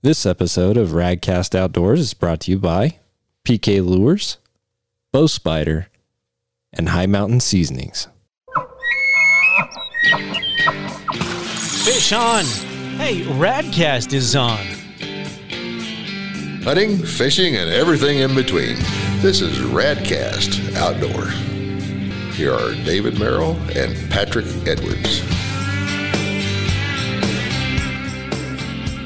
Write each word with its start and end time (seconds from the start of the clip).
This 0.00 0.24
episode 0.24 0.76
of 0.76 0.90
Radcast 0.90 1.56
Outdoors 1.56 1.98
is 1.98 2.14
brought 2.14 2.38
to 2.42 2.52
you 2.52 2.58
by 2.60 3.00
PK 3.44 3.84
Lures, 3.84 4.38
Bow 5.12 5.26
Spider, 5.26 5.88
and 6.72 6.90
Hi 6.90 7.06
Mountain 7.06 7.40
Seasonings. 7.40 8.06
Fish 11.82 12.12
on. 12.12 12.44
Hey, 12.96 13.22
Radcast 13.22 14.12
is 14.12 14.36
on. 14.36 14.64
hunting, 16.62 16.98
fishing, 16.98 17.56
and 17.56 17.68
everything 17.68 18.18
in 18.18 18.36
between. 18.36 18.76
This 19.20 19.40
is 19.40 19.58
Radcast 19.58 20.76
Outdoors. 20.76 21.34
Here 22.36 22.52
are 22.52 22.72
David 22.84 23.18
Merrill 23.18 23.56
and 23.74 23.96
Patrick 24.12 24.46
Edwards. 24.64 25.37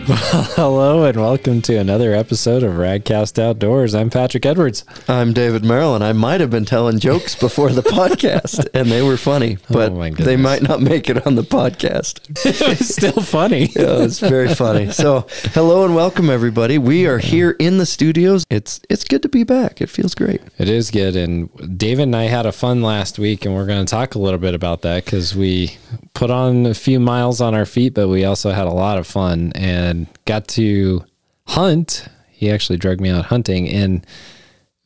Hello 0.04 1.04
and 1.04 1.16
welcome 1.16 1.62
to 1.62 1.76
another 1.76 2.12
episode 2.12 2.64
of 2.64 2.72
Radcast 2.72 3.38
Outdoors. 3.38 3.94
I'm 3.94 4.10
Patrick 4.10 4.44
Edwards. 4.44 4.84
I'm 5.06 5.32
David 5.32 5.64
Merrill, 5.64 5.94
and 5.94 6.02
I 6.02 6.12
might 6.12 6.40
have 6.40 6.50
been 6.50 6.64
telling 6.64 6.98
jokes 6.98 7.36
before 7.36 7.70
the 7.70 7.82
podcast, 7.84 8.66
and 8.74 8.90
they 8.90 9.00
were 9.00 9.16
funny, 9.16 9.58
oh 9.70 9.72
but 9.72 9.92
my 9.92 10.10
they 10.10 10.36
might 10.36 10.62
not 10.62 10.82
make 10.82 11.08
it 11.08 11.24
on 11.24 11.36
the 11.36 11.44
podcast. 11.44 12.18
it 12.44 12.68
was 12.68 12.92
still 12.92 13.22
funny. 13.22 13.66
Yeah, 13.76 14.02
it's 14.02 14.18
very 14.18 14.52
funny. 14.52 14.90
So, 14.90 15.24
hello 15.54 15.84
and 15.84 15.94
welcome, 15.94 16.30
everybody. 16.30 16.78
We 16.78 17.06
are 17.06 17.18
here 17.18 17.52
in 17.60 17.78
the 17.78 17.86
studios. 17.86 18.44
It's 18.50 18.80
it's 18.90 19.04
good 19.04 19.22
to 19.22 19.28
be 19.28 19.44
back. 19.44 19.80
It 19.80 19.88
feels 19.88 20.16
great. 20.16 20.40
It 20.58 20.68
is 20.68 20.90
good. 20.90 21.14
And 21.14 21.78
David 21.78 22.02
and 22.02 22.16
I 22.16 22.24
had 22.24 22.44
a 22.44 22.50
fun 22.50 22.82
last 22.82 23.20
week, 23.20 23.44
and 23.44 23.54
we're 23.54 23.66
going 23.66 23.86
to 23.86 23.90
talk 23.90 24.16
a 24.16 24.18
little 24.18 24.40
bit 24.40 24.54
about 24.56 24.82
that 24.82 25.04
because 25.04 25.36
we 25.36 25.76
put 26.14 26.30
on 26.30 26.66
a 26.66 26.74
few 26.74 26.98
miles 26.98 27.40
on 27.40 27.54
our 27.54 27.66
feet, 27.66 27.94
but 27.94 28.08
we 28.08 28.24
also 28.24 28.50
had 28.50 28.66
a 28.66 28.72
lot 28.72 28.98
of 28.98 29.06
fun 29.06 29.52
and 29.54 29.91
got 30.24 30.48
to 30.48 31.04
hunt. 31.46 32.08
He 32.30 32.50
actually 32.50 32.78
dragged 32.78 33.00
me 33.00 33.10
out 33.10 33.26
hunting 33.26 33.66
in 33.66 34.04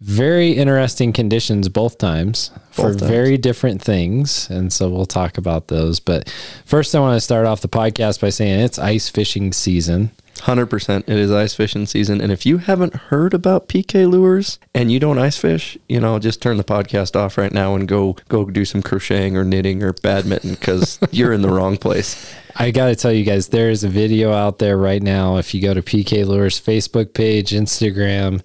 very 0.00 0.52
interesting 0.52 1.12
conditions 1.12 1.68
both 1.68 1.96
times 1.96 2.50
for 2.70 2.90
times. 2.90 3.02
very 3.02 3.38
different 3.38 3.80
things. 3.80 4.48
And 4.50 4.72
so 4.72 4.90
we'll 4.90 5.06
talk 5.06 5.38
about 5.38 5.68
those. 5.68 6.00
But 6.00 6.28
first, 6.64 6.94
I 6.94 7.00
want 7.00 7.16
to 7.16 7.20
start 7.20 7.46
off 7.46 7.62
the 7.62 7.68
podcast 7.68 8.20
by 8.20 8.28
saying 8.30 8.60
it's 8.60 8.78
ice 8.78 9.08
fishing 9.08 9.52
season. 9.52 10.10
Hundred 10.42 10.66
percent. 10.66 11.08
It 11.08 11.16
is 11.16 11.32
ice 11.32 11.54
fishing 11.54 11.86
season, 11.86 12.20
and 12.20 12.30
if 12.30 12.44
you 12.44 12.58
haven't 12.58 12.94
heard 12.94 13.32
about 13.32 13.68
PK 13.68 14.06
lures 14.08 14.58
and 14.74 14.92
you 14.92 15.00
don't 15.00 15.18
ice 15.18 15.38
fish, 15.38 15.78
you 15.88 15.98
know, 15.98 16.18
just 16.18 16.42
turn 16.42 16.58
the 16.58 16.62
podcast 16.62 17.16
off 17.16 17.38
right 17.38 17.52
now 17.52 17.74
and 17.74 17.88
go 17.88 18.16
go 18.28 18.44
do 18.44 18.66
some 18.66 18.82
crocheting 18.82 19.34
or 19.34 19.44
knitting 19.44 19.82
or 19.82 19.94
badminton 19.94 20.50
because 20.50 20.98
you're 21.10 21.32
in 21.32 21.41
the 21.41 21.48
wrong 21.48 21.78
place. 21.78 22.34
I 22.58 22.70
got 22.70 22.86
to 22.86 22.96
tell 22.96 23.12
you 23.12 23.22
guys, 23.22 23.48
there 23.48 23.68
is 23.68 23.84
a 23.84 23.88
video 23.88 24.32
out 24.32 24.58
there 24.58 24.78
right 24.78 25.02
now. 25.02 25.36
If 25.36 25.52
you 25.52 25.60
go 25.60 25.74
to 25.74 25.82
PK 25.82 26.26
Lures 26.26 26.58
Facebook 26.58 27.12
page, 27.12 27.50
Instagram, 27.50 28.42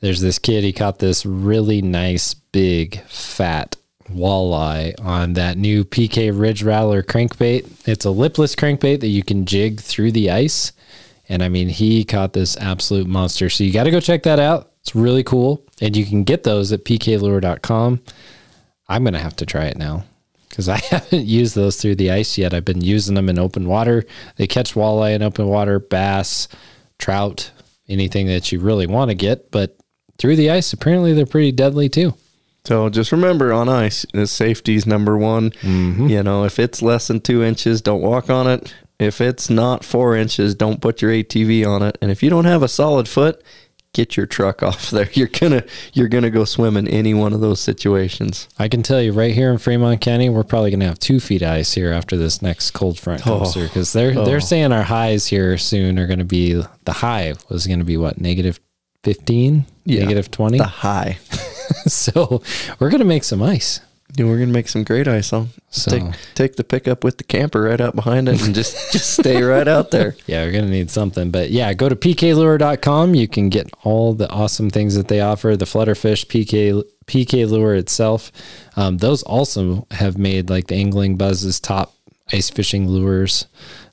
there's 0.00 0.20
this 0.20 0.40
kid. 0.40 0.64
He 0.64 0.72
caught 0.72 0.98
this 0.98 1.24
really 1.24 1.80
nice, 1.80 2.34
big, 2.34 3.00
fat 3.02 3.76
walleye 4.10 4.94
on 5.00 5.34
that 5.34 5.56
new 5.56 5.84
PK 5.84 6.36
Ridge 6.36 6.64
Rattler 6.64 7.04
crankbait. 7.04 7.88
It's 7.88 8.04
a 8.04 8.10
lipless 8.10 8.56
crankbait 8.56 8.98
that 9.00 9.08
you 9.08 9.22
can 9.22 9.46
jig 9.46 9.80
through 9.80 10.10
the 10.12 10.32
ice. 10.32 10.72
And 11.28 11.40
I 11.40 11.48
mean, 11.48 11.68
he 11.68 12.04
caught 12.04 12.32
this 12.32 12.56
absolute 12.56 13.06
monster. 13.06 13.48
So 13.48 13.62
you 13.62 13.72
got 13.72 13.84
to 13.84 13.92
go 13.92 14.00
check 14.00 14.24
that 14.24 14.40
out. 14.40 14.72
It's 14.80 14.96
really 14.96 15.22
cool. 15.22 15.64
And 15.80 15.96
you 15.96 16.04
can 16.04 16.24
get 16.24 16.42
those 16.42 16.72
at 16.72 16.84
pklure.com. 16.84 18.02
I'm 18.88 19.04
going 19.04 19.14
to 19.14 19.20
have 19.20 19.36
to 19.36 19.46
try 19.46 19.66
it 19.66 19.76
now 19.76 20.04
because 20.54 20.68
I 20.68 20.76
haven't 20.90 21.26
used 21.26 21.54
those 21.54 21.76
through 21.76 21.96
the 21.96 22.12
ice 22.12 22.38
yet. 22.38 22.54
I've 22.54 22.64
been 22.64 22.80
using 22.80 23.14
them 23.14 23.28
in 23.28 23.38
open 23.38 23.66
water. 23.66 24.04
They 24.36 24.46
catch 24.46 24.74
walleye 24.74 25.14
in 25.14 25.22
open 25.22 25.48
water, 25.48 25.80
bass, 25.80 26.48
trout, 26.98 27.50
anything 27.88 28.26
that 28.28 28.52
you 28.52 28.60
really 28.60 28.86
want 28.86 29.10
to 29.10 29.14
get. 29.14 29.50
But 29.50 29.76
through 30.18 30.36
the 30.36 30.50
ice, 30.50 30.72
apparently 30.72 31.12
they're 31.12 31.26
pretty 31.26 31.52
deadly 31.52 31.88
too. 31.88 32.14
So 32.64 32.88
just 32.88 33.12
remember 33.12 33.52
on 33.52 33.68
ice, 33.68 34.06
the 34.14 34.26
safety's 34.26 34.86
number 34.86 35.18
one. 35.18 35.50
Mm-hmm. 35.50 36.06
You 36.06 36.22
know, 36.22 36.44
if 36.44 36.58
it's 36.58 36.80
less 36.80 37.08
than 37.08 37.20
two 37.20 37.42
inches, 37.42 37.82
don't 37.82 38.00
walk 38.00 38.30
on 38.30 38.46
it. 38.46 38.72
If 38.98 39.20
it's 39.20 39.50
not 39.50 39.84
four 39.84 40.16
inches, 40.16 40.54
don't 40.54 40.80
put 40.80 41.02
your 41.02 41.10
ATV 41.10 41.66
on 41.66 41.82
it. 41.82 41.98
And 42.00 42.10
if 42.10 42.22
you 42.22 42.30
don't 42.30 42.44
have 42.44 42.62
a 42.62 42.68
solid 42.68 43.08
foot, 43.08 43.42
get 43.94 44.16
your 44.18 44.26
truck 44.26 44.62
off 44.68 44.90
there. 44.90 45.08
You're 45.14 45.28
gonna 45.28 45.64
you're 45.94 46.08
gonna 46.08 46.28
go 46.30 46.44
swim 46.44 46.76
in 46.76 46.86
any 46.86 47.14
one 47.14 47.32
of 47.32 47.40
those 47.40 47.60
situations. 47.60 48.46
I 48.58 48.68
can 48.68 48.82
tell 48.82 49.00
you 49.00 49.12
right 49.12 49.32
here 49.34 49.50
in 49.50 49.56
Fremont 49.56 50.02
County, 50.02 50.28
we're 50.28 50.44
probably 50.44 50.70
going 50.70 50.80
to 50.80 50.86
have 50.86 50.98
two 50.98 51.18
feet 51.20 51.40
of 51.40 51.48
ice 51.48 51.72
here 51.72 51.92
after 51.92 52.16
this 52.18 52.42
next 52.42 52.72
cold 52.72 52.98
front 52.98 53.22
oh. 53.22 53.38
comes 53.38 53.48
Oh. 53.48 53.52
through 53.52 53.68
because 53.68 53.92
they're 53.94 54.12
Oh. 54.18 54.24
they're 54.26 54.40
saying 54.40 54.72
our 54.72 54.82
highs 54.82 55.26
here 55.28 55.56
soon 55.56 55.98
are 55.98 56.06
going 56.06 56.18
to 56.18 56.24
be 56.26 56.52
the 56.84 56.92
high 56.92 57.32
was 57.48 57.66
going 57.66 57.78
to 57.78 57.84
be 57.86 57.96
what 57.96 58.20
negative 58.20 58.60
fifteen, 59.02 59.64
negative 59.86 60.30
twenty. 60.30 60.58
The 60.58 60.64
high. 60.64 61.18
so 61.86 62.42
we're 62.78 62.90
going 62.90 62.98
to 63.00 63.06
make 63.06 63.24
some 63.24 63.42
ice. 63.42 63.80
Yeah, 64.16 64.26
we're 64.26 64.38
gonna 64.38 64.52
make 64.52 64.68
some 64.68 64.84
great 64.84 65.08
ice 65.08 65.32
on. 65.32 65.48
So- 65.70 65.90
Take 65.90 66.04
take 66.34 66.56
the 66.56 66.64
pickup 66.64 67.02
with 67.04 67.18
the 67.18 67.24
camper 67.24 67.62
right 67.62 67.80
out 67.80 67.94
behind 67.96 68.28
it 68.28 68.40
and 68.44 68.54
just 68.60 68.92
just 68.92 69.14
stay 69.18 69.42
right 69.42 69.66
out 69.68 69.90
there. 69.90 70.14
Yeah, 70.26 70.44
we're 70.44 70.52
going 70.52 70.64
to 70.66 70.70
need 70.70 70.90
something. 70.90 71.30
But 71.30 71.50
yeah, 71.50 71.72
go 71.74 71.88
to 71.88 71.96
pklure.com. 71.96 73.14
You 73.14 73.28
can 73.28 73.48
get 73.48 73.70
all 73.82 74.14
the 74.14 74.28
awesome 74.30 74.70
things 74.70 74.94
that 74.94 75.08
they 75.08 75.20
offer 75.20 75.56
the 75.56 75.64
Flutterfish, 75.64 76.26
PK, 76.26 76.82
PK 77.06 77.48
Lure 77.50 77.74
itself. 77.74 78.30
Um, 78.76 78.98
those 78.98 79.22
also 79.24 79.86
have 79.90 80.16
made 80.16 80.48
like 80.50 80.68
the 80.68 80.76
Angling 80.76 81.16
Buzz's 81.16 81.60
top 81.60 81.94
ice 82.32 82.50
fishing 82.50 82.88
lures 82.88 83.46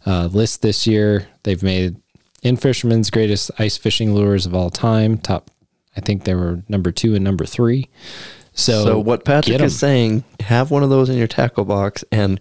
uh, 0.06 0.28
list 0.28 0.62
this 0.62 0.88
year. 0.88 1.28
They've 1.44 1.62
made 1.64 1.98
In-Fisherman's 2.44 3.10
greatest 3.10 3.52
ice 3.60 3.78
fishing 3.78 4.14
lures 4.16 4.46
of 4.46 4.56
all 4.56 4.70
time. 4.70 5.18
Top, 5.18 5.50
I 5.98 6.02
think 6.02 6.24
they 6.24 6.36
were 6.36 6.64
number 6.70 6.92
two 6.92 7.14
and 7.16 7.24
number 7.24 7.46
three. 7.46 7.90
So, 8.54 8.84
So 8.84 9.00
what 9.00 9.24
Patrick 9.24 9.62
is 9.62 9.80
saying, 9.80 10.26
have 10.42 10.72
one 10.72 10.84
of 10.84 10.90
those 10.90 11.10
in 11.10 11.18
your 11.18 11.28
tackle 11.28 11.64
box, 11.64 12.04
and 12.12 12.40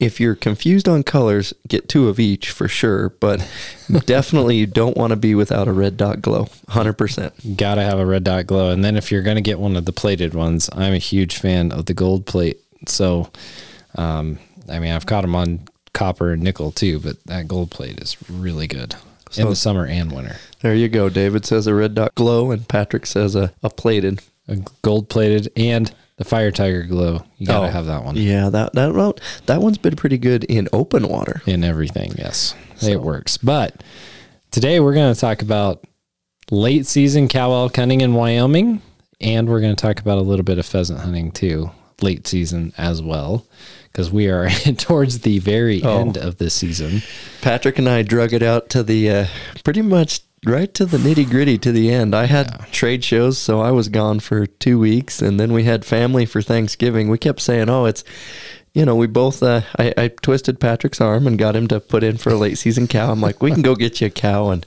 if 0.00 0.18
you're 0.18 0.34
confused 0.34 0.88
on 0.88 1.04
colors, 1.04 1.54
get 1.68 1.88
two 1.88 2.08
of 2.08 2.18
each 2.18 2.50
for 2.50 2.66
sure. 2.66 3.10
But 3.20 3.48
definitely, 4.06 4.56
you 4.56 4.66
don't 4.66 4.96
want 4.96 5.12
to 5.12 5.16
be 5.16 5.34
without 5.34 5.68
a 5.68 5.72
red 5.72 5.96
dot 5.96 6.20
glow. 6.20 6.48
Hundred 6.68 6.94
percent. 6.94 7.56
Gotta 7.56 7.82
have 7.82 7.98
a 7.98 8.06
red 8.06 8.24
dot 8.24 8.46
glow. 8.46 8.70
And 8.70 8.84
then 8.84 8.96
if 8.96 9.12
you're 9.12 9.22
gonna 9.22 9.40
get 9.40 9.60
one 9.60 9.76
of 9.76 9.84
the 9.84 9.92
plated 9.92 10.34
ones, 10.34 10.68
I'm 10.72 10.92
a 10.92 10.98
huge 10.98 11.36
fan 11.38 11.70
of 11.70 11.86
the 11.86 11.94
gold 11.94 12.26
plate. 12.26 12.58
So, 12.88 13.30
um, 13.94 14.38
I 14.68 14.80
mean, 14.80 14.92
I've 14.92 15.06
caught 15.06 15.22
them 15.22 15.36
on 15.36 15.60
copper 15.92 16.32
and 16.32 16.42
nickel 16.42 16.72
too, 16.72 16.98
but 16.98 17.22
that 17.26 17.46
gold 17.46 17.70
plate 17.70 18.00
is 18.00 18.16
really 18.28 18.66
good 18.66 18.96
in 19.36 19.48
the 19.48 19.56
summer 19.56 19.86
and 19.86 20.12
winter. 20.12 20.36
There 20.60 20.74
you 20.74 20.88
go. 20.88 21.08
David 21.08 21.46
says 21.46 21.66
a 21.66 21.74
red 21.74 21.94
dot 21.94 22.14
glow, 22.14 22.50
and 22.50 22.68
Patrick 22.68 23.06
says 23.06 23.34
a, 23.36 23.52
a 23.62 23.70
plated. 23.70 24.20
A 24.48 24.56
gold 24.82 25.08
plated 25.08 25.50
and 25.56 25.92
the 26.16 26.24
fire 26.24 26.50
tiger 26.50 26.82
glow. 26.82 27.24
You 27.38 27.46
gotta 27.46 27.66
Oh, 27.66 27.70
have 27.70 27.86
that 27.86 28.04
one 28.04 28.16
Yeah, 28.16 28.48
that 28.50 28.72
that 28.74 28.94
one, 28.94 29.14
that 29.46 29.60
one's 29.62 29.78
been 29.78 29.96
pretty 29.96 30.18
good 30.18 30.44
in 30.44 30.68
open 30.72 31.08
water. 31.08 31.42
in 31.46 31.64
everything. 31.64 32.14
Yes, 32.18 32.54
it 32.82 33.00
works. 33.00 33.36
But 33.38 33.82
today 34.50 34.80
we're 34.80 34.94
gonna 34.94 35.14
talk 35.14 35.42
about 35.42 35.84
late 36.50 36.86
season 36.86 37.26
cow 37.28 37.52
elk 37.52 37.76
hunting 37.76 38.00
in 38.02 38.12
Wyoming, 38.14 38.82
and 39.20 39.48
we're 39.48 39.60
gonna 39.60 39.74
talk 39.74 39.98
about 40.00 40.18
a 40.18 40.22
little 40.22 40.44
bit 40.44 40.58
of 40.58 40.66
pheasant 40.66 41.00
hunting 41.00 41.32
too, 41.32 41.70
late 42.02 42.26
season 42.26 42.72
as 42.76 43.00
well, 43.02 43.46
because 43.90 44.10
we 44.12 44.28
are 44.28 44.50
towards 44.76 45.20
the 45.20 45.38
very 45.38 45.82
Oh. 45.82 45.98
end 46.00 46.16
of 46.18 46.36
the 46.36 46.50
season. 46.50 47.02
Patrick 47.40 47.78
and 47.78 47.88
I 47.88 48.02
drug 48.02 48.32
it 48.34 48.42
out 48.42 48.68
to 48.70 48.82
the 48.82 49.10
uh, 49.10 49.26
pretty 49.64 49.82
much 49.82 50.20
right 50.46 50.72
to 50.74 50.84
the 50.84 50.98
nitty 50.98 51.28
gritty 51.28 51.58
to 51.58 51.72
the 51.72 51.90
end. 51.90 52.14
I 52.14 52.26
had 52.26 52.66
trade 52.72 53.04
shows, 53.04 53.38
so 53.38 53.60
I 53.60 53.70
was 53.70 53.88
gone 53.88 54.20
for 54.20 54.46
two 54.46 54.78
weeks, 54.78 55.22
and 55.22 55.38
then 55.38 55.52
we 55.52 55.64
had 55.64 55.84
family 55.84 56.26
for 56.26 56.42
Thanksgiving. 56.42 57.08
We 57.08 57.18
kept 57.18 57.40
saying, 57.40 57.68
"Oh, 57.68 57.84
it's." 57.86 58.04
You 58.74 58.84
know, 58.84 58.96
we 58.96 59.06
both. 59.06 59.40
Uh, 59.40 59.60
I, 59.78 59.94
I 59.96 60.08
twisted 60.08 60.58
Patrick's 60.58 61.00
arm 61.00 61.28
and 61.28 61.38
got 61.38 61.54
him 61.54 61.68
to 61.68 61.78
put 61.78 62.02
in 62.02 62.16
for 62.16 62.30
a 62.30 62.36
late 62.36 62.58
season 62.58 62.88
cow. 62.88 63.12
I'm 63.12 63.20
like, 63.20 63.40
we 63.40 63.52
can 63.52 63.62
go 63.62 63.76
get 63.76 64.00
you 64.00 64.08
a 64.08 64.10
cow, 64.10 64.50
and 64.50 64.66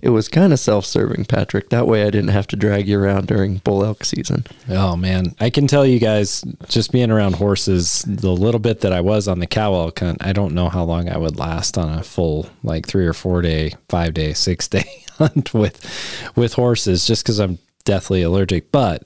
it 0.00 0.10
was 0.10 0.28
kind 0.28 0.52
of 0.52 0.60
self-serving, 0.60 1.24
Patrick. 1.24 1.70
That 1.70 1.88
way, 1.88 2.04
I 2.04 2.10
didn't 2.10 2.28
have 2.28 2.46
to 2.48 2.56
drag 2.56 2.86
you 2.86 3.00
around 3.00 3.26
during 3.26 3.56
bull 3.58 3.84
elk 3.84 4.04
season. 4.04 4.46
Oh 4.68 4.94
man, 4.94 5.34
I 5.40 5.50
can 5.50 5.66
tell 5.66 5.84
you 5.84 5.98
guys, 5.98 6.44
just 6.68 6.92
being 6.92 7.10
around 7.10 7.34
horses, 7.34 8.04
the 8.06 8.30
little 8.30 8.60
bit 8.60 8.80
that 8.82 8.92
I 8.92 9.00
was 9.00 9.26
on 9.26 9.40
the 9.40 9.46
cow 9.48 9.74
elk 9.74 9.98
hunt, 9.98 10.24
I 10.24 10.32
don't 10.32 10.54
know 10.54 10.68
how 10.68 10.84
long 10.84 11.08
I 11.08 11.18
would 11.18 11.36
last 11.36 11.76
on 11.76 11.98
a 11.98 12.04
full 12.04 12.48
like 12.62 12.86
three 12.86 13.08
or 13.08 13.12
four 13.12 13.42
day, 13.42 13.72
five 13.88 14.14
day, 14.14 14.32
six 14.34 14.68
day 14.68 15.04
hunt 15.18 15.52
with 15.52 15.84
with 16.36 16.52
horses, 16.52 17.08
just 17.08 17.24
because 17.24 17.40
I'm 17.40 17.58
deathly 17.84 18.22
allergic. 18.22 18.70
But 18.70 19.02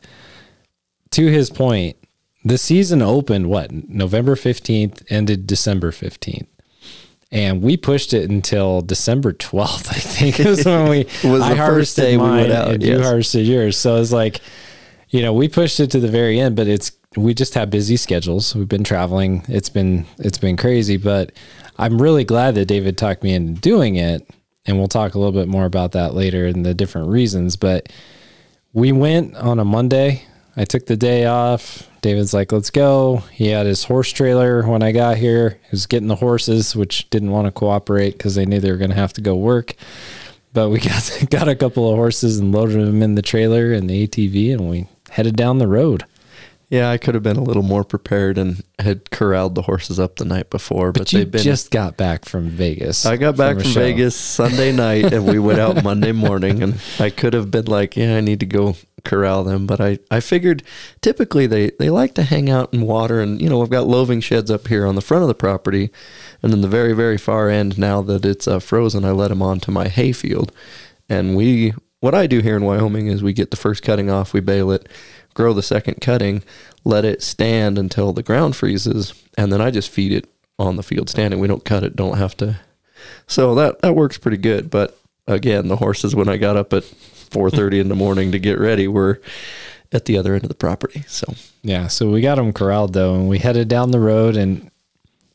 to 1.13 1.27
his 1.29 1.49
point, 1.49 1.97
the 2.45 2.59
season 2.59 3.03
opened 3.03 3.49
what 3.49 3.71
November 3.73 4.37
fifteenth, 4.37 5.03
ended 5.11 5.47
December 5.47 5.93
fifteenth. 5.93 6.49
And 7.31 7.63
we 7.63 7.79
pushed 7.79 8.13
it 8.13 8.29
until 8.29 8.83
December 8.83 9.33
12th, 9.33 9.89
I 9.89 9.95
think, 9.95 10.39
is 10.39 10.67
when 10.67 10.91
we 10.91 10.99
Was 11.25 11.41
the 11.41 11.55
I 11.55 11.57
first 11.57 11.97
day 11.97 12.19
we 12.19 12.29
went 12.29 12.53
out, 12.53 12.73
and 12.73 12.83
you 12.83 13.03
harvested 13.03 13.47
yours. 13.47 13.79
So 13.79 13.97
it's 13.97 14.13
like, 14.13 14.43
you 15.09 15.23
know, 15.23 15.33
we 15.33 15.49
pushed 15.49 15.81
it 15.81 15.91
to 15.93 15.99
the 15.99 16.09
very 16.09 16.39
end, 16.39 16.57
but 16.57 16.67
it's 16.67 16.93
we 17.17 17.33
just 17.33 17.55
have 17.55 17.71
busy 17.71 17.97
schedules. 17.97 18.55
We've 18.55 18.69
been 18.69 18.85
traveling. 18.85 19.47
It's 19.49 19.71
been 19.71 20.05
it's 20.19 20.37
been 20.37 20.59
crazy, 20.59 20.99
but 20.99 21.33
I'm 21.79 22.01
really 22.01 22.25
glad 22.25 22.55
that 22.57 22.67
David 22.67 22.99
talked 22.99 23.23
me 23.23 23.33
into 23.33 23.61
doing 23.61 23.97
it 23.97 24.29
and 24.67 24.79
we'll 24.79 24.89
talk 24.89 25.15
a 25.15 25.19
little 25.19 25.33
bit 25.33 25.49
more 25.49 25.65
about 25.65 25.93
that 25.93 26.15
later 26.15 26.47
and 26.47 26.65
the 26.65 26.75
different 26.75 27.09
reasons. 27.09 27.57
But 27.57 27.91
we 28.73 28.93
went 28.93 29.35
on 29.37 29.59
a 29.59 29.65
Monday. 29.65 30.25
I 30.57 30.65
took 30.65 30.87
the 30.87 30.97
day 30.97 31.27
off. 31.27 31.89
David's 32.03 32.35
like, 32.35 32.51
let's 32.51 32.71
go. 32.71 33.19
He 33.31 33.47
had 33.47 33.65
his 33.65 33.85
horse 33.85 34.11
trailer 34.11 34.67
when 34.67 34.83
I 34.83 34.91
got 34.91 35.17
here. 35.17 35.61
He 35.63 35.69
was 35.71 35.87
getting 35.87 36.09
the 36.09 36.17
horses, 36.17 36.77
which 36.77 37.09
didn't 37.11 37.31
want 37.31 37.47
to 37.47 37.53
cooperate 37.53 38.13
because 38.13 38.35
they 38.35 38.45
knew 38.45 38.61
they 38.61 38.73
were 38.73 38.77
going 38.77 38.91
to 38.91 38.97
have 38.97 39.13
to 39.15 39.21
go 39.21 39.37
work. 39.37 39.77
But 40.53 40.71
we 40.71 40.81
got 40.81 41.25
got 41.31 41.49
a 41.49 41.55
couple 41.55 41.89
of 41.89 41.97
horses 41.97 42.39
and 42.39 42.53
loaded 42.53 42.87
them 42.87 43.03
in 43.03 43.15
the 43.15 43.23
trailer 43.23 43.73
and 43.73 43.89
the 43.89 44.07
ATV, 44.07 44.53
and 44.53 44.69
we 44.69 44.89
headed 45.11 45.37
down 45.37 45.59
the 45.59 45.69
road. 45.69 46.05
Yeah, 46.73 46.89
I 46.91 46.97
could 46.97 47.15
have 47.15 47.23
been 47.23 47.37
a 47.37 47.43
little 47.43 47.63
more 47.63 47.85
prepared 47.85 48.39
and 48.39 48.65
had 48.79 49.11
corralled 49.11 49.55
the 49.57 49.61
horses 49.61 50.01
up 50.01 50.17
the 50.17 50.25
night 50.25 50.49
before, 50.49 50.91
but, 50.91 51.01
But, 51.03 51.13
you 51.13 51.19
they've 51.19 51.31
been. 51.31 51.43
just 51.43 51.71
got 51.71 51.99
back 51.99 52.25
from 52.25 52.49
Vegas. 52.49 53.05
I 53.05 53.19
got 53.19 53.37
back 53.37 53.59
a 53.59 53.61
from. 53.61 53.73
Vegas 53.73 54.17
Sunday 54.17 54.73
night, 54.87 55.13
and 55.13 55.27
we 55.27 55.39
went 55.39 55.61
out 55.61 55.85
Monday 55.85 56.13
morning. 56.13 56.63
And 56.63 56.81
I 56.99 57.11
could 57.11 57.35
have 57.35 57.51
been 57.51 57.67
like, 57.67 57.95
"Yeah, 57.95 58.17
I 58.17 58.21
need 58.23 58.41
to 58.41 58.47
go 58.47 58.77
corral 59.05 59.45
them," 59.45 59.67
but 59.67 59.83
I, 59.83 59.99
I 60.11 60.21
figured 60.21 60.63
typically 61.03 61.47
they 61.47 61.73
they 61.79 61.91
like 61.91 62.15
to 62.15 62.23
hang 62.23 62.49
out 62.49 62.73
in 62.73 62.81
water, 62.81 63.21
and 63.21 63.39
you 63.43 63.51
know 63.51 63.61
I've 63.61 63.69
got 63.69 63.87
loafing 63.87 64.23
sheds 64.23 64.51
up 64.51 64.69
here 64.69 64.87
on 64.87 64.95
the 64.95 65.03
front 65.03 65.21
of 65.21 65.29
the 65.29 65.35
property, 65.35 65.91
and 66.43 66.55
then 66.55 66.63
the 66.63 66.69
very 66.69 66.95
very 66.95 67.19
far 67.19 67.51
end. 67.51 67.77
Now 67.77 68.01
that 68.01 68.25
it's 68.25 68.49
uh, 68.49 68.61
frozen, 68.61 69.05
I 69.05 69.11
let 69.11 69.29
them 69.29 69.43
onto 69.43 69.71
my 69.71 69.89
hay 69.89 70.13
field, 70.13 70.53
and 71.07 71.37
we 71.37 71.75
what 72.01 72.15
I 72.15 72.27
do 72.27 72.41
here 72.41 72.57
in 72.57 72.65
Wyoming 72.65 73.09
is 73.09 73.23
we 73.23 73.33
get 73.33 73.51
the 73.51 73.57
first 73.57 73.83
cutting 73.85 74.11
off, 74.11 74.33
we 74.33 74.41
bale 74.41 74.73
it, 74.73 74.89
grow 75.35 75.53
the 75.53 75.63
second 75.63 76.01
cutting, 76.01 76.43
let 76.85 77.05
it 77.05 77.23
stand 77.23 77.79
until 77.79 78.13
the 78.13 78.23
ground 78.23 78.57
freezes, 78.57 79.15
and 79.37 79.53
then 79.53 79.61
I 79.61 79.71
just 79.71 79.91
feed 79.91 80.13
it 80.13 80.29
on 80.59 80.77
the 80.77 80.83
field 80.83 81.09
standing. 81.09 81.41
We 81.41 81.49
don't 81.49 81.65
cut 81.65 81.85
it, 81.85 81.97
don't 81.97 82.19
have 82.19 82.37
to. 82.39 82.57
So 83.27 83.55
that 83.57 83.81
that 83.83 83.95
works 83.97 84.19
pretty 84.19 84.37
good. 84.37 84.71
But 84.71 84.99
again, 85.27 85.69
the 85.69 85.77
horses 85.77 86.15
when 86.15 86.29
I 86.29 86.37
got 86.37 86.57
up 86.57 86.73
at 86.73 86.85
four 86.85 87.51
thirty 87.51 87.81
in 87.81 87.89
the 87.89 87.95
morning 87.95 88.33
to 88.33 88.39
get 88.39 88.59
ready 88.59 88.87
were 88.89 89.21
at 89.93 90.07
the 90.07 90.17
other 90.17 90.35
end 90.35 90.45
of 90.45 90.49
the 90.49 90.55
property. 90.55 91.05
So 91.07 91.35
Yeah, 91.63 91.89
so 91.89 92.11
we 92.11 92.21
got 92.21 92.37
them 92.37 92.53
corralled 92.53 92.93
though, 92.93 93.15
and 93.15 93.29
we 93.29 93.39
headed 93.39 93.69
down 93.69 93.91
the 93.91 94.01
road, 94.01 94.37
and 94.37 94.71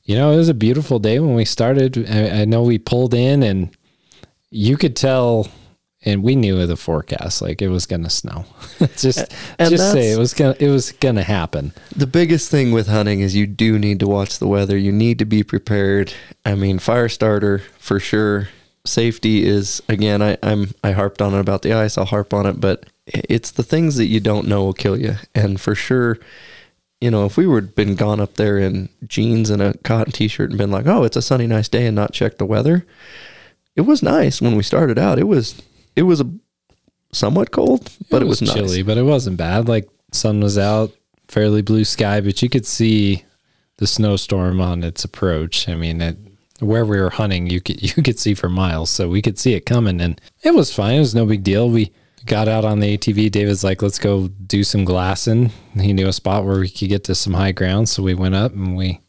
you 0.04 0.16
know 0.16 0.32
it 0.32 0.38
was 0.38 0.50
a 0.50 0.54
beautiful 0.54 1.00
day 1.00 1.20
when 1.20 1.36
we 1.36 1.46
started. 1.46 2.10
I, 2.10 2.42
I 2.42 2.46
know 2.46 2.64
we 2.64 2.78
pulled 2.78 3.14
in, 3.14 3.44
and 3.44 3.70
you 4.50 4.78
could 4.78 4.96
tell, 4.96 5.48
and 6.06 6.24
we 6.24 6.36
knew 6.36 6.60
of 6.62 6.68
the 6.68 6.78
forecast, 6.78 7.42
like 7.42 7.62
it 7.62 7.70
was 7.70 7.86
gonna 7.86 8.10
snow. 8.10 8.46
just, 8.98 9.34
And 9.58 9.70
just 9.70 9.92
say 9.92 10.12
it 10.12 10.18
was 10.18 10.34
gonna, 10.34 10.56
it 10.60 10.70
was 10.70 10.92
gonna 10.92 11.24
happen. 11.24 11.74
the 11.96 12.08
biggest 12.08 12.52
thing 12.52 12.72
with 12.72 12.88
hunting 12.88 13.22
is 13.22 13.36
you 13.36 13.48
do 13.48 13.80
need 13.80 14.00
to 14.02 14.08
watch 14.08 14.40
the 14.40 14.48
weather. 14.48 14.78
You 14.78 14.92
need 14.92 15.20
to 15.20 15.26
be 15.26 15.44
prepared. 15.44 16.14
I 16.46 16.56
mean, 16.56 16.80
fire 16.80 17.10
starter 17.10 17.60
for 17.80 18.00
sure. 18.00 18.50
Safety 18.86 19.46
is 19.46 19.82
again. 19.90 20.22
I, 20.22 20.38
I'm 20.42 20.72
I 20.84 20.92
harped 20.92 21.22
on 21.22 21.34
it 21.34 21.40
about 21.40 21.62
the 21.62 21.74
ice. 21.74 21.98
I'll 21.98 22.06
harp 22.06 22.34
on 22.34 22.46
it, 22.46 22.62
but 22.62 22.86
it's 23.08 23.52
the 23.52 23.64
things 23.64 23.98
that 23.98 24.06
you 24.06 24.20
don't 24.20 24.48
know 24.48 24.64
will 24.64 24.74
kill 24.74 24.98
you. 24.98 25.16
And 25.36 25.60
for 25.60 25.76
sure, 25.76 26.20
you 27.02 27.12
know, 27.12 27.26
if 27.26 27.36
we 27.36 27.46
were 27.48 27.60
been 27.62 27.96
gone 27.96 28.22
up 28.22 28.36
there 28.36 28.58
in 28.58 28.88
jeans 29.06 29.50
and 29.50 29.62
a 29.62 29.78
cotton 29.80 30.14
t-shirt 30.14 30.50
and 30.52 30.58
been 30.58 30.72
like, 30.72 30.88
oh, 30.88 31.04
it's 31.04 31.18
a 31.18 31.22
sunny, 31.22 31.48
nice 31.48 31.68
day, 31.68 31.86
and 31.86 31.96
not 31.96 32.14
check 32.14 32.38
the 32.38 32.46
weather, 32.46 32.86
it 33.76 33.82
was 33.82 34.02
nice 34.02 34.42
when 34.42 34.56
we 34.56 34.64
started 34.64 34.98
out. 34.98 35.20
It 35.20 35.28
was 35.28 35.62
it 35.98 36.04
was 36.04 36.22
a 36.22 36.32
somewhat 37.12 37.52
cold, 37.52 37.92
but 38.10 38.22
it, 38.22 38.26
was, 38.26 38.42
nice. 38.42 38.54
chilly, 38.54 38.84
but 38.84 38.98
it 38.98 39.04
wasn't 39.04 39.36
bad. 39.36 39.68
Like 39.68 39.90
sun 40.12 40.40
was 40.40 40.58
out, 40.58 40.92
fairly 41.28 41.64
blue 41.64 41.84
sky, 41.84 42.22
but 42.22 42.42
you 42.42 42.50
could 42.50 42.68
see 42.68 43.26
the 43.78 43.88
snowstorm 43.88 44.62
on 44.62 44.84
its 44.84 45.04
approach. 45.04 45.68
I 45.68 45.76
mean, 45.76 46.00
it, 46.00 46.18
where 46.60 46.86
we 46.86 47.00
were 47.00 47.10
hunting, 47.10 47.48
you 47.48 47.60
could 47.60 47.82
you 47.98 48.04
could 48.04 48.20
see 48.20 48.36
for 48.36 48.48
miles, 48.48 48.92
so 48.92 49.10
we 49.10 49.24
could 49.24 49.40
see 49.40 49.56
it 49.56 49.66
coming, 49.66 50.00
and 50.00 50.22
it 50.44 50.54
was 50.54 50.74
fine. 50.74 50.96
It 50.96 51.00
was 51.00 51.16
no 51.16 51.26
big 51.26 51.44
deal. 51.44 51.70
We 51.70 51.92
got 52.28 52.48
out 52.48 52.64
on 52.64 52.80
the 52.80 52.96
ATV. 52.96 53.32
David's 53.32 53.64
like, 53.64 53.82
"Let's 53.82 54.00
go 54.00 54.28
do 54.28 54.64
some 54.64 54.86
glassing." 54.86 55.52
He 55.80 55.94
knew 55.94 56.08
a 56.08 56.14
spot 56.14 56.46
where 56.46 56.60
we 56.60 56.70
could 56.70 56.90
get 56.90 57.04
to 57.06 57.16
some 57.16 57.34
high 57.34 57.54
ground, 57.54 57.90
so 57.90 58.04
we 58.04 58.14
went 58.14 58.36
up 58.36 58.54
and 58.54 58.78
we 58.78 59.02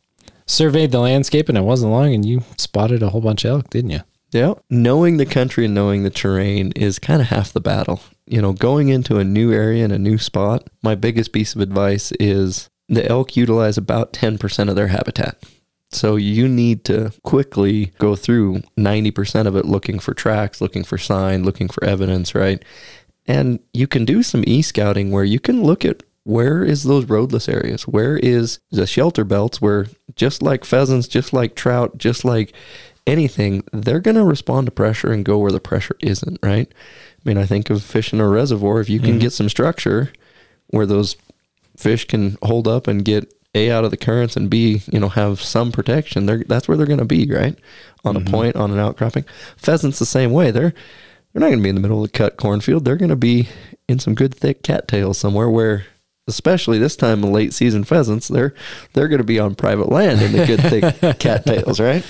surveyed 0.46 0.90
the 0.90 1.00
landscape, 1.00 1.50
and 1.50 1.58
it 1.58 1.62
wasn't 1.64 1.92
long, 1.92 2.14
and 2.14 2.24
you 2.24 2.44
spotted 2.56 3.02
a 3.02 3.10
whole 3.10 3.20
bunch 3.20 3.44
of 3.44 3.50
elk, 3.50 3.70
didn't 3.70 3.90
you? 3.90 4.00
Yeah. 4.30 4.54
Knowing 4.68 5.16
the 5.16 5.26
country 5.26 5.64
and 5.64 5.74
knowing 5.74 6.02
the 6.02 6.10
terrain 6.10 6.72
is 6.72 6.98
kind 6.98 7.20
of 7.20 7.28
half 7.28 7.52
the 7.52 7.60
battle. 7.60 8.00
You 8.26 8.42
know, 8.42 8.52
going 8.52 8.88
into 8.88 9.18
a 9.18 9.24
new 9.24 9.52
area 9.52 9.84
and 9.84 9.92
a 9.92 9.98
new 9.98 10.18
spot, 10.18 10.68
my 10.82 10.94
biggest 10.94 11.32
piece 11.32 11.54
of 11.54 11.60
advice 11.60 12.12
is 12.20 12.68
the 12.88 13.06
elk 13.08 13.36
utilize 13.36 13.78
about 13.78 14.12
10% 14.12 14.68
of 14.68 14.76
their 14.76 14.88
habitat. 14.88 15.42
So 15.90 16.16
you 16.16 16.48
need 16.48 16.84
to 16.84 17.12
quickly 17.22 17.92
go 17.98 18.14
through 18.14 18.62
90% 18.78 19.46
of 19.46 19.56
it 19.56 19.64
looking 19.64 19.98
for 19.98 20.12
tracks, 20.12 20.60
looking 20.60 20.84
for 20.84 20.98
sign, 20.98 21.44
looking 21.44 21.68
for 21.68 21.82
evidence, 21.84 22.34
right? 22.34 22.62
And 23.26 23.60
you 23.72 23.86
can 23.86 24.04
do 24.04 24.22
some 24.22 24.44
e 24.46 24.60
scouting 24.60 25.10
where 25.10 25.24
you 25.24 25.40
can 25.40 25.62
look 25.62 25.84
at 25.84 26.02
where 26.24 26.62
is 26.62 26.82
those 26.82 27.06
roadless 27.06 27.48
areas? 27.48 27.88
Where 27.88 28.18
is 28.18 28.58
the 28.70 28.86
shelter 28.86 29.24
belts 29.24 29.62
where 29.62 29.86
just 30.14 30.42
like 30.42 30.66
pheasants, 30.66 31.08
just 31.08 31.32
like 31.32 31.54
trout, 31.54 31.96
just 31.96 32.22
like 32.22 32.52
anything, 33.08 33.64
they're 33.72 34.00
going 34.00 34.16
to 34.16 34.24
respond 34.24 34.66
to 34.66 34.70
pressure 34.70 35.10
and 35.10 35.24
go 35.24 35.38
where 35.38 35.50
the 35.50 35.60
pressure 35.60 35.96
isn't, 36.00 36.38
right? 36.42 36.68
I 36.70 37.28
mean, 37.28 37.38
I 37.38 37.46
think 37.46 37.70
of 37.70 37.82
fishing 37.82 38.20
a 38.20 38.28
reservoir. 38.28 38.80
If 38.80 38.88
you 38.88 39.00
can 39.00 39.12
mm-hmm. 39.12 39.18
get 39.20 39.32
some 39.32 39.48
structure 39.48 40.12
where 40.68 40.86
those 40.86 41.16
fish 41.76 42.06
can 42.06 42.36
hold 42.42 42.68
up 42.68 42.86
and 42.86 43.04
get 43.04 43.32
A 43.54 43.70
out 43.70 43.84
of 43.84 43.90
the 43.90 43.96
currents 43.96 44.36
and 44.36 44.50
B, 44.50 44.82
you 44.92 45.00
know, 45.00 45.08
have 45.08 45.40
some 45.40 45.72
protection, 45.72 46.26
they're, 46.26 46.44
that's 46.46 46.68
where 46.68 46.76
they're 46.76 46.86
going 46.86 46.98
to 46.98 47.04
be, 47.04 47.26
right? 47.30 47.58
On 48.04 48.14
a 48.14 48.20
mm-hmm. 48.20 48.30
point, 48.30 48.56
on 48.56 48.70
an 48.70 48.78
outcropping. 48.78 49.24
Pheasants 49.56 49.98
the 49.98 50.06
same 50.06 50.32
way. 50.32 50.50
They're 50.50 50.74
they're 51.32 51.40
not 51.40 51.48
going 51.48 51.58
to 51.58 51.62
be 51.62 51.68
in 51.68 51.74
the 51.74 51.80
middle 51.80 52.02
of 52.02 52.10
the 52.10 52.16
cut 52.16 52.36
cornfield. 52.36 52.84
They're 52.84 52.96
going 52.96 53.10
to 53.10 53.16
be 53.16 53.48
in 53.86 53.98
some 53.98 54.14
good 54.14 54.34
thick 54.34 54.62
cattails 54.62 55.18
somewhere 55.18 55.50
where 55.50 55.84
especially 56.28 56.78
this 56.78 56.94
time 56.94 57.24
of 57.24 57.30
late 57.30 57.52
season 57.52 57.82
pheasants, 57.82 58.28
they're 58.28 58.54
they're 58.92 59.08
going 59.08 59.18
to 59.18 59.24
be 59.24 59.38
on 59.38 59.54
private 59.54 59.88
land 59.88 60.22
in 60.22 60.32
the 60.32 60.46
good 60.46 60.60
thick 60.60 61.18
cattails, 61.18 61.80
right? 61.80 62.04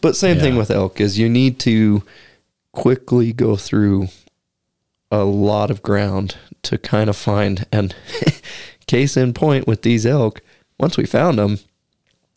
But 0.00 0.16
same 0.16 0.38
thing 0.38 0.56
with 0.56 0.70
elk 0.70 1.00
is 1.00 1.18
you 1.18 1.28
need 1.28 1.58
to 1.60 2.04
quickly 2.72 3.32
go 3.32 3.56
through 3.56 4.08
a 5.10 5.24
lot 5.24 5.70
of 5.70 5.82
ground 5.82 6.36
to 6.62 6.78
kind 6.78 7.08
of 7.08 7.16
find 7.16 7.66
and 7.72 7.94
case 8.86 9.16
in 9.16 9.32
point 9.32 9.66
with 9.66 9.82
these 9.82 10.04
elk, 10.04 10.40
once 10.78 10.96
we 10.96 11.06
found 11.06 11.38
them, 11.38 11.58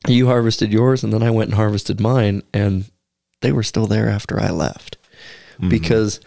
you 0.08 0.28
harvested 0.28 0.72
yours 0.72 1.04
and 1.04 1.12
then 1.12 1.24
I 1.24 1.32
went 1.32 1.50
and 1.50 1.56
harvested 1.56 2.00
mine 2.00 2.44
and 2.54 2.86
they 3.42 3.52
were 3.52 3.64
still 3.64 3.88
there 3.88 4.10
after 4.10 4.40
I 4.40 4.50
left. 4.50 4.98
Mm-hmm. 5.56 5.70
Because 5.70 6.20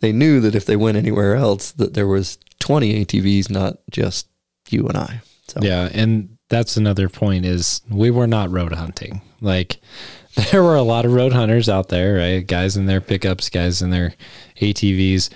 they 0.00 0.12
knew 0.12 0.40
that 0.40 0.54
if 0.54 0.64
they 0.64 0.76
went 0.76 0.96
anywhere 0.96 1.36
else 1.36 1.70
that 1.72 1.94
there 1.94 2.06
was 2.06 2.38
20 2.60 3.04
ATVs 3.04 3.50
not 3.50 3.78
just 3.90 4.26
you 4.72 4.86
and 4.86 4.96
I. 4.96 5.20
So 5.48 5.60
Yeah, 5.62 5.88
and 5.92 6.36
that's 6.48 6.76
another 6.76 7.08
point 7.08 7.44
is 7.44 7.80
we 7.88 8.10
were 8.10 8.26
not 8.26 8.50
road 8.50 8.72
hunting. 8.72 9.22
Like 9.40 9.80
there 10.50 10.62
were 10.62 10.76
a 10.76 10.82
lot 10.82 11.04
of 11.04 11.12
road 11.12 11.32
hunters 11.32 11.68
out 11.68 11.88
there, 11.88 12.16
right? 12.16 12.46
Guys 12.46 12.76
in 12.76 12.86
their 12.86 13.00
pickups, 13.00 13.48
guys 13.48 13.82
in 13.82 13.90
their 13.90 14.14
ATVs. 14.60 15.30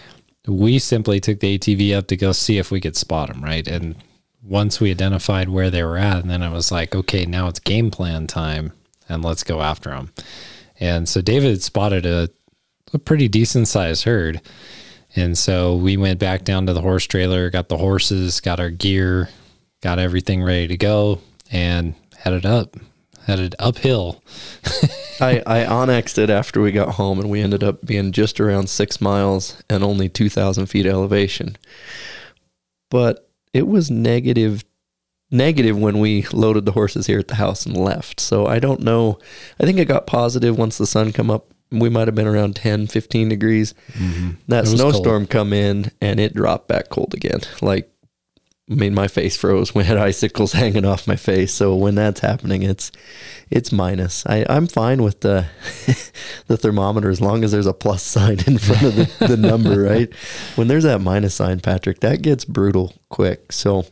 We 0.46 0.78
simply 0.78 1.20
took 1.20 1.40
the 1.40 1.58
ATV 1.58 1.96
up 1.96 2.06
to 2.08 2.16
go 2.16 2.32
see 2.32 2.58
if 2.58 2.70
we 2.70 2.80
could 2.80 2.96
spot 2.96 3.28
them, 3.28 3.42
right? 3.42 3.66
And 3.66 3.96
once 4.42 4.78
we 4.78 4.90
identified 4.90 5.48
where 5.48 5.70
they 5.70 5.82
were 5.82 5.96
at, 5.96 6.18
and 6.18 6.30
then 6.30 6.42
it 6.42 6.52
was 6.52 6.70
like, 6.70 6.94
okay, 6.94 7.24
now 7.24 7.48
it's 7.48 7.58
game 7.58 7.90
plan 7.90 8.26
time, 8.26 8.72
and 9.08 9.24
let's 9.24 9.42
go 9.42 9.62
after 9.62 9.90
them. 9.90 10.12
And 10.78 11.08
so 11.08 11.22
David 11.22 11.62
spotted 11.62 12.04
a, 12.04 12.28
a 12.92 12.98
pretty 12.98 13.26
decent 13.26 13.68
sized 13.68 14.04
herd. 14.04 14.42
And 15.16 15.38
so 15.38 15.76
we 15.76 15.97
went 15.97 16.18
back 16.18 16.44
down 16.44 16.66
to 16.66 16.73
the 16.73 16.80
horse 16.80 17.06
trailer, 17.06 17.50
got 17.50 17.68
the 17.68 17.76
horses, 17.76 18.40
got 18.40 18.61
our 18.61 18.71
gear, 18.71 19.28
got 19.80 19.99
everything 19.99 20.42
ready 20.42 20.66
to 20.68 20.76
go, 20.76 21.21
and 21.52 21.94
headed 22.18 22.44
up, 22.44 22.76
headed 23.26 23.54
uphill. 23.59 24.23
I, 25.21 25.42
I 25.47 26.00
it 26.18 26.30
after 26.30 26.61
we 26.61 26.73
got 26.73 26.97
home 26.97 27.21
and 27.21 27.30
we 27.30 27.40
ended 27.40 27.62
up 27.62 27.85
being 27.85 28.11
just 28.11 28.40
around 28.40 28.68
six 28.68 29.00
miles 29.00 29.62
and 29.71 29.85
only 29.85 30.09
2,000 30.09 30.66
feet 30.66 30.87
elevation. 30.87 31.56
But 32.90 33.28
it 33.52 33.68
was 33.68 33.90
negative 33.90 34.64
negative 35.30 35.76
when 35.76 35.99
we 35.99 36.23
loaded 36.33 36.64
the 36.64 36.73
horses 36.73 37.06
here 37.06 37.18
at 37.18 37.28
the 37.28 37.35
house 37.35 37.66
and 37.66 37.76
left. 37.76 38.21
So 38.21 38.47
I 38.47 38.59
don't 38.59 38.80
know. 38.80 39.18
I 39.59 39.64
think 39.64 39.78
it 39.78 39.87
got 39.87 40.06
positive 40.06 40.56
once 40.56 40.78
the 40.78 40.87
sun 40.87 41.12
come 41.12 41.30
up. 41.30 41.53
We 41.71 41.88
might 41.88 42.09
have 42.09 42.14
been 42.14 42.26
around 42.26 42.56
10, 42.56 42.87
15 42.87 43.28
degrees. 43.28 43.73
That 43.73 43.94
Mm-hmm. 43.94 44.56
Was 44.61 44.71
snowstorm 44.71 45.26
come 45.26 45.52
in 45.52 45.90
and 46.00 46.21
it 46.21 46.35
dropped 46.35 46.68
back 46.68 46.88
cold 46.88 47.14
again. 47.14 47.40
Like 47.62 47.90
I 48.71 48.76
mean, 48.76 48.94
my 48.94 49.09
face 49.09 49.37
froze. 49.37 49.75
We 49.75 49.85
had 49.85 49.97
icicles 50.11 50.52
hanging 50.52 50.87
off 50.87 51.06
my 51.06 51.16
face. 51.16 51.52
So 51.52 51.76
when 51.76 51.97
that's 51.97 52.21
happening, 52.21 52.62
it's 52.62 52.90
it's 53.50 53.71
minus. 53.73 54.25
I, 54.26 54.47
I'm 54.49 54.66
fine 54.66 55.02
with 55.02 55.21
the 55.21 55.47
the 56.47 56.56
thermometer 56.56 57.11
as 57.11 57.21
long 57.21 57.44
as 57.44 57.52
there's 57.52 57.66
a 57.66 57.75
plus 57.75 58.02
sign 58.02 58.38
in 58.47 58.56
front 58.59 58.83
of 58.85 58.97
the, 58.97 59.26
the 59.28 59.37
number, 59.37 59.83
right? 59.90 60.11
When 60.56 60.68
there's 60.68 60.85
that 60.85 61.00
minus 61.00 61.35
sign, 61.35 61.61
Patrick, 61.61 62.00
that 62.00 62.23
gets 62.23 62.44
brutal 62.47 62.94
quick. 63.11 63.52
So 63.52 63.85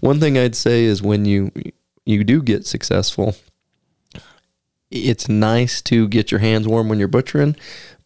one 0.00 0.18
thing 0.18 0.36
I'd 0.36 0.56
say 0.56 0.84
is 0.84 1.02
when 1.02 1.24
you 1.24 1.52
you 2.04 2.24
do 2.24 2.42
get 2.42 2.66
successful, 2.66 3.36
it's 4.90 5.28
nice 5.28 5.80
to 5.82 6.08
get 6.08 6.30
your 6.30 6.40
hands 6.40 6.66
warm 6.66 6.88
when 6.88 6.98
you're 6.98 7.08
butchering, 7.08 7.56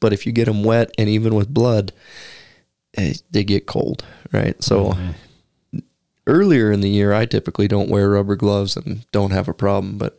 but 0.00 0.12
if 0.12 0.26
you 0.26 0.32
get 0.32 0.46
them 0.46 0.64
wet 0.64 0.92
and 0.98 1.08
even 1.08 1.34
with 1.34 1.52
blood, 1.52 1.92
eh, 2.96 3.14
they 3.30 3.44
get 3.44 3.66
cold, 3.66 4.04
right? 4.32 4.62
So 4.62 4.96
earlier 6.26 6.70
in 6.70 6.80
the 6.80 6.90
year, 6.90 7.12
I 7.12 7.26
typically 7.26 7.68
don't 7.68 7.90
wear 7.90 8.10
rubber 8.10 8.36
gloves 8.36 8.76
and 8.76 9.10
don't 9.12 9.32
have 9.32 9.48
a 9.48 9.54
problem, 9.54 9.98
but 9.98 10.18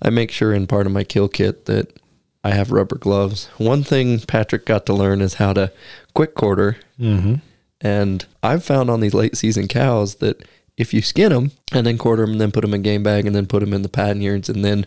I 0.00 0.10
make 0.10 0.30
sure 0.30 0.52
in 0.52 0.66
part 0.66 0.86
of 0.86 0.92
my 0.92 1.04
kill 1.04 1.28
kit 1.28 1.66
that 1.66 1.98
I 2.42 2.50
have 2.50 2.70
rubber 2.70 2.96
gloves. 2.96 3.48
One 3.58 3.82
thing 3.82 4.20
Patrick 4.20 4.66
got 4.66 4.86
to 4.86 4.94
learn 4.94 5.20
is 5.20 5.34
how 5.34 5.52
to 5.54 5.72
quick 6.12 6.34
quarter. 6.34 6.76
Mm-hmm. 7.00 7.36
And 7.80 8.24
I've 8.42 8.64
found 8.64 8.90
on 8.90 9.00
these 9.00 9.14
late 9.14 9.36
season 9.36 9.66
cows 9.68 10.16
that 10.16 10.46
if 10.76 10.92
you 10.92 11.02
skin 11.02 11.32
them 11.32 11.52
and 11.72 11.86
then 11.86 11.98
quarter 11.98 12.22
them 12.22 12.32
and 12.32 12.40
then 12.40 12.52
put 12.52 12.62
them 12.62 12.74
in 12.74 12.82
game 12.82 13.02
bag 13.02 13.26
and 13.26 13.34
then 13.34 13.46
put 13.46 13.60
them 13.60 13.72
in 13.72 13.82
the 13.82 13.88
panniers 13.88 14.48
and 14.48 14.64
then 14.64 14.86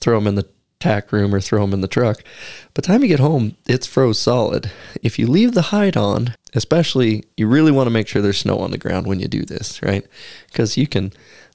throw 0.00 0.18
them 0.18 0.26
in 0.26 0.34
the 0.34 0.46
tack 0.84 1.12
room 1.12 1.34
or 1.34 1.40
throw 1.40 1.62
them 1.62 1.72
in 1.72 1.80
the 1.80 1.88
truck, 1.88 2.22
by 2.22 2.70
the 2.74 2.82
time 2.82 3.02
you 3.02 3.08
get 3.08 3.20
home, 3.20 3.56
it's 3.66 3.86
froze 3.86 4.18
solid. 4.18 4.70
If 5.02 5.18
you 5.18 5.26
leave 5.26 5.52
the 5.52 5.70
hide 5.72 5.96
on, 5.96 6.34
especially, 6.52 7.24
you 7.38 7.46
really 7.46 7.72
want 7.72 7.86
to 7.86 7.90
make 7.90 8.06
sure 8.06 8.20
there's 8.20 8.38
snow 8.38 8.58
on 8.58 8.70
the 8.70 8.78
ground 8.78 9.06
when 9.06 9.18
you 9.18 9.26
do 9.26 9.44
this, 9.46 9.82
right? 9.82 10.06
Because 10.48 10.76
you 10.76 10.86
can 10.86 11.12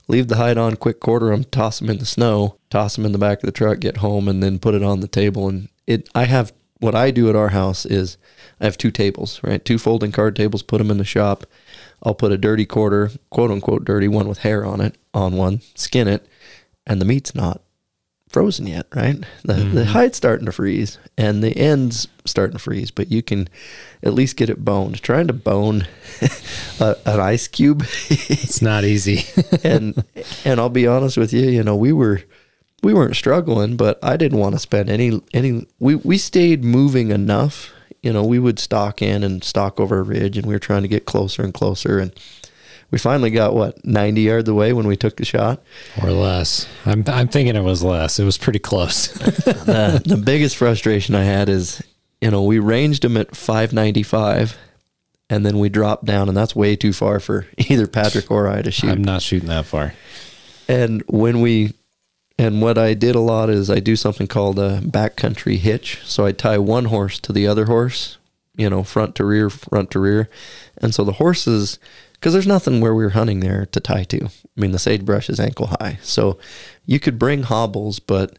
leave 0.07 0.29
the 0.29 0.37
hide 0.37 0.57
on, 0.57 0.75
quick 0.75 0.99
quarter 0.99 1.29
them, 1.29 1.43
toss 1.43 1.77
them 1.77 1.91
in 1.91 1.99
the 1.99 2.07
snow, 2.07 2.57
toss 2.71 2.95
them 2.95 3.05
in 3.05 3.11
the 3.11 3.19
back 3.19 3.43
of 3.43 3.45
the 3.45 3.51
truck, 3.51 3.79
get 3.79 3.97
home, 3.97 4.27
and 4.27 4.41
then 4.41 4.57
put 4.57 4.73
it 4.73 4.81
on 4.81 5.01
the 5.01 5.07
table. 5.07 5.47
And 5.47 5.69
it, 5.85 6.09
I 6.15 6.25
have 6.25 6.51
what 6.79 6.95
I 6.95 7.11
do 7.11 7.29
at 7.29 7.35
our 7.35 7.49
house 7.49 7.85
is 7.85 8.17
I 8.59 8.65
have 8.65 8.79
two 8.79 8.89
tables, 8.89 9.39
right? 9.43 9.63
Two 9.63 9.77
folding 9.77 10.11
card 10.11 10.35
tables, 10.35 10.63
put 10.63 10.79
them 10.79 10.89
in 10.89 10.97
the 10.97 11.03
shop. 11.03 11.45
I'll 12.01 12.15
put 12.15 12.31
a 12.31 12.37
dirty 12.37 12.65
quarter, 12.65 13.11
quote 13.29 13.51
unquote 13.51 13.85
dirty 13.85 14.07
one 14.07 14.27
with 14.27 14.39
hair 14.39 14.65
on 14.65 14.81
it, 14.81 14.95
on 15.13 15.35
one, 15.35 15.61
skin 15.75 16.07
it, 16.07 16.25
and 16.87 16.99
the 16.99 17.05
meat's 17.05 17.35
not 17.35 17.61
frozen 18.29 18.67
yet, 18.67 18.85
right? 18.95 19.17
The 19.43 19.53
the 19.53 19.61
mm-hmm. 19.61 19.83
hide's 19.83 20.17
starting 20.17 20.45
to 20.45 20.51
freeze 20.51 20.97
and 21.17 21.43
the 21.43 21.55
end's 21.57 22.07
starting 22.25 22.53
to 22.53 22.59
freeze, 22.59 22.91
but 22.91 23.11
you 23.11 23.21
can 23.21 23.49
at 24.03 24.13
least 24.13 24.37
get 24.37 24.49
it 24.49 24.63
boned. 24.63 25.01
Trying 25.01 25.27
to 25.27 25.33
bone 25.33 25.87
a, 26.79 26.95
an 27.05 27.19
ice 27.19 27.47
cube 27.47 27.83
It's 28.09 28.61
not 28.61 28.85
easy. 28.85 29.25
and 29.63 30.03
and 30.45 30.59
I'll 30.59 30.69
be 30.69 30.87
honest 30.87 31.17
with 31.17 31.33
you, 31.33 31.49
you 31.49 31.63
know, 31.63 31.75
we 31.75 31.91
were 31.91 32.21
we 32.81 32.93
weren't 32.93 33.15
struggling, 33.15 33.75
but 33.75 33.99
I 34.03 34.15
didn't 34.15 34.39
want 34.39 34.55
to 34.55 34.59
spend 34.59 34.89
any 34.89 35.21
any 35.33 35.67
we 35.79 35.95
we 35.95 36.17
stayed 36.17 36.63
moving 36.63 37.11
enough. 37.11 37.73
You 38.01 38.13
know, 38.13 38.23
we 38.23 38.39
would 38.39 38.59
stalk 38.59 39.01
in 39.01 39.23
and 39.23 39.43
stalk 39.43 39.77
over 39.79 39.99
a 39.99 40.03
ridge 40.03 40.37
and 40.37 40.47
we 40.47 40.53
were 40.53 40.59
trying 40.59 40.83
to 40.83 40.87
get 40.87 41.05
closer 41.05 41.43
and 41.43 41.53
closer 41.53 41.99
and 41.99 42.13
we 42.91 42.97
finally 42.97 43.29
got 43.29 43.53
what 43.53 43.85
90 43.85 44.21
yards 44.21 44.49
away 44.49 44.73
when 44.73 44.87
we 44.87 44.95
took 44.95 45.17
the 45.17 45.25
shot. 45.25 45.61
or 46.01 46.11
less. 46.11 46.67
I'm, 46.85 47.03
I'm 47.07 47.27
thinking 47.27 47.55
it 47.55 47.63
was 47.63 47.83
less. 47.83 48.19
It 48.19 48.25
was 48.25 48.37
pretty 48.37 48.59
close. 48.59 49.07
the, 49.13 50.01
the 50.05 50.17
biggest 50.17 50.57
frustration 50.57 51.15
I 51.15 51.23
had 51.23 51.49
is, 51.49 51.83
you 52.21 52.31
know, 52.31 52.43
we 52.43 52.59
ranged 52.59 53.03
them 53.03 53.17
at 53.17 53.35
595 53.35 54.57
and 55.29 55.45
then 55.45 55.59
we 55.59 55.69
dropped 55.69 56.05
down 56.05 56.27
and 56.27 56.35
that's 56.35 56.55
way 56.55 56.75
too 56.75 56.93
far 56.93 57.19
for 57.19 57.45
either 57.57 57.87
Patrick 57.87 58.31
or 58.31 58.47
I 58.47 58.61
to 58.61 58.71
shoot. 58.71 58.89
I'm 58.89 59.03
not 59.03 59.21
shooting 59.21 59.49
that 59.49 59.65
far. 59.65 59.93
And 60.67 61.03
when 61.07 61.41
we, 61.41 61.73
and 62.37 62.61
what 62.61 62.77
I 62.77 62.93
did 62.93 63.15
a 63.15 63.19
lot 63.19 63.49
is 63.49 63.69
I 63.69 63.79
do 63.79 63.95
something 63.95 64.27
called 64.27 64.57
a 64.59 64.79
backcountry 64.81 65.57
hitch. 65.57 65.99
So 66.03 66.25
I 66.25 66.31
tie 66.31 66.57
one 66.57 66.85
horse 66.85 67.19
to 67.19 67.33
the 67.33 67.47
other 67.47 67.65
horse, 67.65 68.17
you 68.55 68.69
know, 68.69 68.83
front 68.83 69.15
to 69.15 69.25
rear, 69.25 69.49
front 69.49 69.91
to 69.91 69.99
rear. 69.99 70.29
And 70.77 70.95
so 70.95 71.03
the 71.03 71.13
horses, 71.13 71.79
because 72.19 72.33
there's 72.33 72.47
nothing 72.47 72.81
where 72.81 72.93
we 72.93 73.03
were 73.03 73.11
hunting 73.11 73.39
there 73.39 73.65
to 73.67 73.79
tie 73.79 74.03
to. 74.03 74.25
I 74.25 74.59
mean, 74.59 74.71
the 74.71 74.79
sagebrush 74.79 75.29
is 75.29 75.39
ankle 75.39 75.67
high. 75.67 75.99
So 76.01 76.37
you 76.85 76.99
could 76.99 77.17
bring 77.17 77.43
hobbles, 77.43 77.99
but 77.99 78.37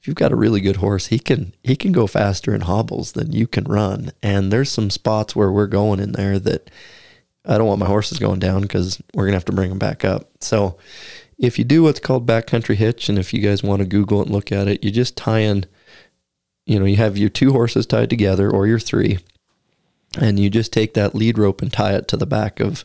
if 0.00 0.06
you've 0.06 0.16
got 0.16 0.32
a 0.32 0.36
really 0.36 0.60
good 0.60 0.76
horse, 0.76 1.06
he 1.06 1.18
can 1.18 1.54
he 1.62 1.76
can 1.76 1.92
go 1.92 2.06
faster 2.06 2.54
in 2.54 2.62
hobbles 2.62 3.12
than 3.12 3.32
you 3.32 3.46
can 3.46 3.64
run. 3.64 4.12
And 4.22 4.52
there's 4.52 4.70
some 4.70 4.90
spots 4.90 5.34
where 5.34 5.50
we're 5.50 5.66
going 5.66 5.98
in 5.98 6.12
there 6.12 6.38
that 6.40 6.70
I 7.46 7.56
don't 7.56 7.66
want 7.66 7.80
my 7.80 7.86
horses 7.86 8.18
going 8.18 8.38
down 8.38 8.62
because 8.62 9.00
we're 9.14 9.24
gonna 9.24 9.36
have 9.36 9.44
to 9.46 9.52
bring 9.52 9.70
them 9.70 9.78
back 9.78 10.04
up. 10.04 10.30
So 10.40 10.76
if 11.38 11.58
you 11.58 11.64
do 11.64 11.82
what's 11.82 12.00
called 12.00 12.26
backcountry 12.26 12.76
hitch, 12.76 13.08
and 13.08 13.18
if 13.18 13.32
you 13.32 13.40
guys 13.40 13.62
want 13.62 13.80
to 13.80 13.86
Google 13.86 14.20
it 14.20 14.26
and 14.26 14.34
look 14.34 14.52
at 14.52 14.68
it, 14.68 14.84
you 14.84 14.90
just 14.90 15.16
tie 15.16 15.40
in, 15.40 15.64
you 16.66 16.78
know, 16.78 16.84
you 16.84 16.96
have 16.96 17.16
your 17.16 17.28
two 17.30 17.52
horses 17.52 17.86
tied 17.86 18.10
together 18.10 18.50
or 18.50 18.66
your 18.66 18.78
three, 18.78 19.18
and 20.16 20.38
you 20.38 20.50
just 20.50 20.72
take 20.72 20.94
that 20.94 21.14
lead 21.14 21.38
rope 21.38 21.62
and 21.62 21.72
tie 21.72 21.94
it 21.94 22.08
to 22.08 22.16
the 22.16 22.26
back 22.26 22.60
of 22.60 22.84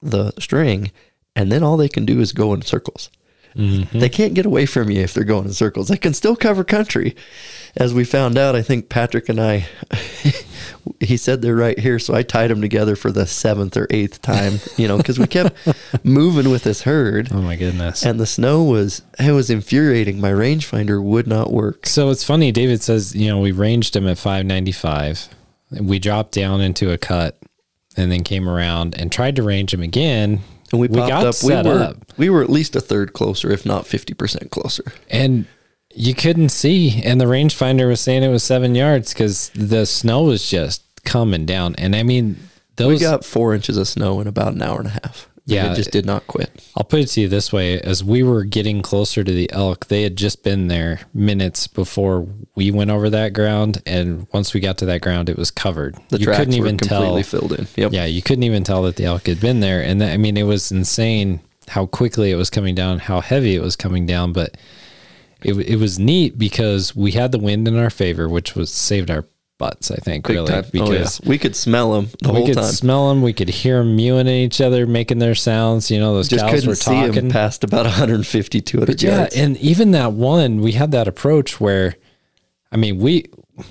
the 0.00 0.32
string, 0.38 0.92
and 1.34 1.50
then 1.50 1.62
all 1.62 1.76
they 1.76 1.88
can 1.88 2.06
do 2.06 2.20
is 2.20 2.32
go 2.32 2.52
in 2.54 2.62
circles. 2.62 3.10
Mm-hmm. 3.58 3.98
They 3.98 4.08
can't 4.08 4.34
get 4.34 4.46
away 4.46 4.66
from 4.66 4.90
you 4.90 5.00
if 5.00 5.14
they're 5.14 5.24
going 5.24 5.46
in 5.46 5.52
circles. 5.52 5.88
They 5.88 5.96
can 5.96 6.14
still 6.14 6.36
cover 6.36 6.62
country. 6.62 7.16
As 7.76 7.92
we 7.92 8.04
found 8.04 8.38
out, 8.38 8.54
I 8.54 8.62
think 8.62 8.88
Patrick 8.88 9.28
and 9.28 9.40
I, 9.40 9.66
he 11.00 11.16
said 11.16 11.42
they're 11.42 11.56
right 11.56 11.78
here. 11.78 11.98
So 11.98 12.14
I 12.14 12.22
tied 12.22 12.50
them 12.50 12.60
together 12.60 12.94
for 12.94 13.10
the 13.10 13.26
seventh 13.26 13.76
or 13.76 13.86
eighth 13.90 14.22
time, 14.22 14.60
you 14.76 14.86
know, 14.86 14.96
because 14.96 15.18
we 15.18 15.26
kept 15.26 15.56
moving 16.04 16.50
with 16.50 16.62
this 16.62 16.82
herd. 16.82 17.28
Oh 17.32 17.42
my 17.42 17.56
goodness. 17.56 18.04
And 18.04 18.20
the 18.20 18.26
snow 18.26 18.62
was, 18.62 19.02
it 19.18 19.32
was 19.32 19.50
infuriating. 19.50 20.20
My 20.20 20.32
rangefinder 20.32 21.02
would 21.02 21.26
not 21.26 21.52
work. 21.52 21.86
So 21.86 22.10
it's 22.10 22.24
funny. 22.24 22.52
David 22.52 22.82
says, 22.82 23.14
you 23.14 23.28
know, 23.28 23.40
we 23.40 23.52
ranged 23.52 23.96
him 23.96 24.06
at 24.06 24.18
595. 24.18 25.30
We 25.70 25.98
dropped 25.98 26.32
down 26.32 26.60
into 26.60 26.92
a 26.92 26.98
cut 26.98 27.38
and 27.96 28.10
then 28.10 28.24
came 28.24 28.48
around 28.48 28.94
and 28.98 29.10
tried 29.10 29.36
to 29.36 29.42
range 29.42 29.74
him 29.74 29.82
again. 29.82 30.40
And 30.70 30.80
we, 30.80 30.88
popped 30.88 31.08
got 31.08 31.26
up. 31.26 31.34
We 31.42 31.48
set 31.48 31.66
were, 31.66 31.78
up. 31.80 31.96
we 32.16 32.30
were 32.30 32.42
at 32.42 32.50
least 32.50 32.76
a 32.76 32.80
third 32.80 33.12
closer, 33.12 33.50
if 33.50 33.64
not 33.66 33.84
50% 33.84 34.50
closer. 34.50 34.92
and 35.10 35.46
you 35.94 36.14
couldn't 36.14 36.50
see. 36.50 37.02
And 37.02 37.20
the 37.20 37.24
rangefinder 37.24 37.88
was 37.88 38.00
saying 38.00 38.22
it 38.22 38.28
was 38.28 38.44
seven 38.44 38.74
yards 38.74 39.12
because 39.12 39.50
the 39.50 39.86
snow 39.86 40.22
was 40.22 40.48
just 40.48 40.82
coming 41.04 41.46
down. 41.46 41.74
And 41.76 41.96
I 41.96 42.02
mean, 42.02 42.36
We 42.78 42.84
those, 42.84 43.00
got 43.00 43.24
four 43.24 43.54
inches 43.54 43.76
of 43.76 43.88
snow 43.88 44.20
in 44.20 44.26
about 44.26 44.52
an 44.52 44.62
hour 44.62 44.78
and 44.78 44.88
a 44.88 44.90
half. 44.90 45.27
Yeah. 45.48 45.72
It 45.72 45.76
just 45.76 45.90
did 45.90 46.04
not 46.04 46.26
quit. 46.26 46.50
I'll 46.76 46.84
put 46.84 47.00
it 47.00 47.06
to 47.06 47.22
you 47.22 47.28
this 47.28 47.52
way 47.52 47.80
as 47.80 48.04
we 48.04 48.22
were 48.22 48.44
getting 48.44 48.82
closer 48.82 49.24
to 49.24 49.32
the 49.32 49.50
elk, 49.50 49.86
they 49.86 50.02
had 50.02 50.14
just 50.14 50.42
been 50.44 50.68
there 50.68 51.00
minutes 51.14 51.66
before 51.66 52.28
we 52.54 52.70
went 52.70 52.90
over 52.90 53.08
that 53.08 53.32
ground. 53.32 53.82
And 53.86 54.26
once 54.32 54.52
we 54.52 54.60
got 54.60 54.76
to 54.78 54.86
that 54.86 55.00
ground, 55.00 55.30
it 55.30 55.38
was 55.38 55.50
covered. 55.50 55.96
The 56.10 56.18
you 56.18 56.26
tracks 56.26 56.40
couldn't 56.40 56.60
were 56.60 56.66
even 56.66 56.76
completely 56.76 57.22
tell. 57.22 57.40
filled 57.40 57.52
in. 57.58 57.66
Yep. 57.76 57.92
Yeah, 57.92 58.04
you 58.04 58.20
couldn't 58.20 58.44
even 58.44 58.62
tell 58.62 58.82
that 58.82 58.96
the 58.96 59.06
elk 59.06 59.26
had 59.26 59.40
been 59.40 59.60
there. 59.60 59.82
And 59.82 60.02
that, 60.02 60.12
I 60.12 60.18
mean, 60.18 60.36
it 60.36 60.42
was 60.42 60.70
insane 60.70 61.40
how 61.68 61.86
quickly 61.86 62.30
it 62.30 62.36
was 62.36 62.50
coming 62.50 62.74
down, 62.74 62.98
how 62.98 63.20
heavy 63.20 63.54
it 63.54 63.62
was 63.62 63.74
coming 63.74 64.04
down. 64.04 64.34
But 64.34 64.58
it, 65.42 65.54
it 65.54 65.76
was 65.76 65.98
neat 65.98 66.38
because 66.38 66.94
we 66.94 67.12
had 67.12 67.32
the 67.32 67.38
wind 67.38 67.66
in 67.66 67.78
our 67.78 67.90
favor, 67.90 68.28
which 68.28 68.54
was 68.54 68.70
saved 68.70 69.10
our 69.10 69.24
butts, 69.58 69.90
I 69.90 69.96
think, 69.96 70.26
Big 70.26 70.36
really. 70.36 70.48
time. 70.48 70.64
Because 70.72 71.20
oh, 71.20 71.24
yeah. 71.24 71.28
we 71.28 71.38
could 71.38 71.54
smell 71.54 71.92
them 71.92 72.08
the 72.22 72.30
we 72.30 72.36
whole 72.36 72.46
could 72.46 72.54
time. 72.54 72.64
smell 72.72 73.08
them, 73.08 73.22
we 73.22 73.32
could 73.32 73.48
hear 73.48 73.78
them 73.78 73.96
mewing 73.96 74.28
at 74.28 74.32
each 74.32 74.60
other, 74.60 74.86
making 74.86 75.18
their 75.18 75.34
sounds. 75.34 75.90
You 75.90 76.00
know, 76.00 76.14
those 76.14 76.28
Just 76.28 76.46
cows 76.46 76.66
were 76.66 76.74
talking. 76.76 77.30
past 77.30 77.64
about 77.64 77.84
150, 77.84 78.60
200 78.60 78.86
But 78.86 79.02
yeah, 79.02 79.28
and 79.36 79.56
even 79.58 79.90
that 79.90 80.12
one, 80.12 80.60
we 80.60 80.72
had 80.72 80.92
that 80.92 81.08
approach 81.08 81.60
where, 81.60 81.96
I 82.72 82.76
mean, 82.76 82.98
we 82.98 83.26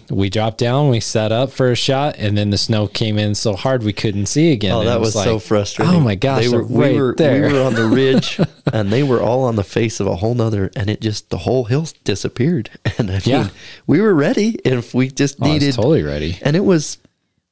we 0.10 0.29
dropped 0.29 0.58
down, 0.58 0.89
we 0.89 1.00
set 1.00 1.32
up 1.32 1.51
for 1.51 1.72
a 1.72 1.75
shot, 1.75 2.15
and 2.17 2.38
then 2.38 2.50
the 2.50 2.58
snow 2.58 2.88
came 2.88 3.17
in 3.17 3.36
so 3.36 3.56
hard 3.56 3.84
we 3.84 3.94
couldn't 3.94 4.25
see 4.27 4.51
again. 4.51 4.72
Oh, 4.74 4.79
And 4.82 4.89
that 4.89 5.00
was, 5.00 5.13
so 5.13 5.36
like, 5.36 5.44
frustrating. 5.44 5.96
Oh 5.96 6.00
my 6.00 6.15
gosh, 6.15 6.44
they 6.44 6.50
were, 6.50 6.63
right 6.63 6.94
we 6.94 7.01
were 7.01 7.15
there. 7.15 7.48
we 7.48 7.53
were 7.53 7.62
on 7.63 7.74
the 7.75 7.88
ridge, 7.88 8.39
and 8.74 8.91
they 8.91 9.03
were 9.03 9.22
all 9.22 9.44
on 9.44 9.56
the 9.56 9.63
face 9.63 10.00
of 10.00 10.08
a 10.08 10.15
whole 10.17 10.34
nother, 10.36 10.72
and 10.75 10.89
it 10.89 11.01
just 11.01 11.29
the 11.29 11.38
whole 11.39 11.65
hill 11.65 11.88
disappeared. 12.03 12.70
And 12.98 13.10
I 13.12 13.13
mean, 13.13 13.22
Yeah. 13.25 13.50
we 13.86 14.01
were 14.01 14.13
ready 14.13 14.60
if 14.65 14.94
we 14.94 15.10
just 15.10 15.38
Oh, 15.41 15.46
I 15.46 15.53
was 15.53 15.62
needed, 15.62 15.75
totally 15.75 16.03
ready. 16.03 16.39
and 16.41 16.56
it 16.56 16.65
was 16.65 16.98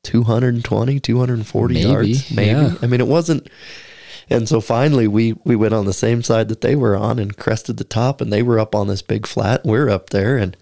220, 0.03 0.99
240 0.99 1.73
Maybe, 1.73 1.87
yards, 1.87 2.31
maybe. 2.31 2.49
yeah. 2.51 2.75
I 2.81 2.87
mean, 2.87 2.99
it 3.01 3.07
wasn't. 3.07 3.47
And 4.29 4.49
so 4.49 4.59
finally, 4.59 5.07
we 5.07 5.33
we 5.43 5.55
went 5.55 5.73
on 5.75 5.85
the 5.85 5.93
same 5.93 6.23
side 6.23 6.47
that 6.49 6.61
they 6.61 6.75
were 6.75 6.95
on 6.95 7.19
and 7.19 7.37
crested 7.37 7.77
the 7.77 7.83
top, 7.83 8.21
and 8.21 8.33
they 8.33 8.41
were 8.41 8.59
up 8.59 8.73
on 8.73 8.87
this 8.87 9.03
big 9.03 9.27
flat. 9.27 9.61
and 9.63 9.71
We're 9.71 9.89
up 9.89 10.09
there, 10.09 10.35
and 10.37 10.57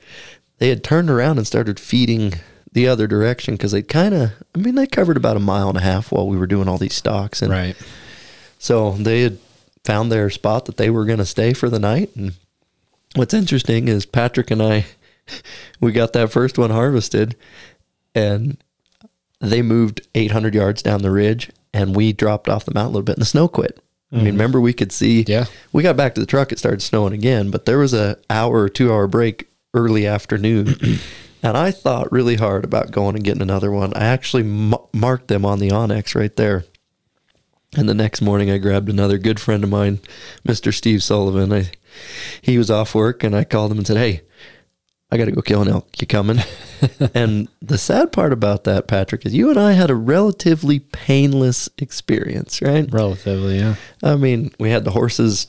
they 0.64 0.70
had 0.70 0.82
turned 0.82 1.10
around 1.10 1.38
and 1.38 1.46
started 1.46 1.78
feeding 1.78 2.36
the 2.72 2.88
other 2.88 3.06
direction 3.06 3.56
because 3.56 3.74
they 3.74 3.82
kind 3.82 4.14
of, 4.14 4.32
I 4.56 4.60
mean, 4.60 4.76
they 4.76 4.88
covered 4.88 5.18
about 5.18 5.36
a 5.36 5.42
mile 5.42 5.68
and 5.68 5.78
a 5.78 5.82
half 5.82 6.10
while 6.10 6.26
we 6.26 6.38
were 6.38 6.48
doing 6.48 6.70
all 6.70 6.78
these 6.78 6.94
stocks. 6.94 7.42
and 7.42 7.52
Right. 7.52 7.76
so 8.60 8.92
they 8.92 9.24
had 9.24 9.40
found 9.84 10.10
their 10.10 10.30
spot 10.30 10.64
that 10.68 10.78
they 10.78 10.90
were 10.90 11.04
going 11.04 11.20
to 11.20 11.26
stay 11.26 11.52
for 11.52 11.70
the 11.70 11.80
night. 11.80 12.16
And 12.16 12.36
what's 13.14 13.34
interesting 13.34 13.90
is 13.90 14.06
Patrick 14.06 14.52
and 14.52 14.64
I, 14.64 14.86
we 15.82 15.92
got 15.92 16.14
that 16.14 16.32
first 16.32 16.58
one 16.58 16.70
harvested, 16.70 17.36
and 18.16 18.56
they 19.42 19.62
moved 19.62 20.08
800 20.16 20.56
yards 20.56 20.82
down 20.82 21.02
the 21.02 21.12
ridge, 21.12 21.52
and 21.74 21.94
we 21.94 22.14
dropped 22.14 22.48
off 22.48 22.64
the 22.64 22.74
mountain 22.74 22.92
a 22.92 22.94
little 22.94 23.04
bit, 23.04 23.18
and 23.18 23.22
the 23.22 23.26
snow 23.26 23.50
quit. 23.50 23.82
I 24.14 24.16
mean, 24.16 24.26
mm. 24.28 24.28
remember 24.28 24.62
we 24.62 24.72
could 24.72 24.94
see. 24.94 25.26
Yeah. 25.28 25.44
We 25.74 25.84
got 25.84 25.98
back 25.98 26.16
to 26.16 26.22
the 26.22 26.28
truck. 26.28 26.54
It 26.54 26.60
started 26.60 26.82
snowing 26.82 27.12
again, 27.12 27.52
but 27.52 27.66
there 27.66 27.80
was 27.80 27.94
a 27.94 28.18
hour 28.30 28.62
or 28.62 28.70
two 28.70 28.90
hour 28.94 29.08
break 29.08 29.50
early 29.74 30.06
afternoon, 30.06 30.76
and 31.44 31.58
I 31.58 31.72
thought 31.72 32.12
really 32.12 32.36
hard 32.36 32.64
about 32.64 32.92
going 32.92 33.16
and 33.16 33.24
getting 33.24 33.42
another 33.42 33.72
one. 33.72 33.94
I 33.96 34.06
actually 34.06 34.44
m- 34.44 34.76
marked 34.94 35.28
them 35.28 35.46
on 35.46 35.60
the 35.60 35.70
onX 35.70 36.16
right 36.16 36.36
there. 36.36 36.66
And 37.76 37.90
the 37.90 37.96
next 37.96 38.22
morning, 38.22 38.52
I 38.52 38.60
grabbed 38.60 38.88
another 38.88 39.18
good 39.18 39.40
friend 39.40 39.64
of 39.64 39.70
mine, 39.70 40.00
Mr. 40.48 40.72
Steve 40.72 41.02
Sullivan. 41.02 41.52
I, 41.52 41.72
he 42.42 42.60
was 42.60 42.70
off 42.70 42.94
work, 42.94 43.24
and 43.24 43.36
I 43.36 43.46
called 43.46 43.72
him 43.72 43.80
and 43.80 43.88
said, 43.88 43.98
"Hey, 43.98 44.22
I 45.14 45.18
got 45.18 45.26
to 45.26 45.32
go 45.32 45.44
kill 45.44 45.62
an 45.62 45.68
elk. 45.68 46.02
You 46.02 46.08
coming? 46.08 46.40
and 47.14 47.48
the 47.62 47.78
sad 47.78 48.12
part 48.12 48.34
about 48.34 48.64
that, 48.64 48.88
Patrick, 48.88 49.28
is 49.28 49.36
you 49.36 49.52
and 49.52 49.60
I 49.60 49.74
had 49.74 49.92
a 49.92 49.96
relatively 49.96 50.80
painless 50.80 51.70
experience, 51.78 52.64
right? 52.64 52.92
Relatively, 52.92 53.60
yeah. 53.60 53.76
I 54.02 54.16
mean, 54.16 54.52
we 54.60 54.72
had 54.72 54.86
the 54.86 54.92
horses 54.92 55.46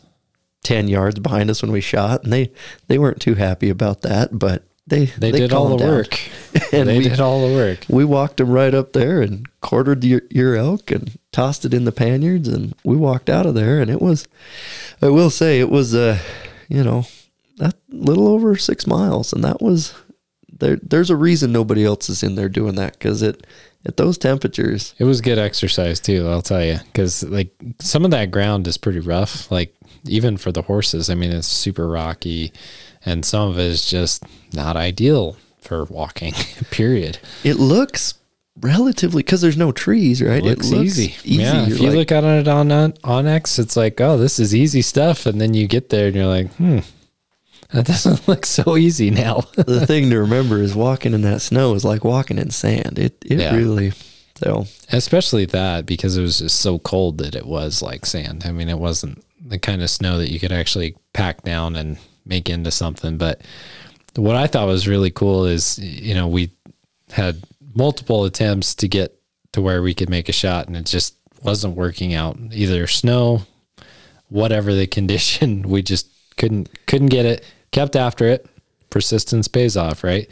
10 0.65 0.89
yards 0.89 1.19
behind 1.21 1.51
us 1.51 1.63
when 1.63 1.71
we 1.73 1.81
shot, 1.81 2.25
and 2.25 2.33
they, 2.33 2.51
they 2.89 2.99
weren't 2.99 3.21
too 3.21 3.35
happy 3.35 3.71
about 3.71 4.03
that, 4.03 4.37
but 4.39 4.65
they, 4.87 5.07
They, 5.07 5.31
did 5.33 5.53
all 5.53 5.69
the 5.69 5.77
down. 5.79 5.89
work. 5.89 6.19
And 6.73 6.89
they 6.89 6.99
we- 6.99 7.09
did 7.09 7.21
all 7.21 7.49
the 7.49 7.55
work. 7.55 7.85
We 7.89 8.05
walked 8.05 8.37
them 8.39 8.51
right 8.51 8.75
up 8.75 8.93
there 8.93 9.23
and 9.23 9.49
quartered 9.61 10.05
your, 10.05 10.23
your 10.31 10.57
elk 10.57 10.91
and 10.91 11.17
tossed 11.33 11.65
it 11.65 11.73
in 11.75 11.85
the 11.85 11.93
panniers, 11.93 12.49
and 12.49 12.75
we 12.85 12.97
walked 12.97 13.31
out 13.31 13.47
of 13.47 13.55
there. 13.55 13.81
And 13.81 13.91
it 13.91 14.03
was, 14.03 14.27
I 15.01 15.09
will 15.09 15.31
say, 15.31 15.61
it 15.61 15.71
was, 15.71 15.95
uh, 15.95 16.19
you 16.69 16.83
know, 16.85 17.07
a 17.61 17.73
little 17.89 18.29
over 18.29 18.57
six 18.57 18.87
miles, 18.87 19.33
and 19.33 19.43
that 19.45 19.63
was 19.63 19.95
there. 20.59 20.77
There's 20.83 21.11
a 21.11 21.17
reason 21.17 21.51
nobody 21.53 21.85
else 21.85 22.09
is 22.09 22.23
in 22.23 22.35
there 22.35 22.49
doing 22.49 22.75
that 22.77 22.93
because 22.99 23.23
it 23.23 23.47
at 23.87 23.97
those 23.97 24.17
temperatures. 24.19 24.95
It 24.99 25.05
was 25.05 25.21
good 25.21 25.39
exercise 25.39 26.01
too, 26.01 26.29
I'll 26.29 26.43
tell 26.43 26.65
you, 26.65 26.79
because 26.87 27.23
like 27.25 27.55
some 27.81 28.05
of 28.05 28.11
that 28.13 28.31
ground 28.31 28.67
is 28.67 28.77
pretty 28.79 29.01
rough. 29.01 29.51
Like 29.51 29.75
even 30.07 30.37
for 30.37 30.53
the 30.53 30.63
horses, 30.63 31.09
I 31.11 31.15
mean, 31.15 31.33
it's 31.33 31.49
super 31.49 31.89
rocky, 31.89 32.53
and 33.05 33.25
some 33.25 33.49
of 33.49 33.59
it 33.59 33.67
is 33.67 33.87
just 33.87 34.23
not 34.53 34.77
ideal 34.77 35.37
for 35.61 35.85
walking. 35.85 36.33
period. 36.71 37.19
It 37.43 37.57
looks 37.57 38.15
relatively 38.61 39.23
because 39.23 39.41
there's 39.41 39.57
no 39.57 39.73
trees, 39.73 40.23
right? 40.23 40.39
It 40.45 40.45
looks, 40.45 40.73
easy. 40.73 41.15
Yeah, 41.25 41.65
You're 41.67 41.75
if 41.77 41.81
you 41.81 41.89
like, 41.89 41.97
look 41.97 42.13
at 42.13 42.25
it 42.25 42.49
on 42.49 42.71
on 42.71 42.93
onX, 42.93 43.59
it's 43.59 43.77
like, 43.77 44.01
oh, 44.01 44.17
this 44.19 44.39
is 44.39 44.55
easy 44.55 44.83
stuff, 44.83 45.27
and 45.27 45.41
then 45.41 45.55
you 45.55 45.67
get 45.67 45.89
there 45.89 46.07
and 46.09 46.17
you're 46.17 46.27
like, 46.27 46.53
hmm, 46.55 46.79
that 47.73 47.87
doesn't 47.87 48.29
look 48.29 48.47
so 48.47 48.77
easy 48.77 49.11
now. 49.11 49.41
the 49.57 49.87
thing 49.87 50.11
to 50.11 50.19
remember 50.19 50.59
is 50.63 50.75
walking 50.75 51.15
in 51.15 51.23
that 51.23 51.43
snow 51.43 51.75
is 51.75 51.85
like 51.85 52.05
walking 52.05 52.39
in 52.39 52.51
sand. 52.51 52.99
It 52.99 53.17
it 53.25 53.41
Yeah. 53.41 53.57
really 53.57 53.93
so 54.37 54.67
Especially 54.93 55.45
that 55.47 55.87
because 55.87 56.17
it 56.17 56.23
was 56.23 56.39
just 56.41 56.61
so 56.61 56.79
cold 56.81 57.19
that 57.19 57.35
it 57.35 57.47
was 57.47 57.81
like 57.83 58.05
sand. 58.05 58.43
I 58.47 58.53
mean, 58.53 58.69
it 58.69 58.79
wasn't 58.79 59.25
the 59.45 59.59
kind 59.59 59.83
of 59.83 59.91
snow 59.91 60.19
that 60.19 60.31
you 60.31 60.41
could 60.41 60.53
actually 60.53 60.97
pack 61.13 61.43
down 61.43 61.77
and 61.77 61.99
make 62.25 62.49
into 62.49 62.71
something. 62.71 63.19
But 63.19 63.43
what 64.17 64.37
I 64.37 64.47
thought 64.47 64.67
was 64.67 64.89
really 64.89 65.11
cool 65.11 65.45
is, 65.45 65.79
you 65.79 66.15
know, 66.15 66.27
we 66.27 66.51
had 67.11 67.43
multiple 67.75 68.25
attempts 68.25 68.75
to 68.77 68.89
get 68.89 69.19
to 69.53 69.61
where 69.61 69.83
we 69.83 69.95
could 69.95 70.09
make 70.09 70.29
a 70.29 70.33
shot 70.33 70.67
and 70.67 70.77
it 70.77 70.87
just 70.87 71.17
wasn't 71.43 71.77
working 71.77 72.15
out. 72.15 72.39
Either 72.53 72.87
snow, 72.87 73.43
whatever 74.29 74.75
the 74.75 74.87
condition, 74.99 75.63
we 75.63 75.83
just 75.83 76.09
couldn't 76.37 76.69
couldn't 76.87 77.09
get 77.09 77.27
it. 77.27 77.45
Kept 77.71 77.97
after 77.97 78.27
it. 78.27 78.47
Persistence 78.91 79.49
pays 79.49 79.77
off, 79.77 80.05
right? 80.05 80.29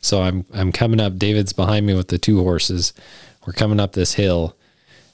So 0.00 0.22
I'm 0.22 0.44
I'm 0.52 0.72
coming 0.72 1.00
up. 1.00 1.16
David's 1.16 1.52
behind 1.52 1.86
me 1.86 1.94
with 1.94 2.08
the 2.08 2.18
two 2.18 2.42
horses. 2.42 2.92
We're 3.46 3.52
coming 3.52 3.80
up 3.80 3.92
this 3.92 4.14
hill, 4.14 4.56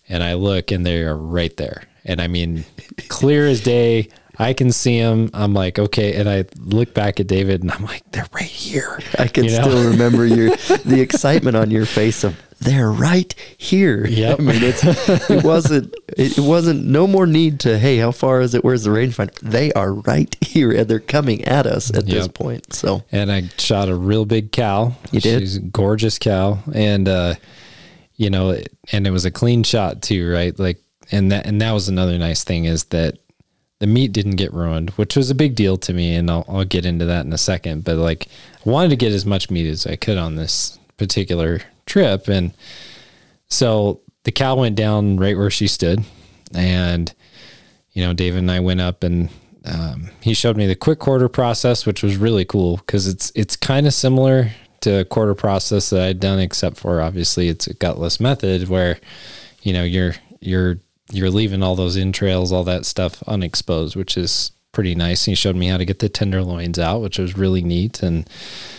and 0.09 0.23
I 0.23 0.35
look, 0.35 0.71
and 0.71 0.85
they 0.85 1.03
are 1.03 1.17
right 1.17 1.57
there. 1.57 1.85
And 2.05 2.21
I 2.21 2.29
mean, 2.29 2.65
clear 3.09 3.47
as 3.47 3.61
day. 3.63 4.09
I 4.37 4.53
can 4.53 4.73
see 4.73 4.99
them. 5.01 5.31
I'm 5.33 5.55
like, 5.55 5.79
okay. 5.79 6.15
And 6.15 6.29
I 6.29 6.45
look 6.59 6.93
back 6.93 7.21
at 7.21 7.29
David, 7.29 7.63
and 7.63 7.71
I'm 7.71 7.85
like, 7.85 8.03
they're 8.11 8.27
right 8.33 8.43
here. 8.43 8.99
I 9.17 9.29
can 9.29 9.45
You 9.45 9.53
know? 9.53 9.63
still 9.63 9.91
remember 9.93 10.27
your 10.27 10.49
the 10.85 11.01
excitement 11.01 11.57
on 11.57 11.71
your 11.71 11.87
face 11.87 12.25
of 12.25 12.37
they're 12.61 12.91
right 12.91 13.33
here. 13.59 14.05
Yeah. 14.07 14.35
I 14.37 14.43
mean 14.43 14.63
it's 14.63 14.83
it 15.31 15.45
wasn't 15.45 15.95
it 16.17 16.37
wasn't 16.39 16.85
no 16.85 17.07
more 17.07 17.27
need 17.27 17.61
to 17.61 17.79
hey 17.79 17.99
how 17.99 18.11
far 18.11 18.41
is 18.41 18.55
it 18.55 18.65
where's 18.65 18.85
the 18.85 18.91
rangefinder 18.91 19.39
they 19.41 19.73
are 19.75 19.93
right 19.93 20.35
here 20.41 20.73
and 20.73 20.89
they're 20.89 20.99
coming 20.99 21.45
at 21.45 21.67
us 21.67 21.95
at 21.95 22.07
this 22.07 22.27
point 22.27 22.73
so 22.73 23.03
and 23.13 23.31
I 23.31 23.49
shot 23.59 23.89
a 23.89 23.95
real 23.95 24.25
big 24.25 24.51
cow. 24.51 24.95
You 25.13 25.21
did? 25.21 25.41
She's 25.41 25.57
a 25.57 25.61
gorgeous 25.61 26.19
cow, 26.19 26.59
and 26.75 27.07
uh, 27.09 27.35
you 28.17 28.31
know, 28.31 28.57
and 28.93 29.07
it 29.07 29.11
was 29.11 29.25
a 29.25 29.31
clean 29.31 29.63
shot 29.63 30.01
too, 30.03 30.31
right? 30.33 30.57
Like, 30.59 30.79
and 31.11 31.31
that 31.33 31.47
and 31.47 31.61
that 31.61 31.73
was 31.73 31.89
another 31.89 32.19
nice 32.19 32.45
thing 32.45 32.65
is 32.65 32.85
that 32.85 33.19
the 33.81 33.87
meat 33.87 34.13
didn't 34.13 34.37
get 34.37 34.53
ruined, 34.53 34.91
which 34.91 35.17
was 35.17 35.31
a 35.31 35.35
big 35.35 35.55
deal 35.55 35.77
to 35.77 35.93
me, 35.93 36.15
and 36.15 36.31
I'll, 36.31 36.45
I'll 36.49 36.65
get 36.65 36.87
into 36.87 37.05
that 37.07 37.27
in 37.27 37.33
a 37.33 37.39
second. 37.39 37.85
But 37.85 37.97
like, 37.97 38.29
I 38.65 38.71
wanted 38.71 38.91
to 38.91 38.97
get 38.97 39.13
as 39.13 39.27
much 39.27 39.51
meat 39.51 39.69
as 39.69 39.87
I 39.87 39.97
could 39.97 40.17
on 40.17 40.37
this 40.37 40.79
particular 40.97 41.61
trip, 41.87 42.29
and 42.29 42.53
so 43.49 44.01
the 44.23 44.33
cow 44.33 44.57
went 44.57 44.77
down 44.77 45.17
right 45.17 45.37
where 45.37 45.51
she 45.51 45.67
stood, 45.67 46.05
and 46.55 47.13
you 47.93 48.05
know, 48.05 48.13
David 48.13 48.39
and 48.39 48.51
I 48.51 48.61
went 48.61 48.81
up 48.81 49.03
and 49.05 49.29
um, 49.65 50.11
he 50.21 50.35
showed 50.35 50.57
me 50.57 50.67
the 50.67 50.75
quick 50.75 50.99
quarter 50.99 51.29
process, 51.29 51.87
which 51.87 52.03
was 52.03 52.17
really 52.17 52.45
cool 52.45 52.77
because 52.79 53.07
it's 53.07 53.33
it's 53.35 53.57
kind 53.57 53.87
of 53.87 53.95
similar 53.95 54.51
to 54.81 55.01
a 55.01 55.05
quarter 55.05 55.35
process 55.35 55.91
that 55.91 56.03
I'd 56.03 56.21
done, 56.21 56.39
except 56.39 56.77
for 56.77 57.01
obviously 57.01 57.49
it's 57.49 57.67
a 57.67 57.75
gutless 57.75 58.21
method 58.21 58.69
where 58.69 58.99
you 59.63 59.73
know 59.73 59.83
you're 59.83 60.15
you're 60.41 60.79
you're 61.11 61.31
leaving 61.31 61.63
all 61.63 61.77
those 61.77 61.97
entrails, 61.97 62.53
all 62.53 62.65
that 62.65 62.87
stuff 62.87 63.23
unexposed, 63.27 63.97
which 63.97 64.17
is 64.17 64.53
pretty 64.73 64.95
nice. 64.95 65.27
And 65.27 65.33
he 65.33 65.37
showed 65.37 65.57
me 65.57 65.69
how 65.69 65.77
to 65.77 65.85
get 65.85 65.99
the 66.01 66.09
tenderloins 66.09 66.79
out, 66.79 67.03
which 67.03 67.19
was 67.19 67.37
really 67.37 67.63
neat, 67.63 68.03
and 68.03 68.29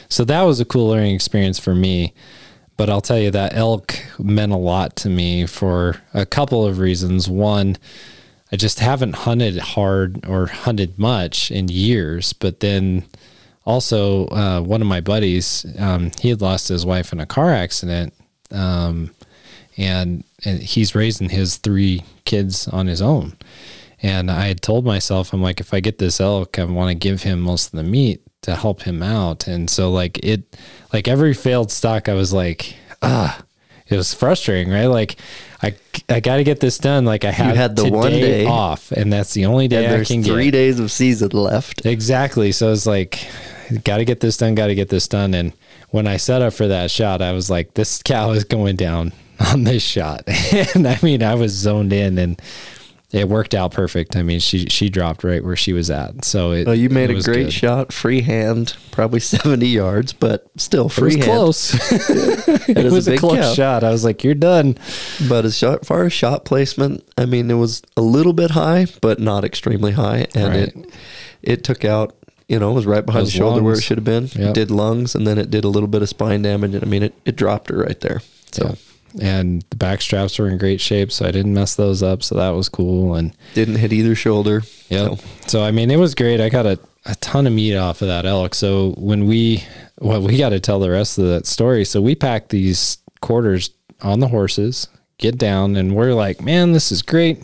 so 0.09 0.23
that 0.25 0.41
was 0.43 0.59
a 0.59 0.65
cool 0.65 0.87
learning 0.87 1.15
experience 1.15 1.59
for 1.59 1.75
me. 1.75 2.13
But 2.77 2.89
I'll 2.89 3.01
tell 3.01 3.19
you 3.19 3.31
that 3.31 3.55
elk 3.55 3.97
meant 4.19 4.51
a 4.51 4.57
lot 4.57 4.95
to 4.97 5.09
me 5.09 5.45
for 5.45 6.01
a 6.13 6.25
couple 6.25 6.65
of 6.65 6.79
reasons. 6.79 7.29
One, 7.29 7.77
I 8.51 8.57
just 8.57 8.79
haven't 8.79 9.15
hunted 9.15 9.57
hard 9.57 10.25
or 10.27 10.47
hunted 10.47 10.99
much 10.99 11.51
in 11.51 11.69
years. 11.69 12.33
But 12.33 12.59
then 12.59 13.05
also, 13.65 14.27
uh, 14.27 14.61
one 14.61 14.81
of 14.81 14.87
my 14.87 15.01
buddies, 15.01 15.65
um, 15.79 16.11
he 16.19 16.29
had 16.29 16.41
lost 16.41 16.67
his 16.67 16.85
wife 16.85 17.13
in 17.13 17.19
a 17.19 17.25
car 17.25 17.51
accident. 17.51 18.13
Um, 18.51 19.11
and, 19.77 20.23
and 20.45 20.61
he's 20.61 20.95
raising 20.95 21.29
his 21.29 21.57
three 21.57 22.03
kids 22.23 22.67
on 22.67 22.87
his 22.87 23.01
own. 23.01 23.35
And 24.01 24.29
I 24.29 24.47
had 24.47 24.61
told 24.61 24.85
myself, 24.85 25.33
I'm 25.33 25.41
like, 25.41 25.59
if 25.59 25.73
I 25.73 25.79
get 25.79 25.97
this 25.97 26.21
elk, 26.21 26.59
I 26.59 26.65
want 26.65 26.89
to 26.89 26.95
give 26.95 27.23
him 27.23 27.39
most 27.39 27.67
of 27.67 27.77
the 27.77 27.83
meat 27.83 28.21
to 28.41 28.55
help 28.55 28.83
him 28.83 29.01
out. 29.01 29.47
And 29.47 29.69
so, 29.69 29.91
like, 29.91 30.19
it, 30.23 30.55
like 30.93 31.07
every 31.07 31.33
failed 31.33 31.71
stock, 31.71 32.07
I 32.07 32.13
was 32.13 32.31
like, 32.31 32.75
ah, 33.01 33.41
it 33.87 33.95
was 33.95 34.13
frustrating, 34.13 34.71
right? 34.71 34.87
Like, 34.87 35.17
I, 35.63 35.75
I 36.09 36.19
got 36.19 36.37
to 36.37 36.43
get 36.43 36.59
this 36.59 36.77
done. 36.77 37.05
Like, 37.05 37.25
I 37.25 37.31
have 37.31 37.55
had 37.55 37.75
the 37.75 37.89
one 37.89 38.11
day. 38.11 38.45
off, 38.45 38.91
and 38.91 39.11
that's 39.11 39.33
the 39.33 39.45
only 39.45 39.67
day 39.67 39.99
I 39.99 40.03
can 40.03 40.23
three 40.23 40.45
get. 40.45 40.51
days 40.51 40.79
of 40.79 40.91
season 40.91 41.29
left 41.29 41.85
Exactly. 41.85 42.51
So 42.51 42.71
it's 42.71 42.85
like, 42.85 43.27
got 43.83 43.97
to 43.97 44.05
get 44.05 44.19
this 44.19 44.37
done, 44.37 44.55
got 44.55 44.67
to 44.67 44.75
get 44.75 44.89
this 44.89 45.07
done. 45.07 45.33
And 45.33 45.53
when 45.89 46.05
I 46.05 46.17
set 46.17 46.41
up 46.41 46.53
for 46.53 46.67
that 46.67 46.91
shot, 46.91 47.21
I 47.21 47.31
was 47.31 47.49
like, 47.49 47.73
this 47.73 48.03
cow 48.03 48.31
is 48.31 48.43
going 48.43 48.75
down 48.75 49.13
on 49.51 49.63
this 49.63 49.83
shot. 49.83 50.23
and 50.75 50.87
I 50.87 50.99
mean, 51.03 51.23
I 51.23 51.35
was 51.35 51.51
zoned 51.53 51.93
in 51.93 52.17
and 52.17 52.41
it 53.11 53.29
worked 53.29 53.53
out 53.53 53.71
perfect. 53.71 54.15
I 54.17 54.23
mean, 54.23 54.39
she, 54.39 54.65
she 54.65 54.89
dropped 54.89 55.23
right 55.23 55.41
where 55.43 55.55
she 55.55 55.71
was 55.71 55.89
at. 55.89 56.25
So 56.25 56.51
it, 56.51 56.65
well, 56.67 56.75
you 56.75 56.89
made 56.89 57.09
it 57.11 57.19
a 57.19 57.21
great 57.23 57.43
good. 57.45 57.53
shot 57.53 57.93
freehand 57.93 58.75
probably 58.91 59.19
70 59.21 59.65
yards 59.67 60.11
but 60.11 60.47
still 60.57 60.87
It 60.87 60.97
was 60.99 61.15
close. 61.17 61.73
it, 62.69 62.77
a 62.77 62.91
was 62.91 63.07
a, 63.07 63.11
big 63.11 63.19
close 63.19 63.37
cow. 63.39 63.53
shot. 63.53 63.83
I 63.85 63.91
was 63.91 64.03
like, 64.03 64.23
you're 64.23 64.33
done. 64.33 64.77
But 65.29 65.45
as 65.45 65.57
shot- 65.57 65.85
far 65.85 66.03
as 66.03 66.13
shot 66.13 66.43
placement, 66.45 67.07
I 67.17 67.25
mean, 67.25 67.49
it 67.49 67.53
was 67.55 67.81
a 67.95 68.01
little 68.01 68.33
bit 68.33 68.51
high, 68.51 68.87
but 69.01 69.19
not 69.19 69.45
extremely 69.45 69.93
high, 69.93 70.27
and 70.35 70.47
Right. 70.49 70.67
it 70.75 70.93
it 71.41 71.63
took 71.63 71.85
out. 71.85 72.15
You 72.47 72.59
know, 72.59 72.71
it 72.71 72.73
was 72.75 72.85
right 72.85 73.03
behind 73.05 73.25
Those 73.25 73.33
the 73.33 73.37
shoulder 73.39 73.63
where 73.63 73.73
it 73.75 73.81
should 73.81 73.97
have 73.97 74.03
been. 74.05 74.25
Yep. 74.25 74.37
It 74.49 74.53
did 74.53 74.71
lungs, 74.71 75.15
and 75.15 75.25
then 75.25 75.37
it 75.39 75.49
did 75.49 75.63
a 75.63 75.67
little 75.67 75.87
bit 75.87 76.01
of 76.03 76.09
spine 76.09 76.41
damage. 76.43 76.75
And 76.75 76.83
I 76.83 76.87
mean, 76.87 77.01
it, 77.03 77.13
it 77.25 77.35
dropped 77.35 77.69
her 77.69 77.77
right 77.77 77.99
there. 78.01 78.21
So. 78.51 78.77
And 79.21 79.63
the 79.69 79.77
back 79.77 80.01
straps 80.01 80.37
were 80.37 80.49
in 80.49 80.57
great 80.57 80.81
shape, 80.81 81.11
so 81.11 81.25
I 81.25 81.31
didn't 81.31 81.53
mess 81.53 81.75
those 81.75 82.03
up. 82.03 82.21
So 82.21 82.35
that 82.35 82.49
was 82.49 82.67
cool. 82.69 83.15
And 83.15 83.35
didn't 83.53 83.75
hit 83.75 83.93
either 83.93 84.15
shoulder. 84.15 84.63
Yeah. 84.89 85.15
So, 85.15 85.19
So 85.47 85.63
I 85.63 85.71
mean, 85.71 85.89
it 85.89 85.97
was 85.97 86.15
great. 86.15 86.41
I 86.41 86.49
got 86.49 86.65
a, 86.65 86.79
a 87.05 87.15
ton 87.15 87.47
of 87.47 87.53
meat 87.53 87.75
off 87.77 88.01
of 88.01 88.09
that 88.09 88.25
elk. 88.25 88.53
So 88.55 88.91
when 88.97 89.25
we, 89.25 89.63
well, 89.99 90.21
we 90.21 90.37
got 90.37 90.49
to 90.49 90.59
tell 90.59 90.79
the 90.79 90.89
rest 90.89 91.17
of 91.17 91.25
that 91.27 91.45
story. 91.45 91.85
So 91.85 92.01
we 92.01 92.15
packed 92.15 92.49
these 92.49 92.97
quarters 93.21 93.69
on 94.01 94.19
the 94.19 94.27
horses, 94.27 94.87
get 95.17 95.37
down, 95.37 95.75
and 95.77 95.95
we're 95.95 96.13
like, 96.13 96.41
man, 96.41 96.73
this 96.73 96.91
is 96.91 97.01
great. 97.01 97.39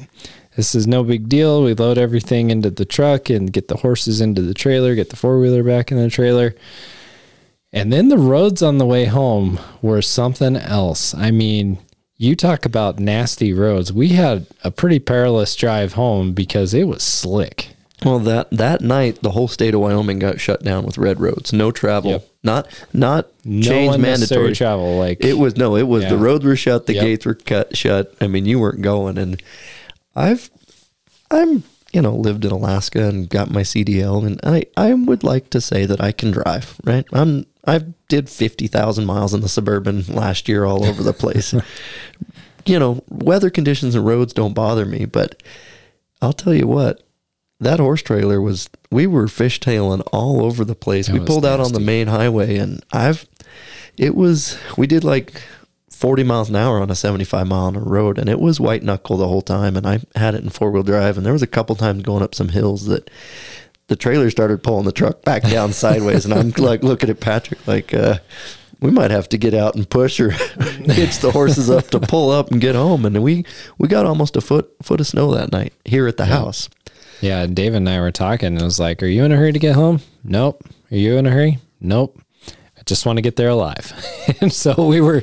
This 0.57 0.75
is 0.75 0.85
no 0.85 1.03
big 1.03 1.29
deal. 1.29 1.63
We 1.63 1.73
load 1.73 1.97
everything 1.97 2.51
into 2.51 2.69
the 2.69 2.83
truck 2.83 3.29
and 3.29 3.53
get 3.53 3.69
the 3.69 3.77
horses 3.77 4.19
into 4.19 4.41
the 4.41 4.53
trailer, 4.53 4.95
get 4.95 5.09
the 5.09 5.15
four 5.15 5.39
wheeler 5.39 5.63
back 5.63 5.91
in 5.91 5.97
the 5.97 6.09
trailer. 6.09 6.53
And 7.73 7.91
then 7.91 8.09
the 8.09 8.17
roads 8.17 8.61
on 8.61 8.77
the 8.79 8.85
way 8.85 9.05
home 9.05 9.59
were 9.81 10.01
something 10.01 10.55
else. 10.57 11.13
I 11.15 11.31
mean, 11.31 11.77
you 12.17 12.35
talk 12.35 12.65
about 12.65 12.99
nasty 12.99 13.53
roads. 13.53 13.93
We 13.93 14.09
had 14.09 14.45
a 14.63 14.71
pretty 14.71 14.99
perilous 14.99 15.55
drive 15.55 15.93
home 15.93 16.33
because 16.33 16.73
it 16.73 16.83
was 16.87 17.01
slick. 17.01 17.69
well, 18.03 18.19
that 18.19 18.49
that 18.51 18.81
night, 18.81 19.21
the 19.21 19.31
whole 19.31 19.47
state 19.47 19.73
of 19.73 19.79
Wyoming 19.79 20.19
got 20.19 20.39
shut 20.41 20.63
down 20.63 20.85
with 20.85 20.97
red 20.97 21.19
roads, 21.21 21.53
no 21.53 21.71
travel, 21.71 22.11
Yep. 22.11 22.27
not 22.43 22.67
not 22.93 23.27
no 23.45 23.69
change 23.71 23.97
mandatory 23.97 24.53
travel. 24.53 24.97
Like 24.97 25.23
It 25.23 25.37
was 25.37 25.55
no, 25.55 25.75
it 25.77 25.87
was 25.87 26.03
the 26.07 26.17
roads 26.17 26.43
were 26.43 26.55
shut, 26.55 26.87
the 26.87 26.95
Yep. 26.95 27.03
gates 27.03 27.25
were 27.25 27.35
cut 27.35 27.77
shut. 27.77 28.13
I 28.19 28.27
mean, 28.27 28.45
you 28.45 28.59
weren't 28.59 28.81
going, 28.81 29.17
and 29.17 29.41
I've, 30.15 30.49
I'm 31.29 31.63
you 31.93 32.01
know, 32.01 32.15
lived 32.15 32.43
in 32.45 32.51
Alaska 32.51 33.03
and 33.07 33.29
got 33.29 33.51
my 33.51 33.61
CDL, 33.61 34.25
and 34.25 34.39
I, 34.43 34.63
I 34.77 34.93
would 34.93 35.23
like 35.23 35.49
to 35.51 35.59
say 35.61 35.85
that 35.85 36.01
I 36.01 36.11
can 36.13 36.31
drive, 36.31 36.79
right? 36.85 37.05
I'm 37.11 37.45
I 37.65 37.79
did 38.07 38.29
fifty 38.29 38.67
thousand 38.67 39.05
miles 39.05 39.33
in 39.33 39.41
the 39.41 39.49
suburban 39.49 40.05
last 40.07 40.49
year, 40.49 40.65
all 40.65 40.85
over 40.85 41.03
the 41.03 41.13
place. 41.13 41.53
you 42.65 42.79
know, 42.79 43.03
weather 43.09 43.49
conditions 43.49 43.95
and 43.95 44.05
roads 44.05 44.33
don't 44.33 44.53
bother 44.53 44.85
me, 44.85 45.05
but 45.05 45.41
I'll 46.21 46.33
tell 46.33 46.53
you 46.53 46.67
what, 46.67 47.03
that 47.59 47.79
horse 47.79 48.01
trailer 48.01 48.41
was. 48.41 48.69
We 48.89 49.07
were 49.07 49.27
fishtailing 49.27 50.07
all 50.11 50.43
over 50.43 50.65
the 50.65 50.75
place. 50.75 51.07
That 51.07 51.13
we 51.13 51.25
pulled 51.25 51.45
out 51.45 51.59
on 51.59 51.73
the 51.73 51.79
main 51.79 52.07
highway, 52.07 52.57
and 52.57 52.83
I've. 52.91 53.27
It 53.97 54.15
was. 54.15 54.57
We 54.77 54.87
did 54.87 55.03
like 55.03 55.41
40 56.01 56.23
miles 56.23 56.49
an 56.49 56.55
hour 56.55 56.79
on 56.79 56.89
a 56.89 56.95
75 56.95 57.45
mile 57.45 57.67
an 57.67 57.75
hour 57.75 57.83
road 57.83 58.17
and 58.17 58.27
it 58.27 58.39
was 58.39 58.59
white 58.59 58.81
knuckle 58.81 59.17
the 59.17 59.27
whole 59.27 59.43
time 59.43 59.77
and 59.77 59.85
i 59.85 59.99
had 60.15 60.33
it 60.33 60.41
in 60.41 60.49
four 60.49 60.71
wheel 60.71 60.81
drive 60.81 61.15
and 61.15 61.23
there 61.23 61.31
was 61.31 61.43
a 61.43 61.47
couple 61.47 61.75
times 61.75 62.01
going 62.01 62.23
up 62.23 62.33
some 62.33 62.49
hills 62.49 62.87
that 62.87 63.11
the 63.91 63.97
trailer 63.97 64.29
started 64.29 64.63
pulling 64.63 64.85
the 64.85 64.91
truck 64.93 65.21
back 65.23 65.43
down 65.43 65.73
sideways 65.83 66.23
and 66.23 66.33
i'm 66.33 66.49
like 66.51 66.81
looking 66.81 67.09
at 67.09 67.19
patrick 67.19 67.67
like 67.67 67.93
uh 67.93 68.17
we 68.79 68.89
might 68.89 69.11
have 69.11 69.27
to 69.27 69.37
get 69.37 69.53
out 69.53 69.75
and 69.75 69.89
push 69.89 70.17
or 70.17 70.29
hitch 70.85 71.19
the 71.19 71.29
horses 71.29 71.69
up 71.69 71.87
to 71.87 71.99
pull 71.99 72.31
up 72.31 72.51
and 72.51 72.61
get 72.61 72.73
home 72.73 73.05
and 73.05 73.21
we 73.21 73.43
we 73.77 73.89
got 73.89 74.05
almost 74.05 74.37
a 74.37 74.41
foot 74.41 74.71
foot 74.81 75.01
of 75.01 75.07
snow 75.07 75.33
that 75.33 75.51
night 75.51 75.73
here 75.83 76.07
at 76.07 76.15
the 76.15 76.25
house 76.25 76.69
Yeah, 77.19 77.45
David 77.47 77.77
and 77.77 77.89
I 77.89 77.99
were 77.99 78.11
talking, 78.11 78.47
and 78.47 78.61
it 78.61 78.63
was 78.63 78.79
like, 78.79 79.03
"Are 79.03 79.07
you 79.07 79.23
in 79.25 79.31
a 79.31 79.35
hurry 79.35 79.51
to 79.51 79.59
get 79.59 79.75
home? 79.75 79.99
Nope. 80.23 80.63
Are 80.89 80.97
you 80.97 81.17
in 81.17 81.27
a 81.27 81.29
hurry? 81.29 81.59
Nope. 81.79 82.19
I 82.81 82.83
just 82.87 83.05
want 83.05 83.17
to 83.17 83.21
get 83.21 83.35
there 83.35 83.49
alive." 83.49 83.93
and 84.41 84.51
so 84.51 84.73
we 84.87 85.01
were, 85.01 85.21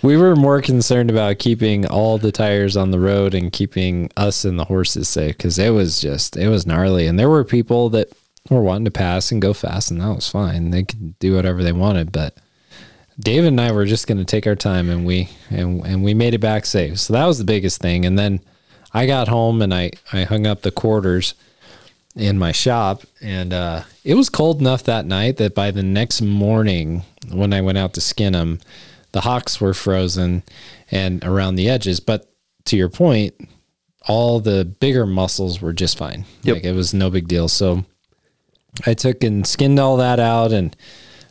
we 0.00 0.16
were 0.16 0.36
more 0.36 0.62
concerned 0.62 1.10
about 1.10 1.40
keeping 1.40 1.86
all 1.86 2.18
the 2.18 2.30
tires 2.30 2.76
on 2.76 2.92
the 2.92 3.00
road 3.00 3.34
and 3.34 3.52
keeping 3.52 4.10
us 4.16 4.44
and 4.44 4.58
the 4.58 4.64
horses 4.64 5.08
safe 5.08 5.36
because 5.36 5.58
it 5.58 5.70
was 5.70 6.00
just 6.00 6.36
it 6.36 6.48
was 6.48 6.66
gnarly, 6.66 7.08
and 7.08 7.18
there 7.18 7.28
were 7.28 7.44
people 7.44 7.90
that 7.90 8.12
were 8.48 8.62
wanting 8.62 8.84
to 8.84 8.92
pass 8.92 9.32
and 9.32 9.42
go 9.42 9.52
fast, 9.52 9.90
and 9.90 10.00
that 10.00 10.14
was 10.14 10.28
fine. 10.28 10.70
They 10.70 10.84
could 10.84 11.18
do 11.18 11.34
whatever 11.34 11.64
they 11.64 11.72
wanted, 11.72 12.12
but 12.12 12.36
David 13.18 13.48
and 13.48 13.60
I 13.60 13.72
were 13.72 13.86
just 13.86 14.06
going 14.06 14.18
to 14.18 14.24
take 14.24 14.46
our 14.46 14.54
time, 14.54 14.88
and 14.88 15.04
we 15.04 15.30
and 15.50 15.84
and 15.84 16.04
we 16.04 16.14
made 16.14 16.34
it 16.34 16.38
back 16.38 16.64
safe. 16.64 17.00
So 17.00 17.12
that 17.12 17.26
was 17.26 17.38
the 17.38 17.44
biggest 17.44 17.80
thing, 17.80 18.04
and 18.06 18.16
then. 18.16 18.40
I 18.92 19.06
got 19.06 19.28
home 19.28 19.62
and 19.62 19.72
I, 19.72 19.92
I 20.12 20.24
hung 20.24 20.48
up 20.48 20.62
the 20.62 20.72
quarters 20.72 21.34
in 22.16 22.38
my 22.38 22.52
shop 22.52 23.02
and 23.20 23.52
uh, 23.52 23.82
it 24.04 24.14
was 24.14 24.28
cold 24.28 24.60
enough 24.60 24.82
that 24.84 25.06
night 25.06 25.36
that 25.36 25.54
by 25.54 25.70
the 25.70 25.82
next 25.82 26.20
morning 26.20 27.02
when 27.30 27.52
I 27.52 27.60
went 27.60 27.78
out 27.78 27.94
to 27.94 28.00
skin 28.00 28.32
them, 28.32 28.60
the 29.12 29.20
hocks 29.20 29.60
were 29.60 29.74
frozen 29.74 30.42
and 30.90 31.22
around 31.24 31.56
the 31.56 31.68
edges. 31.68 32.00
But 32.00 32.32
to 32.66 32.76
your 32.76 32.88
point, 32.88 33.34
all 34.06 34.40
the 34.40 34.64
bigger 34.64 35.06
muscles 35.06 35.60
were 35.60 35.72
just 35.72 35.98
fine. 35.98 36.24
Yep. 36.42 36.56
Like 36.56 36.64
it 36.64 36.72
was 36.72 36.94
no 36.94 37.10
big 37.10 37.28
deal. 37.28 37.48
So 37.48 37.84
I 38.86 38.94
took 38.94 39.22
and 39.22 39.46
skinned 39.46 39.78
all 39.78 39.96
that 39.98 40.18
out 40.20 40.52
and 40.52 40.76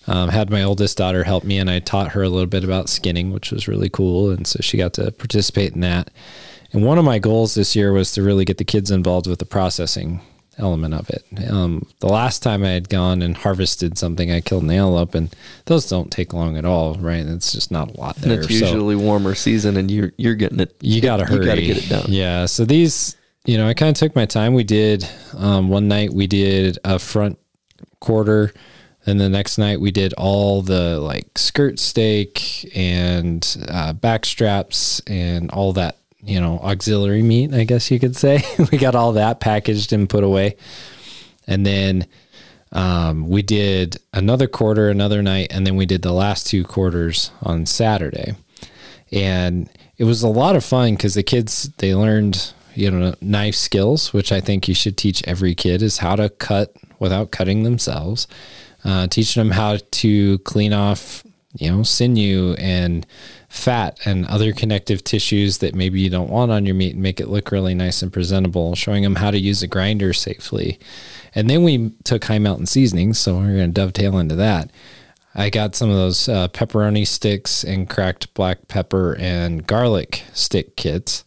um, 0.07 0.29
had 0.29 0.49
my 0.49 0.63
oldest 0.63 0.97
daughter 0.97 1.23
help 1.23 1.43
me 1.43 1.57
and 1.57 1.69
I 1.69 1.79
taught 1.79 2.11
her 2.11 2.23
a 2.23 2.29
little 2.29 2.47
bit 2.47 2.63
about 2.63 2.89
skinning, 2.89 3.31
which 3.31 3.51
was 3.51 3.67
really 3.67 3.89
cool. 3.89 4.31
And 4.31 4.45
so 4.45 4.59
she 4.61 4.77
got 4.77 4.93
to 4.93 5.11
participate 5.11 5.73
in 5.73 5.81
that. 5.81 6.09
And 6.71 6.85
one 6.85 6.97
of 6.97 7.05
my 7.05 7.19
goals 7.19 7.55
this 7.55 7.75
year 7.75 7.91
was 7.91 8.11
to 8.13 8.21
really 8.21 8.45
get 8.45 8.57
the 8.57 8.65
kids 8.65 8.91
involved 8.91 9.27
with 9.27 9.39
the 9.39 9.45
processing 9.45 10.21
element 10.59 10.93
of 10.93 11.09
it. 11.09 11.23
Um, 11.49 11.87
the 11.99 12.07
last 12.07 12.43
time 12.43 12.63
I 12.63 12.69
had 12.69 12.89
gone 12.89 13.21
and 13.21 13.35
harvested 13.35 13.97
something, 13.97 14.31
I 14.31 14.41
killed 14.41 14.63
an 14.63 14.69
antelope, 14.69 15.15
and 15.15 15.33
those 15.65 15.87
don't 15.87 16.11
take 16.11 16.33
long 16.33 16.57
at 16.57 16.65
all, 16.65 16.95
right? 16.95 17.25
It's 17.25 17.51
just 17.51 17.71
not 17.71 17.91
a 17.91 17.99
lot 17.99 18.17
and 18.17 18.31
there. 18.31 18.39
it's 18.41 18.47
So 18.47 18.53
usually 18.53 18.95
warmer 18.95 19.35
season 19.35 19.77
and 19.77 19.89
you're 19.89 20.11
you're 20.17 20.35
getting 20.35 20.59
it 20.59 20.75
you 20.81 21.01
got 21.01 21.17
to 21.17 21.25
hurry. 21.25 21.39
you 21.39 21.45
got 21.45 21.55
to 21.55 21.61
get 21.65 21.77
it 21.77 21.89
done 21.89 22.05
Yeah. 22.07 22.45
So 22.45 22.65
these, 22.65 23.15
you 23.45 23.57
know, 23.57 23.67
I 23.67 23.73
kind 23.73 23.89
of 23.89 23.97
took 23.97 24.15
my 24.15 24.25
time. 24.25 24.53
We 24.53 24.63
did 24.63 25.07
um, 25.37 25.69
one 25.69 25.87
night. 25.87 26.13
We 26.13 26.27
did 26.27 26.77
a 26.83 26.99
front 26.99 27.39
quarter. 27.99 28.53
And 29.05 29.19
the 29.19 29.29
next 29.29 29.57
night 29.57 29.79
we 29.79 29.91
did 29.91 30.13
all 30.13 30.61
the 30.61 30.99
like 30.99 31.37
skirt 31.37 31.79
steak 31.79 32.69
and 32.75 33.65
uh, 33.67 33.93
back 33.93 34.25
straps 34.25 34.99
and 35.07 35.49
all 35.51 35.73
that, 35.73 35.97
you 36.21 36.39
know, 36.39 36.59
auxiliary 36.59 37.21
meat, 37.23 37.53
I 37.53 37.63
guess 37.63 37.89
you 37.91 37.99
could 37.99 38.15
say. 38.15 38.43
we 38.71 38.77
got 38.77 38.95
all 38.95 39.13
that 39.13 39.39
packaged 39.39 39.93
and 39.93 40.09
put 40.09 40.23
away. 40.23 40.55
And 41.47 41.65
then 41.65 42.07
um, 42.71 43.27
we 43.29 43.41
did 43.41 43.97
another 44.13 44.47
quarter 44.47 44.89
another 44.89 45.21
night. 45.21 45.47
And 45.51 45.65
then 45.65 45.75
we 45.75 45.85
did 45.85 46.01
the 46.01 46.13
last 46.13 46.47
two 46.47 46.63
quarters 46.63 47.31
on 47.41 47.65
Saturday. 47.65 48.35
And 49.11 49.69
it 49.97 50.03
was 50.03 50.21
a 50.21 50.27
lot 50.27 50.55
of 50.55 50.63
fun 50.63 50.95
because 50.95 51.15
the 51.15 51.23
kids, 51.23 51.69
they 51.77 51.95
learned, 51.95 52.53
you 52.75 52.91
know, 52.91 53.15
knife 53.21 53.55
skills, 53.55 54.13
which 54.13 54.31
I 54.31 54.39
think 54.39 54.67
you 54.67 54.75
should 54.75 54.97
teach 54.97 55.23
every 55.25 55.55
kid 55.55 55.81
is 55.81 55.97
how 55.97 56.15
to 56.15 56.29
cut 56.29 56.75
without 56.99 57.31
cutting 57.31 57.63
themselves 57.63 58.27
uh, 58.83 59.07
teaching 59.07 59.41
them 59.41 59.51
how 59.51 59.77
to 59.91 60.37
clean 60.39 60.73
off, 60.73 61.23
you 61.57 61.71
know, 61.71 61.83
sinew 61.83 62.55
and 62.57 63.05
fat 63.49 63.99
and 64.05 64.25
other 64.27 64.53
connective 64.53 65.03
tissues 65.03 65.57
that 65.57 65.75
maybe 65.75 65.99
you 65.99 66.09
don't 66.09 66.29
want 66.29 66.51
on 66.51 66.65
your 66.65 66.75
meat 66.75 66.93
and 66.93 67.03
make 67.03 67.19
it 67.19 67.27
look 67.27 67.51
really 67.51 67.73
nice 67.73 68.01
and 68.01 68.13
presentable, 68.13 68.75
showing 68.75 69.03
them 69.03 69.15
how 69.15 69.31
to 69.31 69.39
use 69.39 69.61
a 69.63 69.67
grinder 69.67 70.13
safely. 70.13 70.79
And 71.35 71.49
then 71.49 71.63
we 71.63 71.91
took 72.03 72.23
Hi 72.25 72.39
Mountain 72.39 72.67
Seasonings, 72.67 73.19
so 73.19 73.37
we're 73.37 73.57
going 73.57 73.73
to 73.73 73.81
dovetail 73.81 74.17
into 74.19 74.35
that. 74.35 74.71
I 75.35 75.49
got 75.49 75.75
some 75.75 75.89
of 75.89 75.95
those 75.95 76.29
uh, 76.29 76.47
pepperoni 76.49 77.07
sticks 77.07 77.63
and 77.63 77.89
cracked 77.89 78.33
black 78.33 78.67
pepper 78.67 79.15
and 79.19 79.65
garlic 79.65 80.23
stick 80.33 80.75
kits, 80.75 81.23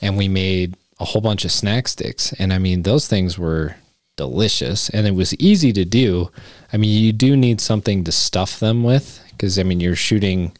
and 0.00 0.16
we 0.16 0.28
made 0.28 0.76
a 1.00 1.04
whole 1.04 1.22
bunch 1.22 1.44
of 1.44 1.52
snack 1.52 1.88
sticks. 1.88 2.32
And 2.34 2.52
I 2.52 2.58
mean, 2.58 2.82
those 2.82 3.08
things 3.08 3.38
were 3.38 3.76
delicious 4.16 4.88
and 4.90 5.06
it 5.06 5.14
was 5.14 5.34
easy 5.36 5.72
to 5.72 5.84
do. 5.84 6.30
I 6.72 6.76
mean, 6.76 7.02
you 7.02 7.12
do 7.12 7.36
need 7.36 7.60
something 7.60 8.04
to 8.04 8.12
stuff 8.12 8.60
them 8.60 8.84
with 8.84 9.22
because 9.30 9.58
I 9.58 9.62
mean, 9.62 9.80
you're 9.80 9.96
shooting 9.96 10.56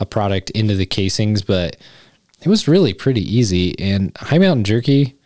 a 0.00 0.06
product 0.06 0.50
into 0.50 0.74
the 0.74 0.86
casings, 0.86 1.42
but 1.42 1.76
it 2.42 2.48
was 2.48 2.68
really 2.68 2.92
pretty 2.92 3.22
easy. 3.22 3.78
And 3.78 4.16
Hi 4.18 4.38
Mountain 4.38 4.64
Jerky, 4.64 5.16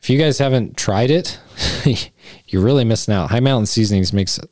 if 0.00 0.10
you 0.10 0.18
guys 0.18 0.38
haven't 0.38 0.76
tried 0.76 1.10
it, 1.10 1.38
you're 2.46 2.62
really 2.62 2.84
missing 2.84 3.14
out. 3.14 3.30
Hi 3.30 3.40
Mountain 3.40 3.66
Seasonings 3.66 4.12
makes 4.12 4.38
it 4.38 4.48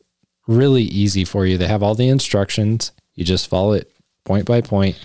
really 0.46 0.82
easy 0.82 1.24
for 1.24 1.46
you. 1.46 1.56
They 1.56 1.68
have 1.68 1.82
all 1.82 1.94
the 1.94 2.08
instructions. 2.08 2.92
You 3.14 3.24
just 3.24 3.48
follow 3.48 3.72
it 3.72 3.92
point 4.24 4.46
by 4.46 4.60
point. 4.60 4.98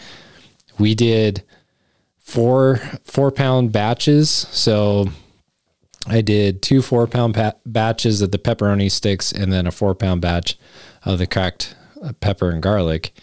We 0.77 0.95
did 0.95 1.43
four 2.19 2.77
four 3.03 3.31
pound 3.31 3.71
batches, 3.71 4.29
so 4.29 5.07
I 6.07 6.21
did 6.21 6.61
two 6.61 6.81
four 6.81 7.07
pound 7.07 7.35
pa- 7.35 7.53
batches 7.65 8.21
of 8.21 8.31
the 8.31 8.38
pepperoni 8.38 8.91
sticks 8.91 9.31
and 9.31 9.51
then 9.51 9.67
a 9.67 9.71
four 9.71 9.95
pound 9.95 10.21
batch 10.21 10.57
of 11.03 11.19
the 11.19 11.27
cracked 11.27 11.75
uh, 12.03 12.13
pepper 12.19 12.51
and 12.51 12.61
garlic. 12.61 13.13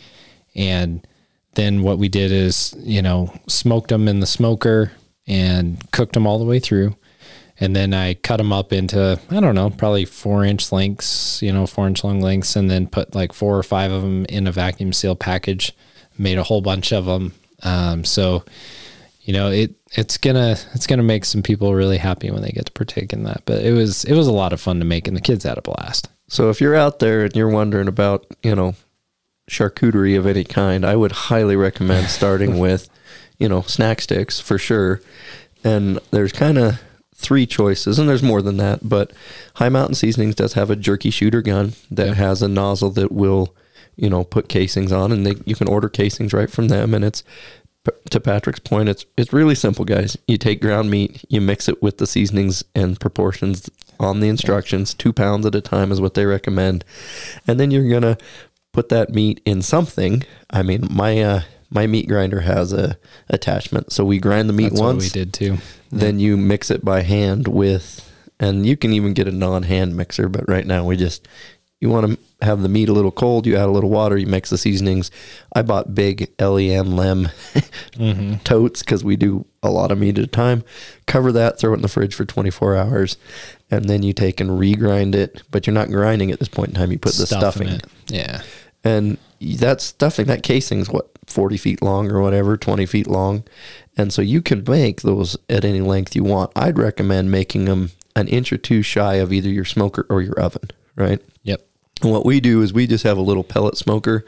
And 0.54 1.06
then 1.54 1.82
what 1.82 1.98
we 1.98 2.08
did 2.08 2.32
is, 2.32 2.74
you 2.78 3.02
know, 3.02 3.32
smoked 3.48 3.88
them 3.90 4.08
in 4.08 4.20
the 4.20 4.26
smoker 4.26 4.92
and 5.26 5.90
cooked 5.92 6.14
them 6.14 6.26
all 6.26 6.38
the 6.38 6.44
way 6.44 6.58
through. 6.58 6.96
And 7.60 7.76
then 7.76 7.94
I 7.94 8.14
cut 8.14 8.38
them 8.38 8.52
up 8.52 8.72
into, 8.72 9.20
I 9.30 9.40
don't 9.40 9.54
know, 9.54 9.70
probably 9.70 10.04
four 10.04 10.44
inch 10.44 10.72
lengths, 10.72 11.40
you 11.42 11.52
know, 11.52 11.66
four 11.66 11.86
inch 11.86 12.02
long 12.02 12.20
lengths, 12.20 12.56
and 12.56 12.70
then 12.70 12.88
put 12.88 13.14
like 13.14 13.32
four 13.32 13.56
or 13.56 13.62
five 13.62 13.92
of 13.92 14.02
them 14.02 14.24
in 14.26 14.46
a 14.46 14.52
vacuum 14.52 14.92
seal 14.92 15.14
package, 15.14 15.72
made 16.18 16.38
a 16.38 16.42
whole 16.42 16.60
bunch 16.60 16.92
of 16.92 17.04
them. 17.04 17.34
Um, 17.62 18.04
so, 18.04 18.44
you 19.24 19.32
know 19.32 19.52
it 19.52 19.76
it's 19.92 20.18
gonna 20.18 20.56
it's 20.74 20.88
gonna 20.88 21.00
make 21.00 21.24
some 21.24 21.42
people 21.44 21.74
really 21.74 21.96
happy 21.96 22.28
when 22.32 22.42
they 22.42 22.50
get 22.50 22.66
to 22.66 22.72
partake 22.72 23.12
in 23.12 23.22
that 23.22 23.40
but 23.44 23.62
it 23.62 23.70
was 23.70 24.02
it 24.02 24.14
was 24.14 24.26
a 24.26 24.32
lot 24.32 24.52
of 24.52 24.60
fun 24.60 24.80
to 24.80 24.84
make 24.84 25.06
and 25.06 25.16
the 25.16 25.20
kids 25.20 25.44
had 25.44 25.56
a 25.56 25.62
blast 25.62 26.08
So 26.28 26.48
if 26.48 26.60
you're 26.60 26.74
out 26.74 26.98
there 26.98 27.24
and 27.26 27.36
you're 27.36 27.50
wondering 27.50 27.88
about, 27.88 28.24
you 28.42 28.54
know, 28.54 28.74
charcuterie 29.50 30.18
of 30.18 30.26
any 30.26 30.44
kind, 30.44 30.84
I 30.84 30.96
would 30.96 31.12
highly 31.12 31.56
recommend 31.56 32.08
starting 32.08 32.58
with, 32.60 32.88
you 33.38 33.48
know, 33.48 33.62
snack 33.62 34.00
sticks 34.00 34.40
for 34.40 34.58
sure. 34.58 35.00
And 35.64 35.98
there's 36.10 36.32
kind 36.32 36.58
of 36.58 36.80
three 37.14 37.46
choices, 37.46 37.98
and 37.98 38.08
there's 38.08 38.22
more 38.22 38.42
than 38.42 38.56
that, 38.56 38.80
but 38.88 39.12
Hi 39.54 39.68
Mountain 39.68 39.94
Seasonings 39.94 40.34
does 40.34 40.54
have 40.54 40.70
a 40.70 40.76
jerky 40.76 41.10
shooter 41.10 41.40
gun 41.40 41.74
that 41.90 42.08
Yeah. 42.08 42.14
has 42.14 42.42
a 42.42 42.48
nozzle 42.48 42.90
that 42.90 43.12
will, 43.12 43.54
you 43.94 44.10
know, 44.10 44.24
put 44.24 44.48
casings 44.48 44.90
on, 44.90 45.12
and 45.12 45.24
they, 45.24 45.34
you 45.44 45.54
can 45.54 45.68
order 45.68 45.88
casings 45.88 46.32
right 46.32 46.50
from 46.50 46.66
them. 46.68 46.94
And 46.94 47.04
it's 47.04 47.22
to 48.10 48.20
Patrick's 48.20 48.60
point, 48.60 48.88
it's 48.88 49.04
it's 49.16 49.32
really 49.32 49.54
simple, 49.56 49.84
guys. 49.84 50.16
You 50.28 50.36
take 50.38 50.60
ground 50.60 50.90
meat, 50.90 51.24
you 51.28 51.40
mix 51.40 51.68
it 51.68 51.80
with 51.82 51.98
the 51.98 52.06
seasonings 52.06 52.64
and 52.74 52.98
proportions 52.98 53.68
on 54.00 54.18
the 54.20 54.28
instructions. 54.28 54.92
Two 54.94 55.12
pounds 55.12 55.46
at 55.46 55.54
a 55.54 55.60
time 55.60 55.90
is 55.92 56.00
what 56.00 56.14
they 56.14 56.24
recommend, 56.26 56.84
and 57.46 57.58
then 57.60 57.70
you're 57.70 57.88
gonna 57.88 58.18
put 58.72 58.88
that 58.88 59.10
meat 59.10 59.40
in 59.44 59.62
something. 59.62 60.24
I 60.50 60.62
mean, 60.62 60.88
my 60.90 61.20
uh, 61.22 61.42
my 61.70 61.86
meat 61.86 62.08
grinder 62.08 62.40
has 62.40 62.72
a 62.72 62.98
attachment, 63.28 63.92
so 63.92 64.04
we 64.04 64.18
grind 64.18 64.48
the 64.48 64.54
meat 64.54 64.70
that's 64.70 64.80
once. 64.80 65.04
what 65.04 65.14
we 65.14 65.20
did 65.20 65.32
too 65.32 65.58
Then 65.90 66.18
you 66.18 66.36
mix 66.36 66.70
it 66.70 66.84
by 66.84 67.02
hand 67.02 67.48
with, 67.48 68.10
and 68.40 68.66
you 68.66 68.76
can 68.76 68.92
even 68.92 69.14
get 69.14 69.28
a 69.28 69.32
non-hand 69.32 69.96
mixer. 69.96 70.28
But 70.28 70.48
right 70.48 70.66
now, 70.66 70.84
we 70.84 70.96
just 70.96 71.28
you 71.80 71.88
want 71.88 72.06
to 72.06 72.44
have 72.44 72.62
the 72.62 72.68
meat 72.68 72.88
a 72.88 72.92
little 72.92 73.10
cold, 73.10 73.44
you 73.44 73.56
add 73.56 73.66
a 73.66 73.72
little 73.72 73.90
water, 73.90 74.16
you 74.16 74.26
mix 74.26 74.50
the 74.50 74.56
seasonings. 74.58 75.10
I 75.54 75.62
bought 75.62 75.96
big 75.96 76.30
LEM 76.40 76.96
lem 76.96 77.28
totes 78.44 78.82
because 78.82 79.02
we 79.02 79.16
do 79.16 79.46
a 79.64 79.70
lot 79.70 79.90
of 79.90 79.98
meat 79.98 80.16
at 80.16 80.24
a 80.24 80.28
time. 80.28 80.62
Cover 81.06 81.32
that, 81.32 81.58
throw 81.58 81.72
it 81.72 81.76
in 81.76 81.82
the 81.82 81.88
fridge 81.88 82.14
for 82.14 82.24
24 82.24 82.76
hours, 82.76 83.16
and 83.68 83.86
then 83.86 84.04
you 84.04 84.12
take 84.12 84.40
and 84.40 84.50
regrind 84.50 85.16
it. 85.16 85.42
But 85.50 85.66
you're 85.66 85.74
not 85.74 85.88
grinding 85.88 86.30
at 86.30 86.38
this 86.38 86.48
point 86.48 86.68
in 86.68 86.74
time. 86.76 86.92
You 86.92 86.98
put 86.98 87.14
the 87.14 87.26
stuffing, 87.26 87.68
it. 87.68 87.86
Yeah. 88.06 88.42
And 88.84 89.18
that 89.40 89.80
stuffing, 89.80 90.26
that 90.26 90.42
casing 90.42 90.80
is 90.80 90.88
what 90.88 91.10
40 91.26 91.56
feet 91.56 91.82
long 91.82 92.10
or 92.10 92.20
whatever, 92.20 92.56
20 92.56 92.86
feet 92.86 93.06
long, 93.06 93.44
and 93.96 94.12
so 94.12 94.22
you 94.22 94.42
can 94.42 94.64
make 94.66 95.02
those 95.02 95.36
at 95.48 95.64
any 95.64 95.80
length 95.80 96.16
you 96.16 96.24
want. 96.24 96.52
I'd 96.56 96.78
recommend 96.78 97.30
making 97.30 97.66
them 97.66 97.90
an 98.16 98.28
inch 98.28 98.52
or 98.52 98.58
two 98.58 98.82
shy 98.82 99.14
of 99.14 99.32
either 99.32 99.48
your 99.48 99.64
smoker 99.64 100.06
or 100.08 100.22
your 100.22 100.38
oven, 100.38 100.70
right? 100.96 101.20
Yep. 101.42 101.66
And 102.02 102.10
what 102.10 102.26
we 102.26 102.40
do 102.40 102.62
is 102.62 102.72
we 102.72 102.86
just 102.86 103.04
have 103.04 103.18
a 103.18 103.22
little 103.22 103.44
pellet 103.44 103.76
smoker. 103.76 104.24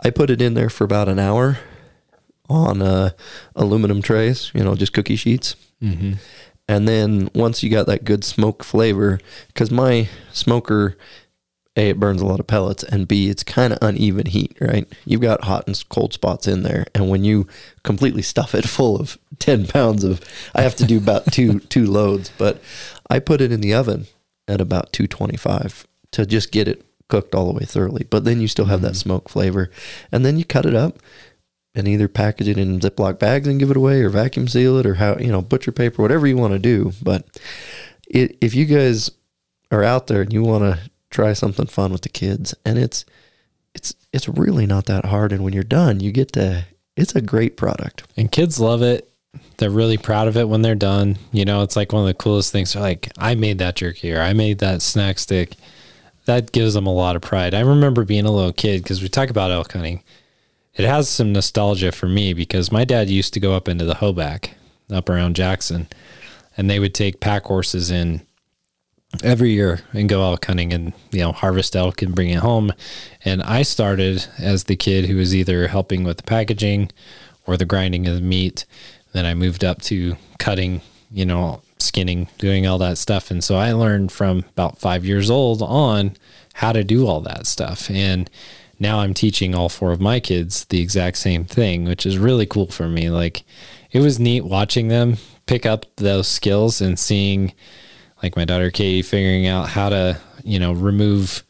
I 0.00 0.10
put 0.10 0.30
it 0.30 0.40
in 0.40 0.54
there 0.54 0.70
for 0.70 0.84
about 0.84 1.08
an 1.08 1.18
hour 1.18 1.58
on 2.48 2.82
uh, 2.82 3.10
aluminum 3.56 4.02
trays, 4.02 4.50
you 4.54 4.62
know, 4.62 4.74
just 4.74 4.92
cookie 4.92 5.16
sheets. 5.16 5.56
Mm-hmm. 5.82 6.14
And 6.68 6.88
then 6.88 7.28
once 7.34 7.62
you 7.62 7.70
got 7.70 7.86
that 7.86 8.04
good 8.04 8.24
smoke 8.24 8.62
flavor, 8.62 9.20
because 9.48 9.70
my 9.70 10.08
smoker, 10.32 10.96
A, 11.74 11.90
it 11.90 12.00
burns 12.00 12.20
a 12.20 12.26
lot 12.26 12.40
of 12.40 12.46
pellets, 12.46 12.82
and 12.82 13.08
B, 13.08 13.30
it's 13.30 13.42
kind 13.42 13.72
of 13.72 13.78
uneven 13.80 14.26
heat, 14.26 14.56
right? 14.60 14.86
You've 15.06 15.22
got 15.22 15.44
hot 15.44 15.66
and 15.66 15.88
cold 15.88 16.12
spots 16.12 16.46
in 16.46 16.62
there. 16.62 16.86
And 16.94 17.08
when 17.08 17.24
you 17.24 17.46
completely 17.82 18.22
stuff 18.22 18.54
it 18.54 18.68
full 18.68 19.00
of 19.00 19.18
10 19.38 19.66
pounds 19.66 20.04
of, 20.04 20.20
I 20.54 20.62
have 20.62 20.76
to 20.76 20.84
do 20.84 20.98
about 20.98 21.32
two, 21.32 21.60
two 21.70 21.86
loads, 21.86 22.30
but 22.36 22.62
I 23.08 23.18
put 23.18 23.40
it 23.40 23.52
in 23.52 23.62
the 23.62 23.72
oven 23.72 24.06
at 24.46 24.60
about 24.60 24.92
225 24.92 25.86
to 26.12 26.26
just 26.26 26.52
get 26.52 26.68
it 26.68 26.84
cooked 27.08 27.34
all 27.34 27.46
the 27.46 27.58
way 27.58 27.64
thoroughly. 27.64 28.06
But 28.08 28.24
then 28.24 28.40
you 28.40 28.48
still 28.48 28.66
have 28.66 28.82
that 28.82 28.88
mm-hmm. 28.88 28.96
smoke 28.96 29.28
flavor. 29.28 29.70
And 30.10 30.26
then 30.26 30.38
you 30.38 30.44
cut 30.44 30.66
it 30.66 30.74
up 30.74 30.98
and 31.74 31.88
either 31.88 32.08
package 32.08 32.48
it 32.48 32.58
in 32.58 32.80
Ziploc 32.80 33.18
bags 33.18 33.48
and 33.48 33.58
give 33.58 33.70
it 33.70 33.76
away 33.76 34.02
or 34.02 34.10
vacuum 34.10 34.46
seal 34.46 34.78
it 34.78 34.86
or 34.86 34.94
how, 34.94 35.16
you 35.16 35.32
know, 35.32 35.40
butcher 35.40 35.72
paper, 35.72 36.02
whatever 36.02 36.26
you 36.26 36.36
want 36.36 36.52
to 36.52 36.58
do. 36.58 36.92
But 37.02 37.40
it, 38.06 38.36
if 38.40 38.54
you 38.54 38.66
guys 38.66 39.10
are 39.70 39.82
out 39.82 40.06
there 40.06 40.20
and 40.20 40.32
you 40.32 40.42
want 40.42 40.64
to 40.64 40.90
try 41.12 41.32
something 41.32 41.66
fun 41.66 41.92
with 41.92 42.02
the 42.02 42.08
kids 42.08 42.54
and 42.64 42.78
it's, 42.78 43.04
it's, 43.74 43.94
it's 44.12 44.28
really 44.28 44.66
not 44.66 44.86
that 44.86 45.06
hard. 45.06 45.32
And 45.32 45.44
when 45.44 45.52
you're 45.52 45.62
done, 45.62 46.00
you 46.00 46.12
get 46.12 46.32
to, 46.32 46.64
it's 46.96 47.14
a 47.14 47.20
great 47.20 47.56
product. 47.56 48.04
And 48.16 48.30
kids 48.30 48.58
love 48.58 48.82
it. 48.82 49.08
They're 49.58 49.70
really 49.70 49.96
proud 49.96 50.28
of 50.28 50.36
it 50.36 50.48
when 50.48 50.62
they're 50.62 50.74
done. 50.74 51.18
You 51.30 51.44
know, 51.44 51.62
it's 51.62 51.76
like 51.76 51.92
one 51.92 52.02
of 52.02 52.06
the 52.06 52.14
coolest 52.14 52.52
things. 52.52 52.72
They're 52.72 52.82
like, 52.82 53.10
I 53.16 53.34
made 53.34 53.58
that 53.58 53.76
jerky 53.76 54.12
or 54.12 54.20
I 54.20 54.32
made 54.32 54.58
that 54.58 54.82
snack 54.82 55.18
stick. 55.18 55.54
That 56.26 56.52
gives 56.52 56.74
them 56.74 56.86
a 56.86 56.92
lot 56.92 57.16
of 57.16 57.22
pride. 57.22 57.54
I 57.54 57.60
remember 57.60 58.04
being 58.04 58.26
a 58.26 58.30
little 58.30 58.52
kid 58.52 58.82
because 58.82 59.02
we 59.02 59.08
talk 59.08 59.30
about 59.30 59.50
elk 59.50 59.72
hunting. 59.72 60.02
It 60.74 60.86
has 60.86 61.08
some 61.08 61.32
nostalgia 61.32 61.92
for 61.92 62.08
me 62.08 62.32
because 62.32 62.72
my 62.72 62.84
dad 62.84 63.10
used 63.10 63.34
to 63.34 63.40
go 63.40 63.54
up 63.54 63.68
into 63.68 63.84
the 63.84 63.94
Hoback 63.94 64.50
up 64.90 65.08
around 65.08 65.36
Jackson 65.36 65.88
and 66.56 66.68
they 66.68 66.78
would 66.78 66.94
take 66.94 67.20
pack 67.20 67.44
horses 67.44 67.90
in 67.90 68.26
every 69.22 69.50
year 69.50 69.80
and 69.92 70.08
go 70.08 70.22
elk 70.22 70.44
hunting 70.46 70.72
and 70.72 70.92
you 71.10 71.20
know 71.20 71.32
harvest 71.32 71.76
elk 71.76 72.02
and 72.02 72.14
bring 72.14 72.30
it 72.30 72.38
home. 72.38 72.72
And 73.24 73.42
i 73.42 73.62
started 73.62 74.26
as 74.38 74.64
the 74.64 74.76
kid 74.76 75.06
who 75.06 75.16
was 75.16 75.34
either 75.34 75.68
helping 75.68 76.04
with 76.04 76.16
the 76.16 76.22
packaging 76.22 76.90
or 77.46 77.56
the 77.56 77.66
grinding 77.66 78.06
of 78.08 78.14
the 78.14 78.22
meat. 78.22 78.64
Then 79.12 79.26
i 79.26 79.34
moved 79.34 79.64
up 79.64 79.82
to 79.82 80.16
cutting 80.38 80.80
you 81.10 81.26
know 81.26 81.62
skinning 81.78 82.28
doing 82.38 82.66
all 82.66 82.78
that 82.78 82.98
stuff. 82.98 83.30
And 83.30 83.42
so 83.44 83.56
i 83.56 83.72
learned 83.72 84.12
from 84.12 84.44
about 84.50 84.78
five 84.78 85.04
years 85.04 85.30
old 85.30 85.62
on 85.62 86.16
how 86.54 86.72
to 86.72 86.84
do 86.84 87.06
all 87.06 87.20
that 87.22 87.46
stuff. 87.46 87.90
And 87.90 88.30
now 88.78 89.00
i'm 89.00 89.14
teaching 89.14 89.54
all 89.54 89.68
four 89.68 89.92
of 89.92 90.00
my 90.00 90.20
kids 90.20 90.64
the 90.64 90.80
exact 90.80 91.16
same 91.18 91.44
thing 91.44 91.84
which 91.84 92.06
is 92.06 92.18
really 92.18 92.46
cool 92.46 92.68
for 92.68 92.88
me. 92.88 93.10
Like 93.10 93.44
it 93.90 94.00
was 94.00 94.18
neat 94.18 94.44
watching 94.44 94.88
them 94.88 95.18
pick 95.46 95.66
up 95.66 95.84
those 95.96 96.28
skills 96.28 96.80
and 96.80 96.98
seeing 96.98 97.52
like 98.22 98.36
my 98.36 98.44
daughter 98.44 98.70
Katie 98.70 99.02
figuring 99.02 99.46
out 99.46 99.68
how 99.68 99.88
to, 99.88 100.20
you 100.44 100.58
know, 100.58 100.72
remove, 100.72 101.42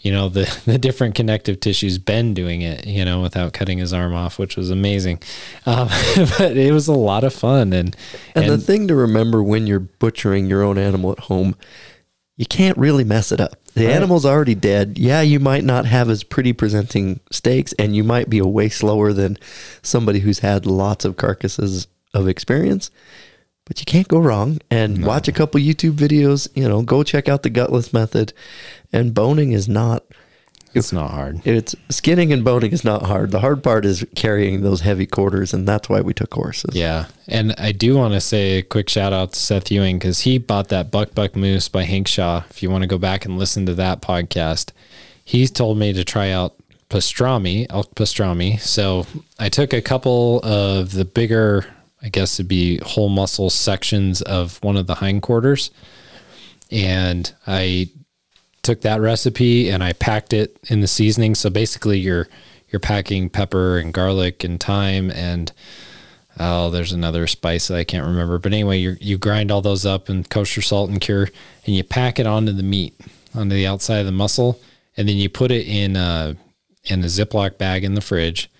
you 0.00 0.12
know, 0.12 0.28
the, 0.28 0.60
the 0.66 0.78
different 0.78 1.14
connective 1.14 1.60
tissues, 1.60 1.98
Ben 1.98 2.34
doing 2.34 2.62
it, 2.62 2.86
you 2.86 3.04
know, 3.04 3.20
without 3.20 3.52
cutting 3.52 3.78
his 3.78 3.92
arm 3.92 4.14
off, 4.14 4.38
which 4.38 4.56
was 4.56 4.70
amazing. 4.70 5.20
Um, 5.66 5.88
but 6.38 6.56
it 6.56 6.72
was 6.72 6.88
a 6.88 6.94
lot 6.94 7.24
of 7.24 7.34
fun. 7.34 7.74
And, 7.74 7.94
And, 8.34 8.48
the 8.48 8.56
thing 8.56 8.88
to 8.88 8.94
remember 8.94 9.42
when 9.42 9.66
you're 9.66 9.80
butchering 9.80 10.46
your 10.46 10.62
own 10.62 10.78
animal 10.78 11.12
at 11.12 11.18
home, 11.20 11.56
you 12.38 12.46
can't 12.46 12.78
really 12.78 13.04
mess 13.04 13.32
it 13.32 13.40
up. 13.40 13.56
The 13.74 13.86
Right. 13.86 13.94
animal's 13.96 14.24
already 14.24 14.54
dead. 14.54 14.96
Yeah, 14.96 15.20
you 15.20 15.40
might 15.40 15.64
not 15.64 15.84
have 15.84 16.08
as 16.08 16.22
pretty 16.22 16.52
presenting 16.54 17.20
steaks, 17.30 17.74
and 17.74 17.94
you 17.94 18.02
might 18.02 18.30
be 18.30 18.38
a 18.38 18.46
way 18.46 18.68
slower 18.70 19.12
than 19.12 19.36
somebody 19.82 20.20
who's 20.20 20.38
had 20.38 20.64
lots 20.64 21.04
of 21.04 21.16
carcasses 21.16 21.86
of 22.14 22.26
experience. 22.28 22.90
But 23.68 23.78
you 23.78 23.84
can't 23.84 24.08
go 24.08 24.18
wrong. 24.18 24.58
And 24.70 25.04
watch 25.04 25.28
a 25.28 25.32
couple 25.32 25.60
YouTube 25.60 25.92
videos. 25.92 26.48
You 26.56 26.68
know, 26.68 26.82
go 26.82 27.02
check 27.04 27.28
out 27.28 27.42
the 27.44 27.50
gutless 27.50 27.92
method. 27.92 28.32
And 28.92 29.14
boning 29.14 29.52
is 29.52 29.68
not. 29.68 30.04
it's 30.74 30.92
not 30.92 31.10
hard. 31.10 31.46
It's 31.46 31.74
skinning 31.90 32.32
and 32.32 32.42
boning 32.44 32.72
is 32.72 32.82
not 32.84 33.02
hard. 33.02 33.30
The 33.30 33.40
hard 33.40 33.62
part 33.62 33.84
is 33.84 34.06
carrying 34.14 34.62
those 34.62 34.80
heavy 34.80 35.06
quarters, 35.06 35.52
and 35.52 35.66
that's 35.68 35.88
why 35.88 36.00
we 36.00 36.14
took 36.14 36.32
horses. 36.32 36.74
Yeah. 36.74 37.06
And 37.26 37.54
I 37.58 37.72
do 37.72 37.96
want 37.96 38.14
to 38.14 38.20
say 38.20 38.58
a 38.58 38.62
quick 38.62 38.88
shout 38.88 39.12
out 39.12 39.32
to 39.34 39.38
Seth 39.38 39.70
Ewing 39.70 39.98
because 39.98 40.20
he 40.20 40.38
bought 40.38 40.68
that 40.68 40.90
Buck 40.90 41.14
Buck 41.14 41.36
Moose 41.36 41.68
by 41.68 41.84
Hank 41.84 42.08
Shaw. 42.08 42.44
If 42.50 42.62
you 42.62 42.70
want 42.70 42.82
to 42.82 42.88
go 42.88 42.98
back 42.98 43.24
and 43.26 43.38
listen 43.38 43.66
to 43.66 43.74
that 43.74 44.00
podcast, 44.00 44.70
he's 45.24 45.50
told 45.50 45.76
me 45.78 45.92
to 45.92 46.04
try 46.04 46.30
out 46.30 46.54
pastrami, 46.88 47.66
elk 47.68 47.94
pastrami. 47.94 48.58
So 48.60 49.06
I 49.38 49.50
took 49.50 49.74
a 49.74 49.82
couple 49.82 50.40
of 50.42 50.92
the 50.92 51.04
bigger, 51.04 51.66
I 52.02 52.08
guess 52.08 52.34
it'd 52.34 52.48
be 52.48 52.78
whole 52.78 53.08
muscle 53.08 53.50
sections 53.50 54.22
of 54.22 54.62
one 54.62 54.76
of 54.76 54.86
the 54.86 54.96
hindquarters. 54.96 55.70
And 56.70 57.32
I 57.46 57.90
took 58.62 58.82
that 58.82 59.00
recipe 59.00 59.70
and 59.70 59.82
I 59.82 59.94
packed 59.94 60.32
it 60.32 60.58
in 60.68 60.80
the 60.80 60.86
seasoning. 60.86 61.34
So 61.34 61.50
basically 61.50 61.98
you're 61.98 62.28
you're 62.68 62.80
packing 62.80 63.30
pepper 63.30 63.78
and 63.78 63.94
garlic 63.94 64.44
and 64.44 64.60
thyme 64.60 65.10
and 65.10 65.50
oh, 66.38 66.70
there's 66.70 66.92
another 66.92 67.26
spice 67.26 67.68
that 67.68 67.76
I 67.78 67.84
can't 67.84 68.06
remember. 68.06 68.38
But 68.38 68.52
anyway, 68.52 68.78
you 68.78 68.96
you 69.00 69.18
grind 69.18 69.50
all 69.50 69.62
those 69.62 69.86
up 69.86 70.08
and 70.08 70.28
kosher 70.28 70.62
salt 70.62 70.90
and 70.90 71.00
cure 71.00 71.28
and 71.66 71.74
you 71.74 71.82
pack 71.82 72.18
it 72.18 72.26
onto 72.26 72.52
the 72.52 72.62
meat, 72.62 72.94
onto 73.34 73.54
the 73.54 73.66
outside 73.66 74.00
of 74.00 74.06
the 74.06 74.12
muscle, 74.12 74.60
and 74.96 75.08
then 75.08 75.16
you 75.16 75.28
put 75.28 75.50
it 75.50 75.66
in 75.66 75.96
a 75.96 76.36
in 76.84 77.02
a 77.02 77.06
Ziploc 77.06 77.58
bag 77.58 77.84
in 77.84 77.94
the 77.94 78.00
fridge 78.00 78.50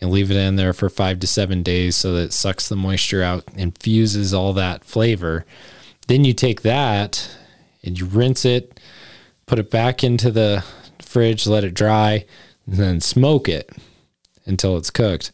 and 0.00 0.10
leave 0.10 0.30
it 0.30 0.36
in 0.36 0.56
there 0.56 0.72
for 0.72 0.88
five 0.88 1.18
to 1.20 1.26
seven 1.26 1.62
days 1.62 1.96
so 1.96 2.12
that 2.12 2.24
it 2.24 2.32
sucks 2.32 2.68
the 2.68 2.76
moisture 2.76 3.22
out, 3.22 3.44
and 3.48 3.60
infuses 3.60 4.32
all 4.32 4.52
that 4.52 4.84
flavor. 4.84 5.44
Then 6.06 6.24
you 6.24 6.32
take 6.32 6.62
that 6.62 7.28
and 7.82 7.98
you 7.98 8.06
rinse 8.06 8.44
it, 8.44 8.80
put 9.46 9.58
it 9.58 9.70
back 9.70 10.02
into 10.04 10.30
the 10.30 10.64
fridge, 11.02 11.46
let 11.46 11.64
it 11.64 11.74
dry, 11.74 12.24
and 12.66 12.76
then 12.76 13.00
smoke 13.00 13.48
it 13.48 13.70
until 14.46 14.76
it's 14.76 14.90
cooked. 14.90 15.32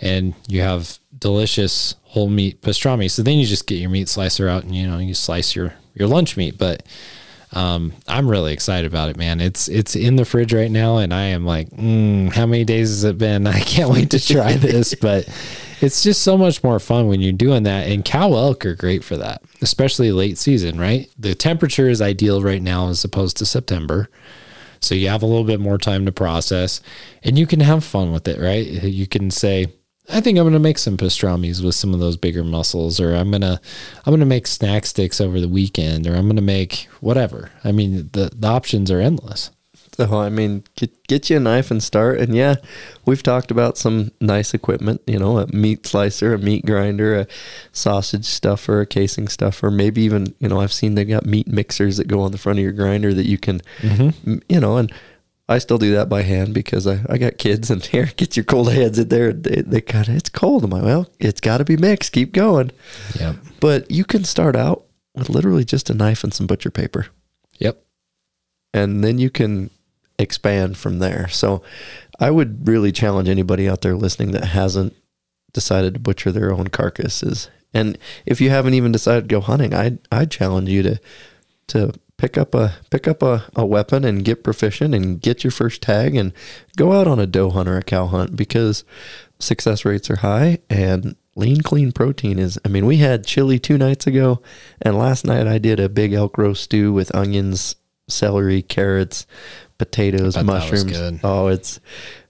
And 0.00 0.34
you 0.48 0.60
have 0.60 0.98
delicious 1.18 1.94
whole 2.04 2.28
meat 2.28 2.60
pastrami. 2.60 3.10
So 3.10 3.22
then 3.22 3.38
you 3.38 3.46
just 3.46 3.66
get 3.66 3.76
your 3.76 3.90
meat 3.90 4.08
slicer 4.08 4.48
out 4.48 4.64
and 4.64 4.74
you 4.74 4.86
know, 4.86 4.98
you 4.98 5.14
slice 5.14 5.54
your 5.54 5.74
your 5.94 6.08
lunch 6.08 6.36
meat. 6.36 6.58
But 6.58 6.84
um, 7.52 7.92
I'm 8.08 8.28
really 8.28 8.52
excited 8.52 8.86
about 8.90 9.10
it, 9.10 9.16
man. 9.16 9.40
It's 9.40 9.68
it's 9.68 9.94
in 9.94 10.16
the 10.16 10.24
fridge 10.24 10.54
right 10.54 10.70
now, 10.70 10.98
and 10.98 11.12
I 11.12 11.24
am 11.24 11.44
like, 11.44 11.68
mm, 11.70 12.32
how 12.32 12.46
many 12.46 12.64
days 12.64 12.88
has 12.88 13.04
it 13.04 13.18
been? 13.18 13.46
I 13.46 13.60
can't 13.60 13.90
wait 13.90 14.10
to 14.10 14.24
try 14.24 14.52
this. 14.56 14.94
But 14.94 15.28
it's 15.80 16.02
just 16.02 16.22
so 16.22 16.38
much 16.38 16.62
more 16.62 16.78
fun 16.78 17.08
when 17.08 17.20
you're 17.20 17.32
doing 17.32 17.64
that. 17.64 17.88
And 17.88 18.04
cow 18.04 18.32
elk 18.34 18.64
are 18.64 18.74
great 18.74 19.04
for 19.04 19.16
that, 19.16 19.42
especially 19.60 20.12
late 20.12 20.38
season, 20.38 20.78
right? 20.78 21.10
The 21.18 21.34
temperature 21.34 21.88
is 21.88 22.00
ideal 22.00 22.42
right 22.42 22.62
now 22.62 22.88
as 22.88 23.04
opposed 23.04 23.36
to 23.38 23.46
September. 23.46 24.08
So 24.80 24.94
you 24.94 25.08
have 25.08 25.22
a 25.22 25.26
little 25.26 25.44
bit 25.44 25.60
more 25.60 25.78
time 25.78 26.06
to 26.06 26.12
process 26.12 26.80
and 27.22 27.38
you 27.38 27.46
can 27.46 27.60
have 27.60 27.84
fun 27.84 28.12
with 28.12 28.26
it, 28.26 28.40
right? 28.40 28.66
You 28.66 29.06
can 29.06 29.30
say, 29.30 29.66
I 30.08 30.20
think 30.20 30.36
I'm 30.36 30.44
going 30.44 30.52
to 30.52 30.58
make 30.58 30.78
some 30.78 30.96
pastrami's 30.96 31.62
with 31.62 31.74
some 31.74 31.94
of 31.94 32.00
those 32.00 32.16
bigger 32.16 32.42
muscles 32.42 32.98
or 32.98 33.14
I'm 33.14 33.30
going 33.30 33.42
to 33.42 33.60
I'm 34.04 34.10
going 34.10 34.20
to 34.20 34.26
make 34.26 34.46
snack 34.46 34.84
sticks 34.84 35.20
over 35.20 35.40
the 35.40 35.48
weekend 35.48 36.06
or 36.06 36.14
I'm 36.14 36.26
going 36.26 36.36
to 36.36 36.42
make 36.42 36.88
whatever. 37.00 37.50
I 37.64 37.72
mean, 37.72 38.10
the 38.12 38.30
the 38.34 38.48
options 38.48 38.90
are 38.90 39.00
endless. 39.00 39.50
So 39.94 40.20
I 40.20 40.30
mean, 40.30 40.64
get 40.76 41.06
get 41.06 41.28
you 41.28 41.36
a 41.36 41.40
knife 41.40 41.70
and 41.70 41.82
start. 41.82 42.18
And 42.18 42.34
yeah, 42.34 42.56
we've 43.04 43.22
talked 43.22 43.50
about 43.50 43.76
some 43.76 44.10
nice 44.20 44.54
equipment. 44.54 45.02
You 45.06 45.18
know, 45.18 45.38
a 45.38 45.46
meat 45.48 45.86
slicer, 45.86 46.34
a 46.34 46.38
meat 46.38 46.64
grinder, 46.64 47.20
a 47.20 47.26
sausage 47.72 48.24
stuffer, 48.24 48.80
a 48.80 48.86
casing 48.86 49.28
stuffer. 49.28 49.70
Maybe 49.70 50.02
even 50.02 50.34
you 50.40 50.48
know, 50.48 50.60
I've 50.60 50.72
seen 50.72 50.94
they've 50.94 51.08
got 51.08 51.26
meat 51.26 51.46
mixers 51.46 51.98
that 51.98 52.08
go 52.08 52.22
on 52.22 52.32
the 52.32 52.38
front 52.38 52.58
of 52.58 52.62
your 52.62 52.72
grinder 52.72 53.12
that 53.12 53.26
you 53.26 53.38
can, 53.38 53.60
mm-hmm. 53.78 54.30
m- 54.30 54.42
you 54.48 54.60
know, 54.60 54.76
and. 54.78 54.92
I 55.48 55.58
still 55.58 55.78
do 55.78 55.92
that 55.94 56.08
by 56.08 56.22
hand 56.22 56.54
because 56.54 56.86
I, 56.86 57.00
I 57.08 57.18
got 57.18 57.36
kids 57.38 57.70
and 57.70 57.84
here 57.84 58.06
get 58.16 58.36
your 58.36 58.44
cold 58.44 58.72
hands 58.72 58.98
in 58.98 59.08
there. 59.08 59.32
They, 59.32 59.62
they 59.62 59.80
kind 59.80 60.08
of 60.08 60.16
it's 60.16 60.28
cold. 60.28 60.64
I'm 60.64 60.70
like, 60.70 60.84
well, 60.84 61.08
it's 61.18 61.40
got 61.40 61.58
to 61.58 61.64
be 61.64 61.76
mixed. 61.76 62.12
Keep 62.12 62.32
going. 62.32 62.70
Yep. 63.18 63.36
But 63.60 63.90
you 63.90 64.04
can 64.04 64.24
start 64.24 64.56
out 64.56 64.84
with 65.14 65.28
literally 65.28 65.64
just 65.64 65.90
a 65.90 65.94
knife 65.94 66.24
and 66.24 66.32
some 66.32 66.46
butcher 66.46 66.70
paper 66.70 67.08
Yep. 67.58 67.82
and 68.72 69.04
then 69.04 69.18
you 69.18 69.28
can 69.30 69.70
expand 70.18 70.76
from 70.78 71.00
there. 71.00 71.28
So 71.28 71.62
I 72.18 72.30
would 72.30 72.66
really 72.66 72.92
challenge 72.92 73.28
anybody 73.28 73.68
out 73.68 73.82
there 73.82 73.94
listening 73.94 74.30
that 74.32 74.44
hasn't 74.44 74.94
decided 75.52 75.94
to 75.94 76.00
butcher 76.00 76.32
their 76.32 76.52
own 76.52 76.68
carcasses. 76.68 77.50
And 77.74 77.98
if 78.24 78.40
you 78.40 78.48
haven't 78.50 78.74
even 78.74 78.92
decided 78.92 79.28
to 79.28 79.34
go 79.34 79.40
hunting, 79.40 79.74
I'd 79.74 79.98
I'd 80.10 80.30
challenge 80.30 80.68
you 80.70 80.82
to 80.82 81.00
to 81.68 81.92
pick 82.22 82.38
up 82.38 82.54
a 82.54 82.72
pick 82.88 83.08
up 83.08 83.20
a, 83.20 83.44
a 83.56 83.66
weapon 83.66 84.04
and 84.04 84.24
get 84.24 84.44
proficient 84.44 84.94
and 84.94 85.20
get 85.20 85.42
your 85.42 85.50
first 85.50 85.82
tag 85.82 86.14
and 86.14 86.32
go 86.76 86.92
out 86.92 87.08
on 87.08 87.18
a 87.18 87.26
doe 87.26 87.50
hunt 87.50 87.68
or 87.68 87.76
a 87.76 87.82
cow 87.82 88.06
hunt 88.06 88.36
because 88.36 88.84
success 89.40 89.84
rates 89.84 90.08
are 90.08 90.16
high 90.16 90.56
and 90.70 91.16
lean 91.34 91.60
clean 91.62 91.90
protein 91.90 92.38
is 92.38 92.60
I 92.64 92.68
mean 92.68 92.86
we 92.86 92.98
had 92.98 93.26
chili 93.26 93.58
two 93.58 93.76
nights 93.76 94.06
ago 94.06 94.40
and 94.80 94.96
last 94.96 95.26
night 95.26 95.48
I 95.48 95.58
did 95.58 95.80
a 95.80 95.88
big 95.88 96.12
elk 96.12 96.38
roast 96.38 96.62
stew 96.62 96.92
with 96.92 97.12
onions, 97.12 97.74
celery, 98.08 98.62
carrots, 98.62 99.26
potatoes, 99.76 100.36
bet 100.36 100.46
that 100.46 100.70
was 100.70 100.84
mushrooms. 100.84 101.20
Oh, 101.24 101.48
it's 101.48 101.80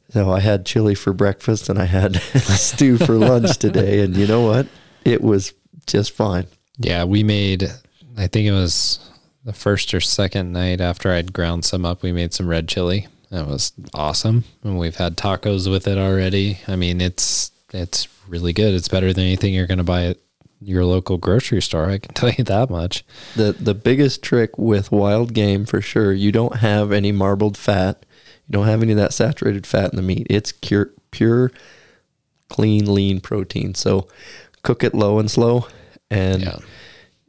so 0.08 0.32
I 0.32 0.40
had 0.40 0.64
chili 0.64 0.94
for 0.94 1.12
breakfast 1.12 1.68
and 1.68 1.78
I 1.78 1.84
had 1.84 2.16
stew 2.16 2.96
for 2.96 3.16
lunch 3.16 3.58
today 3.58 4.00
and 4.00 4.16
you 4.16 4.26
know 4.26 4.40
what? 4.40 4.68
It 5.04 5.20
was 5.20 5.52
just 5.86 6.12
fine. 6.12 6.46
Yeah, 6.78 7.04
we 7.04 7.22
made. 7.22 7.70
I 8.16 8.26
think 8.26 8.46
it 8.46 8.52
was 8.52 9.11
the 9.44 9.52
first 9.52 9.92
or 9.94 10.00
second 10.00 10.52
night 10.52 10.80
after 10.80 11.12
I'd 11.12 11.32
ground 11.32 11.64
some 11.64 11.84
up. 11.84 12.02
We 12.02 12.12
made 12.12 12.32
some 12.32 12.48
red 12.48 12.68
chili. 12.68 13.08
That 13.30 13.46
was 13.46 13.72
awesome, 13.94 14.44
and 14.62 14.78
we've 14.78 14.96
had 14.96 15.16
tacos 15.16 15.70
with 15.70 15.88
it 15.88 15.96
already. 15.98 16.58
I 16.68 16.76
mean, 16.76 17.00
it's 17.00 17.50
it's 17.72 18.06
really 18.28 18.52
good. 18.52 18.74
It's 18.74 18.88
better 18.88 19.12
than 19.12 19.24
anything 19.24 19.54
you're 19.54 19.66
going 19.66 19.78
to 19.78 19.84
buy 19.84 20.04
at 20.04 20.18
your 20.60 20.84
local 20.84 21.16
grocery 21.16 21.62
store. 21.62 21.88
I 21.90 21.98
can 21.98 22.12
tell 22.14 22.30
you 22.30 22.44
that 22.44 22.68
much. 22.70 23.04
The 23.34 23.52
the 23.52 23.74
biggest 23.74 24.22
trick 24.22 24.58
with 24.58 24.92
wild 24.92 25.32
game 25.32 25.64
for 25.64 25.80
sure, 25.80 26.12
you 26.12 26.30
don't 26.30 26.56
have 26.56 26.92
any 26.92 27.10
marbled 27.10 27.56
fat. 27.56 28.04
You 28.48 28.52
don't 28.52 28.66
have 28.66 28.82
any 28.82 28.92
of 28.92 28.98
that 28.98 29.14
saturated 29.14 29.66
fat 29.66 29.90
in 29.90 29.96
the 29.96 30.02
meat. 30.02 30.26
It's 30.28 30.52
pure 30.52 30.90
pure 31.10 31.50
clean 32.50 32.92
lean 32.92 33.20
protein. 33.20 33.74
So 33.74 34.08
cook 34.62 34.84
it 34.84 34.94
low 34.94 35.18
and 35.18 35.30
slow 35.30 35.68
and 36.10 36.42
Yeah. 36.42 36.58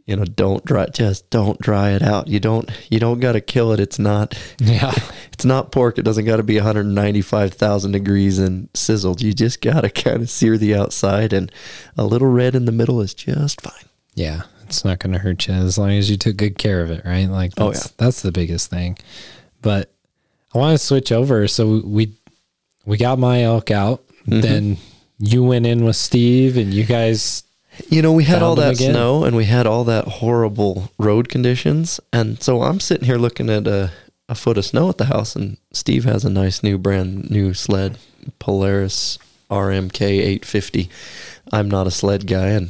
You 0.06 0.16
know, 0.16 0.26
don't 0.26 0.64
dry 0.66 0.88
just 0.88 1.30
don't 1.30 1.60
dry 1.62 1.92
it 1.92 2.02
out. 2.02 2.28
You 2.28 2.40
don't 2.40 2.70
you 2.90 3.00
don't 3.00 3.20
got 3.20 3.34
to 3.34 3.42
kill 3.42 3.72
it. 3.72 3.80
It's 3.80 4.00
not 4.00 4.38
Yeah, 4.60 4.94
it's 5.32 5.46
not 5.46 5.72
pork. 5.72 5.98
It 5.98 6.04
doesn't 6.04 6.26
got 6.26 6.38
to 6.38 6.44
be 6.44 6.56
195,000 6.58 7.92
degrees 7.92 8.40
and 8.40 8.70
sizzled. 8.74 9.22
You 9.22 9.34
just 9.34 9.62
got 9.62 9.82
to 9.82 9.90
kind 9.90 10.22
of 10.22 10.30
sear 10.30 10.58
the 10.58 10.76
outside 10.76 11.34
and 11.34 11.52
a 11.98 12.06
little 12.06 12.28
red 12.30 12.56
in 12.56 12.66
the 12.66 12.72
middle 12.72 13.02
is 13.02 13.14
just 13.14 13.62
fine. 13.62 13.90
yeah. 14.16 14.44
It's 14.66 14.86
not 14.86 15.00
going 15.00 15.12
to 15.14 15.20
hurt 15.20 15.46
you 15.48 15.54
as 15.54 15.78
long 15.78 15.92
as 15.92 16.10
you 16.10 16.16
took 16.18 16.38
good 16.38 16.58
care 16.58 16.82
of 16.82 16.90
it, 16.90 17.04
right? 17.06 17.26
Like, 17.30 17.52
Oh, 17.58 17.72
that's, 17.72 17.86
yeah. 17.86 17.92
that's 17.98 18.22
the 18.22 18.32
biggest 18.32 18.70
thing. 18.72 18.98
But 19.62 19.92
I 20.56 20.58
want 20.58 20.72
to 20.80 20.84
switch 20.84 21.12
over. 21.12 21.48
So 21.50 21.82
we 21.86 22.16
we 22.86 22.98
got 22.98 23.20
my 23.20 23.44
elk 23.44 23.70
out. 23.72 24.04
Mm-hmm. 24.26 24.40
Then 24.42 24.78
you 25.20 25.44
went 25.44 25.66
in 25.68 25.84
with 25.84 25.98
Steve, 25.98 26.56
and 26.58 26.74
you 26.74 26.86
guys 26.86 27.44
You 27.90 28.02
know, 28.02 28.14
we 28.14 28.24
had 28.24 28.44
all 28.44 28.56
that 28.56 28.76
again? 28.76 28.92
snow 28.92 29.24
and 29.24 29.36
we 29.36 29.46
had 29.46 29.66
all 29.66 29.84
that 29.86 30.06
horrible 30.06 30.92
road 30.98 31.30
conditions. 31.30 32.00
And 32.12 32.42
so 32.42 32.62
I'm 32.62 32.80
sitting 32.80 33.06
here 33.06 33.18
looking 33.18 33.50
at 33.50 33.68
a, 33.68 33.92
a 34.30 34.36
foot 34.36 34.58
of 34.58 34.66
snow 34.66 34.90
at 34.90 34.98
the 34.98 35.06
house, 35.06 35.36
and 35.36 35.58
Steve 35.72 36.04
has 36.06 36.24
a 36.24 36.30
nice 36.30 36.64
new 36.64 36.78
brand 36.78 37.30
new 37.30 37.54
sled, 37.54 37.98
Polaris 38.40 39.18
RMK 39.50 40.02
850. 40.02 40.90
I'm 41.52 41.70
not 41.70 41.88
a 41.88 41.92
sled 41.92 42.28
guy, 42.28 42.50
and 42.50 42.70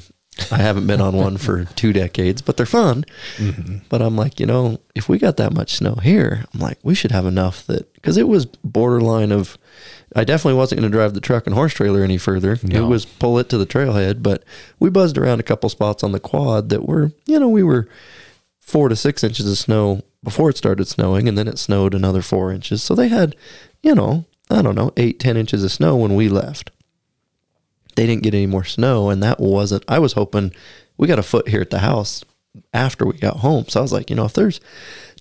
I 0.52 0.58
haven't 0.58 0.88
been 0.88 1.02
on 1.02 1.16
one 1.16 1.38
for 1.38 1.66
two 1.76 1.94
decades, 1.94 2.42
but 2.42 2.58
they're 2.58 2.66
fun. 2.66 3.06
Mm-hmm. 3.38 3.80
But 3.90 4.02
I'm 4.02 4.16
like, 4.16 4.40
you 4.40 4.46
know, 4.46 4.80
if 4.96 5.08
we 5.08 5.20
got 5.20 5.38
that 5.38 5.54
much 5.54 5.76
snow 5.76 5.96
here, 5.96 6.46
I'm 6.54 6.60
like, 6.60 6.80
we 6.84 6.96
should 6.96 7.12
have 7.12 7.26
enough 7.26 7.66
that 7.68 7.94
because 7.94 8.18
it 8.18 8.28
was 8.28 8.46
borderline 8.46 9.32
of. 9.32 9.58
I 10.16 10.24
definitely 10.24 10.58
wasn't 10.58 10.82
going 10.82 10.92
to 10.92 10.96
drive 10.96 11.14
the 11.14 11.22
truck 11.22 11.48
and 11.48 11.56
horse 11.56 11.74
trailer 11.74 12.04
any 12.04 12.18
further. 12.18 12.58
It 12.84 12.88
was 12.88 13.06
pull 13.06 13.40
it 13.40 13.50
to 13.50 13.58
the 13.58 13.66
trailhead, 13.66 14.22
but 14.22 14.44
we 14.80 14.90
buzzed 14.90 15.18
around 15.18 15.40
a 15.40 15.44
couple 15.44 15.70
spots 15.70 16.04
on 16.04 16.12
the 16.12 16.20
quad 16.20 16.70
that 16.70 16.88
were, 16.88 17.12
you 17.26 17.40
know, 17.40 17.50
we 17.50 17.64
were 17.64 17.88
four 18.60 18.90
to 18.90 18.96
six 18.96 19.24
inches 19.24 19.50
of 19.50 19.58
snow 19.58 20.02
before 20.24 20.50
it 20.50 20.58
started 20.58 20.88
snowing, 20.88 21.28
and 21.28 21.38
then 21.38 21.48
it 21.48 21.60
snowed 21.60 21.94
another 21.94 22.22
four 22.22 22.52
inches. 22.52 22.82
So 22.82 22.96
they 22.96 23.08
had, 23.10 23.36
you 23.82 23.96
know, 23.96 24.26
I 24.50 24.62
don't 24.62 24.76
know, 24.76 24.94
eight, 24.98 25.20
ten 25.20 25.36
inches 25.36 25.64
of 25.64 25.72
snow 25.72 25.96
when 25.96 26.16
we 26.16 26.30
left. 26.30 26.72
They 27.96 28.08
didn't 28.08 28.24
get 28.24 28.34
any 28.34 28.48
more 28.48 28.64
snow, 28.64 29.10
and 29.10 29.22
that 29.22 29.40
wasn't. 29.40 29.84
I 29.88 30.00
was 30.00 30.14
hoping 30.14 30.54
we 30.98 31.08
got 31.08 31.20
a 31.20 31.24
foot 31.24 31.50
here 31.50 31.62
at 31.62 31.70
the 31.70 31.80
house 31.80 32.24
after 32.74 33.06
we 33.06 33.14
got 33.14 33.38
home. 33.38 33.66
So 33.68 33.80
I 33.80 33.84
was 33.84 33.94
like, 33.94 34.10
you 34.10 34.16
know, 34.16 34.26
if 34.26 34.34
there's 34.34 34.60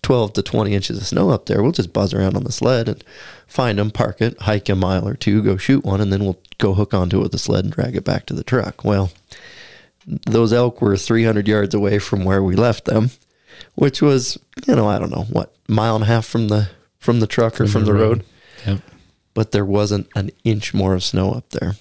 12 0.02 0.32
to 0.34 0.42
20 0.42 0.74
inches 0.74 0.98
of 0.98 1.06
snow 1.06 1.30
up 1.30 1.46
there, 1.46 1.62
we'll 1.62 1.72
just 1.72 1.92
buzz 1.92 2.12
around 2.12 2.36
on 2.36 2.44
the 2.44 2.52
sled 2.52 2.88
and 2.88 3.04
find 3.46 3.78
them, 3.78 3.90
park 3.90 4.20
it, 4.20 4.40
hike 4.42 4.68
a 4.68 4.74
mile 4.74 5.06
or 5.06 5.14
two, 5.14 5.42
go 5.42 5.56
shoot 5.56 5.84
one, 5.84 6.00
and 6.00 6.12
then 6.12 6.24
we'll 6.24 6.40
go 6.58 6.74
hook 6.74 6.92
onto 6.92 7.18
it 7.18 7.22
with 7.22 7.32
the 7.32 7.38
sled 7.38 7.64
and 7.64 7.72
drag 7.72 7.96
it 7.96 8.04
back 8.04 8.26
to 8.26 8.34
the 8.34 8.44
truck. 8.44 8.84
Well, 8.84 9.12
those 10.06 10.52
elk 10.52 10.82
were 10.82 10.96
300 10.96 11.46
yards 11.46 11.74
away 11.74 11.98
from 11.98 12.24
where 12.24 12.42
we 12.42 12.56
left 12.56 12.84
them, 12.84 13.10
which 13.74 14.02
was, 14.02 14.38
you 14.66 14.74
know, 14.74 14.88
I 14.88 14.98
don't 14.98 15.12
know 15.12 15.26
what 15.30 15.54
mile 15.68 15.94
and 15.94 16.04
a 16.04 16.08
half 16.08 16.26
from 16.26 16.48
the 16.48 16.68
from 16.98 17.18
the 17.18 17.26
truck 17.26 17.60
or 17.60 17.66
from 17.66 17.84
the 17.84 17.94
road. 17.94 18.24
Yep. 18.64 18.80
But 19.34 19.50
there 19.50 19.64
wasn't 19.64 20.08
an 20.14 20.30
inch 20.44 20.72
more 20.72 20.94
of 20.94 21.02
snow 21.02 21.32
up 21.32 21.50
there. 21.50 21.74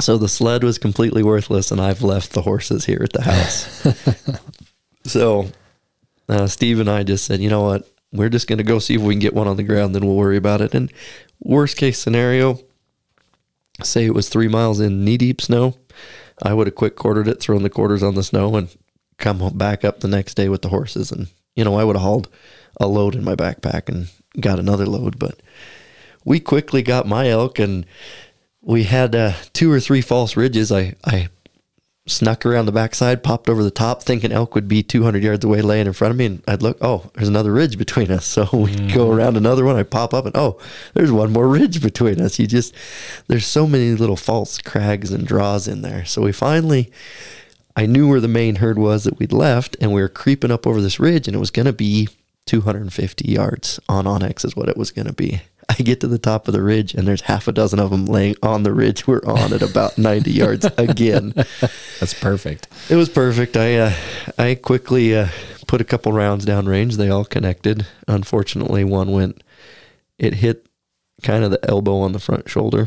So 0.00 0.16
the 0.16 0.28
sled 0.28 0.62
was 0.62 0.78
completely 0.78 1.22
worthless, 1.22 1.70
and 1.70 1.80
I've 1.80 2.02
left 2.02 2.32
the 2.32 2.42
horses 2.42 2.84
here 2.84 3.00
at 3.02 3.12
the 3.12 3.22
house. 3.22 3.86
so 5.04 5.50
uh, 6.28 6.46
Steve 6.46 6.80
and 6.80 6.88
I 6.88 7.02
just 7.02 7.24
said, 7.24 7.40
you 7.40 7.50
know 7.50 7.62
what? 7.62 7.88
We're 8.12 8.28
just 8.28 8.46
going 8.46 8.58
to 8.58 8.64
go 8.64 8.78
see 8.78 8.94
if 8.94 9.02
we 9.02 9.14
can 9.14 9.20
get 9.20 9.34
one 9.34 9.48
on 9.48 9.56
the 9.56 9.62
ground, 9.62 9.94
then 9.94 10.06
we'll 10.06 10.16
worry 10.16 10.36
about 10.36 10.60
it. 10.60 10.74
And 10.74 10.92
worst 11.40 11.76
case 11.76 11.98
scenario, 11.98 12.58
say 13.82 14.06
it 14.06 14.14
was 14.14 14.28
three 14.28 14.48
miles 14.48 14.80
in 14.80 15.04
knee 15.04 15.18
deep 15.18 15.40
snow, 15.40 15.74
I 16.42 16.54
would 16.54 16.66
have 16.66 16.74
quick 16.74 16.96
quartered 16.96 17.28
it, 17.28 17.40
thrown 17.40 17.62
the 17.62 17.70
quarters 17.70 18.02
on 18.02 18.14
the 18.14 18.22
snow, 18.22 18.56
and 18.56 18.74
come 19.18 19.56
back 19.56 19.84
up 19.84 20.00
the 20.00 20.08
next 20.08 20.34
day 20.34 20.48
with 20.48 20.62
the 20.62 20.68
horses. 20.68 21.12
And, 21.12 21.28
you 21.54 21.64
know, 21.64 21.74
I 21.74 21.84
would 21.84 21.96
have 21.96 22.02
hauled 22.02 22.28
a 22.80 22.86
load 22.86 23.14
in 23.14 23.24
my 23.24 23.34
backpack 23.34 23.88
and 23.88 24.08
got 24.40 24.58
another 24.58 24.86
load. 24.86 25.18
But 25.18 25.40
we 26.24 26.40
quickly 26.40 26.82
got 26.82 27.06
my 27.06 27.28
elk 27.28 27.58
and 27.58 27.84
we 28.62 28.84
had 28.84 29.14
uh, 29.14 29.32
two 29.52 29.70
or 29.70 29.80
three 29.80 30.00
false 30.00 30.36
ridges. 30.36 30.70
I, 30.70 30.94
I 31.04 31.28
snuck 32.08 32.44
around 32.44 32.66
the 32.66 32.72
backside, 32.72 33.22
popped 33.22 33.48
over 33.48 33.62
the 33.62 33.70
top, 33.70 34.02
thinking 34.02 34.32
elk 34.32 34.54
would 34.54 34.66
be 34.66 34.82
200 34.82 35.22
yards 35.22 35.44
away 35.44 35.62
laying 35.62 35.86
in 35.86 35.92
front 35.92 36.10
of 36.10 36.18
me. 36.18 36.26
And 36.26 36.42
I'd 36.48 36.62
look, 36.62 36.78
oh, 36.80 37.10
there's 37.14 37.28
another 37.28 37.52
ridge 37.52 37.78
between 37.78 38.10
us. 38.10 38.26
So 38.38 38.44
we 38.52 38.72
mm. 38.76 38.94
go 38.94 39.10
around 39.10 39.36
another 39.36 39.64
one. 39.64 39.74
I 39.74 39.82
pop 39.82 40.14
up 40.14 40.24
and, 40.24 40.36
oh, 40.36 40.60
there's 40.94 41.10
one 41.10 41.32
more 41.32 41.48
ridge 41.48 41.82
between 41.82 42.20
us. 42.20 42.38
You 42.38 42.46
just, 42.46 42.72
there's 43.26 43.46
so 43.46 43.66
many 43.66 43.94
little 43.94 44.16
false 44.16 44.58
crags 44.58 45.10
and 45.10 45.26
draws 45.26 45.66
in 45.66 45.82
there. 45.82 46.04
So 46.04 46.22
we 46.22 46.30
finally, 46.30 46.92
I 47.74 47.86
knew 47.86 48.08
where 48.08 48.20
the 48.20 48.28
main 48.28 48.56
herd 48.56 48.78
was 48.78 49.04
that 49.04 49.18
we'd 49.18 49.32
left, 49.32 49.76
and 49.80 49.92
we 49.92 50.00
were 50.00 50.08
creeping 50.08 50.52
up 50.52 50.66
over 50.66 50.80
this 50.80 51.00
ridge, 51.00 51.26
and 51.26 51.34
it 51.34 51.40
was 51.40 51.50
going 51.50 51.66
to 51.66 51.72
be 51.72 52.08
250 52.46 53.28
yards 53.28 53.80
on 53.88 54.04
onX, 54.04 54.44
is 54.44 54.54
what 54.54 54.68
it 54.68 54.76
was 54.76 54.90
going 54.92 55.06
to 55.06 55.12
be. 55.12 55.42
I 55.78 55.82
get 55.82 56.00
to 56.00 56.08
the 56.08 56.18
top 56.18 56.48
of 56.48 56.54
the 56.54 56.62
ridge, 56.62 56.94
and 56.94 57.06
there's 57.06 57.22
half 57.22 57.46
a 57.46 57.52
dozen 57.52 57.78
of 57.78 57.90
them 57.90 58.06
laying 58.06 58.34
on 58.42 58.62
the 58.64 58.72
ridge 58.72 59.06
we're 59.06 59.24
on 59.24 59.52
at 59.52 59.62
about 59.62 59.96
90 59.98 60.30
yards 60.30 60.64
again. 60.78 61.32
That's 62.00 62.14
perfect. 62.14 62.68
It 62.90 62.96
was 62.96 63.08
perfect. 63.08 63.56
I 63.56 63.76
uh, 63.76 63.92
I 64.38 64.54
quickly 64.56 65.16
uh, 65.16 65.28
put 65.66 65.80
a 65.80 65.84
couple 65.84 66.12
rounds 66.12 66.44
downrange. 66.44 66.94
They 66.94 67.08
all 67.10 67.24
connected. 67.24 67.86
Unfortunately, 68.08 68.82
one 68.84 69.12
went. 69.12 69.42
It 70.18 70.34
hit 70.34 70.66
kind 71.22 71.44
of 71.44 71.50
the 71.50 71.64
elbow 71.68 71.98
on 72.00 72.12
the 72.12 72.18
front 72.18 72.48
shoulder, 72.48 72.86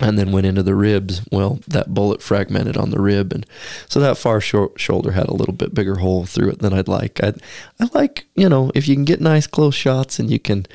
and 0.00 0.18
then 0.18 0.32
went 0.32 0.46
into 0.46 0.62
the 0.64 0.74
ribs. 0.74 1.22
Well, 1.30 1.60
that 1.68 1.94
bullet 1.94 2.22
fragmented 2.22 2.76
on 2.76 2.90
the 2.90 3.00
rib, 3.00 3.32
and 3.32 3.46
so 3.88 4.00
that 4.00 4.18
far 4.18 4.40
short 4.40 4.80
shoulder 4.80 5.12
had 5.12 5.28
a 5.28 5.34
little 5.34 5.54
bit 5.54 5.74
bigger 5.74 5.96
hole 5.96 6.26
through 6.26 6.50
it 6.50 6.58
than 6.58 6.72
I'd 6.72 6.88
like. 6.88 7.22
I 7.22 7.34
I 7.78 7.88
like 7.92 8.24
you 8.34 8.48
know 8.48 8.72
if 8.74 8.88
you 8.88 8.96
can 8.96 9.04
get 9.04 9.20
nice 9.20 9.46
close 9.46 9.74
shots 9.76 10.18
and 10.18 10.28
you 10.30 10.40
can 10.40 10.66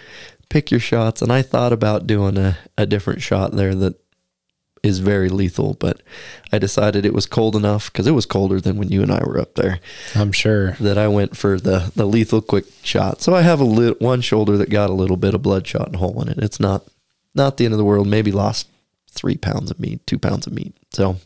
pick 0.50 0.72
your 0.72 0.80
shots. 0.80 1.22
And 1.22 1.32
I 1.32 1.42
thought 1.42 1.74
about 1.74 2.08
doing 2.08 2.38
a, 2.38 2.58
a 2.78 2.86
different 2.86 3.22
shot 3.22 3.54
there 3.54 3.76
that 3.76 3.96
is 4.82 5.00
very 5.00 5.30
lethal, 5.30 5.74
but 5.74 6.02
I 6.52 6.60
decided 6.60 7.06
it 7.06 7.14
was 7.14 7.26
cold 7.26 7.56
enough 7.56 7.92
because 7.92 8.08
it 8.08 8.12
was 8.12 8.26
colder 8.26 8.62
than 8.62 8.78
when 8.78 8.90
you 8.90 9.02
and 9.02 9.12
I 9.12 9.22
were 9.26 9.40
up 9.40 9.56
there 9.56 9.80
I'm 10.16 10.32
sure. 10.32 10.72
that 10.80 10.98
I 10.98 11.08
went 11.08 11.36
for 11.36 11.60
the, 11.60 11.92
the 11.96 12.06
lethal 12.06 12.42
quick 12.42 12.66
shot. 12.82 13.22
So 13.22 13.34
I 13.34 13.42
have 13.42 13.60
a 13.60 13.66
li- 13.66 13.96
one 14.00 14.22
shoulder 14.22 14.58
that 14.58 14.70
got 14.70 14.90
a 14.90 14.94
little 14.94 15.18
bit 15.18 15.34
of 15.34 15.42
bloodshot 15.42 15.88
and 15.88 15.98
hole 15.98 16.22
in 16.22 16.30
it. 16.30 16.38
It's 16.38 16.60
not 16.60 16.84
not 17.36 17.58
the 17.58 17.66
end 17.66 17.74
of 17.74 17.78
the 17.78 17.86
world. 17.86 18.08
Maybe 18.08 18.32
lost 18.32 18.68
three 19.12 19.38
pounds 19.38 19.70
of 19.70 19.80
meat, 19.80 20.06
two 20.08 20.18
pounds 20.18 20.48
of 20.48 20.54
meat. 20.54 20.76
So, 20.92 21.18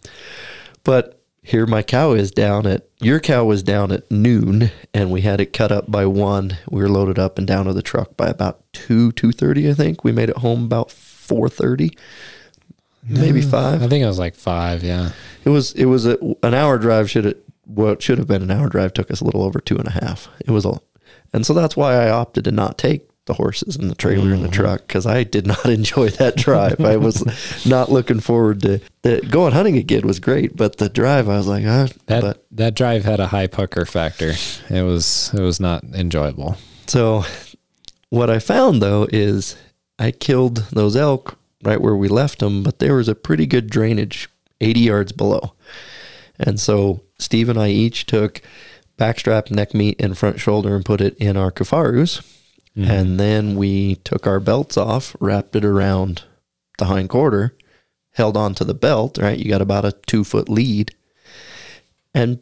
but 0.83 1.22
here 1.43 1.65
my 1.65 1.83
cow 1.83 2.13
is 2.13 2.31
down 2.31 2.65
at 2.65 2.87
your 3.01 3.19
cow 3.19 3.43
was 3.43 3.61
down 3.61 3.91
at 3.91 4.09
noon, 4.09 4.71
and 4.93 5.11
we 5.11 5.21
had 5.21 5.41
it 5.41 5.51
cut 5.51 5.73
up 5.73 5.91
by 5.91 6.05
one. 6.05 6.57
We 6.71 6.81
were 6.81 6.89
loaded 6.89 7.19
up 7.19 7.37
and 7.37 7.45
down 7.45 7.65
to 7.65 7.73
the 7.73 7.81
truck 7.81 8.15
by 8.15 8.27
about 8.27 8.63
two 8.71 9.11
two 9.11 9.33
thirty. 9.33 9.69
I 9.69 9.73
think 9.73 10.03
we 10.03 10.13
made 10.13 10.29
it 10.29 10.37
home 10.37 10.63
about 10.63 10.89
four 10.89 11.49
thirty, 11.49 11.97
maybe 13.03 13.41
five. 13.41 13.83
I 13.83 13.87
think 13.87 14.03
it 14.03 14.07
was 14.07 14.19
like 14.19 14.35
five. 14.35 14.83
Yeah. 14.83 15.11
It 15.43 15.49
was 15.49 15.73
it 15.73 15.85
was 15.85 16.05
a, 16.05 16.17
an 16.43 16.53
hour 16.53 16.77
drive. 16.77 17.09
Should 17.09 17.25
it 17.25 17.43
what 17.65 18.01
should 18.01 18.17
have 18.17 18.27
been 18.27 18.41
an 18.41 18.51
hour 18.51 18.69
drive 18.69 18.93
took 18.93 19.11
us 19.11 19.19
a 19.19 19.25
little 19.25 19.43
over 19.43 19.59
two 19.59 19.77
and 19.77 19.87
a 19.87 19.91
half. 19.91 20.29
It 20.45 20.51
was 20.51 20.65
a, 20.65 20.79
and 21.33 21.45
so 21.45 21.53
that's 21.53 21.75
why 21.75 21.95
I 21.95 22.09
opted 22.09 22.45
to 22.45 22.51
not 22.51 22.77
take 22.77 23.09
the 23.25 23.33
horses 23.33 23.75
and 23.75 23.89
the 23.89 23.95
trailer 23.95 24.33
and 24.33 24.43
the 24.43 24.49
truck 24.49 24.81
because 24.85 25.05
I 25.05 25.23
did 25.23 25.47
not 25.47 25.65
enjoy 25.69 26.09
that 26.09 26.35
drive. 26.35 26.81
I 26.81 26.97
was 26.97 27.65
not 27.65 27.91
looking 27.91 28.19
forward 28.19 28.61
to 28.63 28.81
the 29.01 29.21
going 29.29 29.53
hunting 29.53 29.77
again 29.77 30.05
was 30.05 30.19
great, 30.19 30.55
but 30.55 30.77
the 30.77 30.89
drive 30.89 31.29
I 31.29 31.37
was 31.37 31.47
like, 31.47 31.63
ah, 31.65 31.87
That 32.07 32.21
but 32.21 32.45
that 32.51 32.75
drive 32.75 33.05
had 33.05 33.19
a 33.19 33.27
high 33.27 33.47
pucker 33.47 33.85
factor. 33.85 34.33
It 34.69 34.83
was 34.83 35.31
it 35.33 35.41
was 35.41 35.59
not 35.59 35.83
enjoyable. 35.83 36.57
So, 36.87 37.23
what 38.09 38.29
I 38.29 38.39
found 38.39 38.81
though 38.81 39.07
is 39.11 39.55
I 39.97 40.11
killed 40.11 40.57
those 40.71 40.95
elk 40.95 41.37
right 41.63 41.79
where 41.79 41.95
we 41.95 42.09
left 42.09 42.39
them, 42.39 42.61
but 42.61 42.79
there 42.79 42.95
was 42.95 43.07
a 43.07 43.15
pretty 43.15 43.45
good 43.45 43.69
drainage 43.69 44.29
80 44.59 44.79
yards 44.81 45.11
below. 45.11 45.53
And 46.37 46.59
so, 46.59 47.01
Steve 47.19 47.47
and 47.47 47.59
I 47.59 47.69
each 47.69 48.05
took 48.05 48.41
backstrap, 48.97 49.49
neck 49.49 49.73
meat, 49.73 49.95
and 49.99 50.17
front 50.17 50.39
shoulder 50.39 50.75
and 50.75 50.83
put 50.83 50.99
it 50.99 51.15
in 51.17 51.37
our 51.37 51.51
Kifarus. 51.51 52.21
Mm-hmm. 52.77 52.91
And 52.91 53.19
then 53.19 53.55
we 53.55 53.95
took 53.97 54.25
our 54.25 54.39
belts 54.39 54.77
off, 54.77 55.15
wrapped 55.19 55.55
it 55.55 55.65
around 55.65 56.23
the 56.79 56.85
hind 56.85 57.09
quarter, 57.09 57.55
held 58.13 58.35
on 58.35 58.55
to 58.55 58.63
the 58.63 58.73
belt, 58.73 59.17
right? 59.17 59.37
You 59.37 59.49
got 59.49 59.61
about 59.61 59.85
a 59.85 59.91
two 59.91 60.23
foot 60.23 60.49
lead. 60.49 60.95
And 62.15 62.39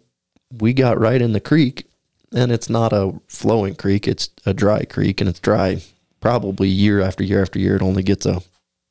we 0.60 0.74
got 0.74 1.00
right 1.00 1.22
in 1.22 1.34
the 1.34 1.40
creek 1.40 1.86
and 2.34 2.52
it's 2.52 2.70
not 2.70 2.94
a 2.94 3.14
flowing 3.28 3.76
creek 3.76 4.08
it's 4.08 4.30
a 4.46 4.54
dry 4.54 4.84
creek 4.86 5.22
and 5.22 5.30
it's 5.30 5.40
dry 5.40 5.82
probably 6.20 6.68
year 6.68 7.02
after 7.02 7.24
year 7.24 7.42
after 7.42 7.60
year 7.60 7.76
it 7.76 7.82
only 7.82 8.04
gets 8.04 8.26
a 8.26 8.42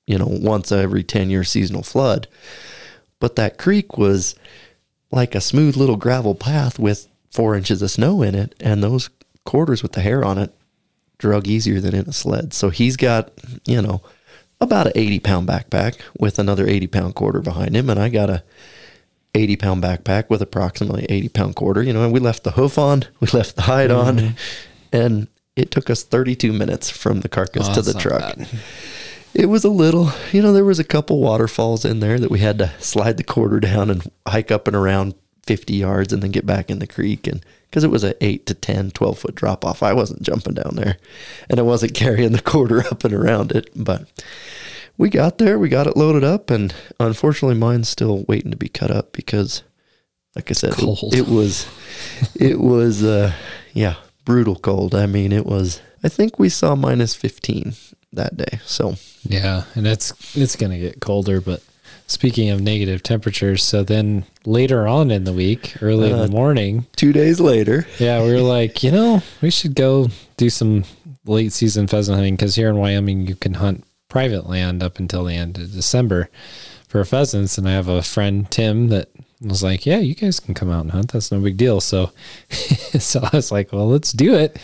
you 0.06 0.18
know 0.18 0.28
once 0.28 0.72
every 0.72 1.02
10 1.02 1.30
year 1.30 1.44
seasonal 1.44 1.82
flood 1.82 2.26
but 3.18 3.36
that 3.36 3.58
creek 3.58 3.98
was 3.98 4.34
like 5.10 5.34
a 5.34 5.40
smooth 5.40 5.76
little 5.76 5.96
gravel 5.96 6.34
path 6.34 6.78
with 6.78 7.08
four 7.30 7.54
inches 7.54 7.82
of 7.82 7.90
snow 7.90 8.22
in 8.22 8.34
it 8.34 8.54
and 8.60 8.82
those 8.82 9.10
quarters 9.44 9.82
with 9.82 9.92
the 9.92 10.00
hair 10.00 10.24
on 10.24 10.38
it 10.38 10.54
drug 11.20 11.46
easier 11.46 11.80
than 11.80 11.94
in 11.94 12.08
a 12.08 12.12
sled 12.12 12.52
so 12.52 12.70
he's 12.70 12.96
got 12.96 13.30
you 13.64 13.80
know 13.80 14.02
about 14.60 14.86
an 14.88 14.92
80 14.94 15.20
pound 15.20 15.48
backpack 15.48 16.00
with 16.18 16.38
another 16.38 16.66
80 16.66 16.86
pound 16.88 17.14
quarter 17.14 17.40
behind 17.40 17.76
him 17.76 17.88
and 17.88 18.00
i 18.00 18.08
got 18.08 18.28
a 18.28 18.42
80 19.34 19.56
pound 19.56 19.82
backpack 19.82 20.28
with 20.28 20.42
approximately 20.42 21.06
80 21.08 21.28
pound 21.28 21.56
quarter, 21.56 21.82
you 21.82 21.92
know, 21.92 22.02
and 22.02 22.12
we 22.12 22.20
left 22.20 22.44
the 22.44 22.52
hoof 22.52 22.78
on, 22.78 23.04
we 23.20 23.28
left 23.28 23.56
the 23.56 23.62
hide 23.62 23.90
on, 23.90 24.16
mm-hmm. 24.18 24.34
and 24.92 25.28
it 25.56 25.70
took 25.70 25.90
us 25.90 26.02
32 26.02 26.52
minutes 26.52 26.90
from 26.90 27.20
the 27.20 27.28
carcass 27.28 27.68
Oh, 27.68 27.74
to 27.74 27.82
the 27.82 27.94
truck. 27.94 28.36
bad. 28.36 28.48
It 29.32 29.46
was 29.46 29.62
a 29.64 29.70
little, 29.70 30.10
you 30.32 30.42
know, 30.42 30.52
there 30.52 30.64
was 30.64 30.80
a 30.80 30.84
couple 30.84 31.20
waterfalls 31.20 31.84
in 31.84 32.00
there 32.00 32.18
that 32.18 32.30
we 32.30 32.40
had 32.40 32.58
to 32.58 32.72
slide 32.80 33.16
the 33.16 33.22
quarter 33.22 33.60
down 33.60 33.88
and 33.88 34.10
hike 34.26 34.50
up 34.50 34.66
and 34.66 34.74
around 34.74 35.14
50 35.46 35.74
yards 35.74 36.12
and 36.12 36.22
then 36.22 36.32
get 36.32 36.46
back 36.46 36.68
in 36.68 36.80
the 36.80 36.86
creek. 36.86 37.28
And 37.28 37.44
because 37.70 37.84
it 37.84 37.90
was 37.90 38.02
a 38.02 38.22
8 38.24 38.46
to 38.46 38.54
10, 38.54 38.90
12 38.90 39.18
foot 39.18 39.34
drop 39.36 39.64
off, 39.64 39.82
I 39.82 39.92
wasn't 39.92 40.22
jumping 40.22 40.54
down 40.54 40.74
there 40.74 40.96
and 41.48 41.60
I 41.60 41.62
wasn't 41.62 41.94
carrying 41.94 42.32
the 42.32 42.42
quarter 42.42 42.80
up 42.86 43.04
and 43.04 43.14
around 43.14 43.52
it. 43.52 43.70
But 43.76 44.08
we 44.98 45.08
got 45.08 45.38
there, 45.38 45.58
we 45.58 45.68
got 45.68 45.86
it 45.86 45.96
loaded 45.96 46.24
up, 46.24 46.50
and 46.50 46.74
unfortunately, 46.98 47.56
mine's 47.56 47.88
still 47.88 48.24
waiting 48.28 48.50
to 48.50 48.56
be 48.56 48.68
cut 48.68 48.90
up 48.90 49.12
because, 49.12 49.62
like 50.36 50.50
I 50.50 50.54
said, 50.54 50.74
it, 50.76 51.14
it 51.14 51.28
was, 51.28 51.66
it 52.34 52.60
was, 52.60 53.02
uh, 53.02 53.32
yeah, 53.72 53.94
brutal 54.24 54.56
cold. 54.56 54.94
I 54.94 55.06
mean, 55.06 55.32
it 55.32 55.46
was. 55.46 55.80
I 56.02 56.08
think 56.08 56.38
we 56.38 56.48
saw 56.48 56.74
minus 56.74 57.14
fifteen 57.14 57.74
that 58.12 58.36
day. 58.36 58.60
So 58.64 58.96
Yeah, 59.22 59.64
and 59.74 59.86
it's 59.86 60.12
it's 60.36 60.56
gonna 60.56 60.78
get 60.78 61.00
colder. 61.00 61.40
But 61.40 61.62
speaking 62.10 62.50
of 62.50 62.60
negative 62.60 63.02
temperatures, 63.02 63.62
so 63.62 63.84
then 63.84 64.24
later 64.44 64.88
on 64.88 65.10
in 65.10 65.24
the 65.24 65.32
week, 65.32 65.76
early 65.80 66.10
in 66.10 66.16
Uh, 66.16 66.26
the 66.26 66.32
morning, 66.32 66.86
two 66.96 67.12
days 67.12 67.40
later, 67.40 67.86
yeah, 67.98 68.22
we 68.22 68.32
were 68.32 68.40
like, 68.40 68.82
you 68.82 68.90
know, 68.90 69.22
we 69.40 69.50
should 69.50 69.74
go 69.74 70.08
do 70.36 70.50
some 70.50 70.84
late 71.24 71.52
season 71.52 71.86
pheasant 71.86 72.16
hunting 72.16 72.34
because 72.34 72.56
here 72.56 72.68
in 72.68 72.76
Wyoming 72.76 73.26
you 73.26 73.36
can 73.36 73.54
hunt 73.54 73.84
private 74.08 74.48
land 74.48 74.82
up 74.82 74.98
until 74.98 75.24
the 75.24 75.34
end 75.34 75.56
of 75.58 75.72
December 75.72 76.28
for 76.88 77.04
pheasants. 77.04 77.56
And 77.56 77.68
I 77.68 77.72
have 77.72 77.88
a 77.88 78.02
friend 78.02 78.50
Tim 78.50 78.88
that 78.88 79.08
was 79.40 79.62
like, 79.62 79.86
yeah, 79.86 79.98
you 79.98 80.14
guys 80.14 80.40
can 80.40 80.54
come 80.54 80.70
out 80.70 80.82
and 80.82 80.90
hunt. 80.90 81.12
That's 81.12 81.30
no 81.30 81.40
big 81.40 81.56
deal. 81.56 81.80
So, 81.80 82.10
so 82.50 83.20
I 83.22 83.36
was 83.36 83.52
like, 83.52 83.72
well, 83.72 83.88
let's 83.88 84.12
do 84.12 84.34
it. 84.34 84.58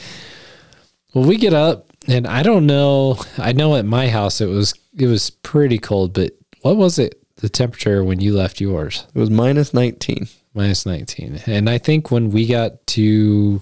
Well, 1.14 1.24
we 1.24 1.36
get 1.36 1.54
up 1.54 1.86
and 2.08 2.26
I 2.26 2.42
don't 2.42 2.66
know. 2.66 3.18
I 3.38 3.52
know 3.52 3.76
at 3.76 3.84
my 3.84 4.08
house 4.08 4.40
it 4.40 4.46
was 4.46 4.74
it 4.98 5.06
was 5.06 5.30
pretty 5.30 5.78
cold, 5.78 6.12
but 6.12 6.32
what 6.62 6.76
was 6.76 6.98
it? 6.98 7.22
The 7.36 7.48
temperature 7.48 8.02
when 8.02 8.20
you 8.20 8.34
left 8.34 8.60
yours? 8.60 9.04
it 9.14 9.18
was 9.18 9.30
minus 9.30 9.72
nineteen. 9.74 10.28
Minus 10.54 10.86
19. 10.86 11.42
And 11.44 11.68
I 11.68 11.76
think 11.76 12.10
when 12.10 12.30
we 12.30 12.46
got 12.46 12.86
to 12.86 13.60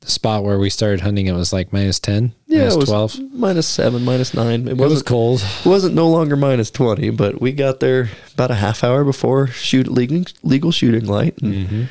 the 0.00 0.10
spot 0.10 0.44
where 0.44 0.58
we 0.58 0.70
started 0.70 1.00
hunting, 1.02 1.26
it 1.26 1.32
was 1.32 1.52
like 1.52 1.74
minus 1.74 2.00
10, 2.00 2.32
Yeah, 2.46 2.60
minus 2.60 2.74
it 2.74 2.78
was 2.78 2.88
12. 2.88 3.32
minus 3.34 3.66
seven, 3.68 4.02
minus 4.02 4.32
nine. 4.32 4.66
It 4.66 4.70
It 4.70 4.76
was 4.78 5.02
cold. 5.02 5.42
It 5.42 5.66
wasn't 5.68 5.94
no 5.94 6.08
longer 6.08 6.34
minus 6.34 6.70
twenty, 6.70 7.10
but 7.10 7.38
we 7.38 7.52
got 7.52 7.80
there 7.80 8.08
about 8.32 8.50
a 8.50 8.54
half 8.54 8.82
hour 8.82 9.04
before 9.04 9.48
shoot 9.48 9.88
legal 9.88 10.24
legal 10.42 10.72
shooting 10.72 11.04
light. 11.06 11.36
And, 11.42 11.54
Mm-hmm. 11.54 11.82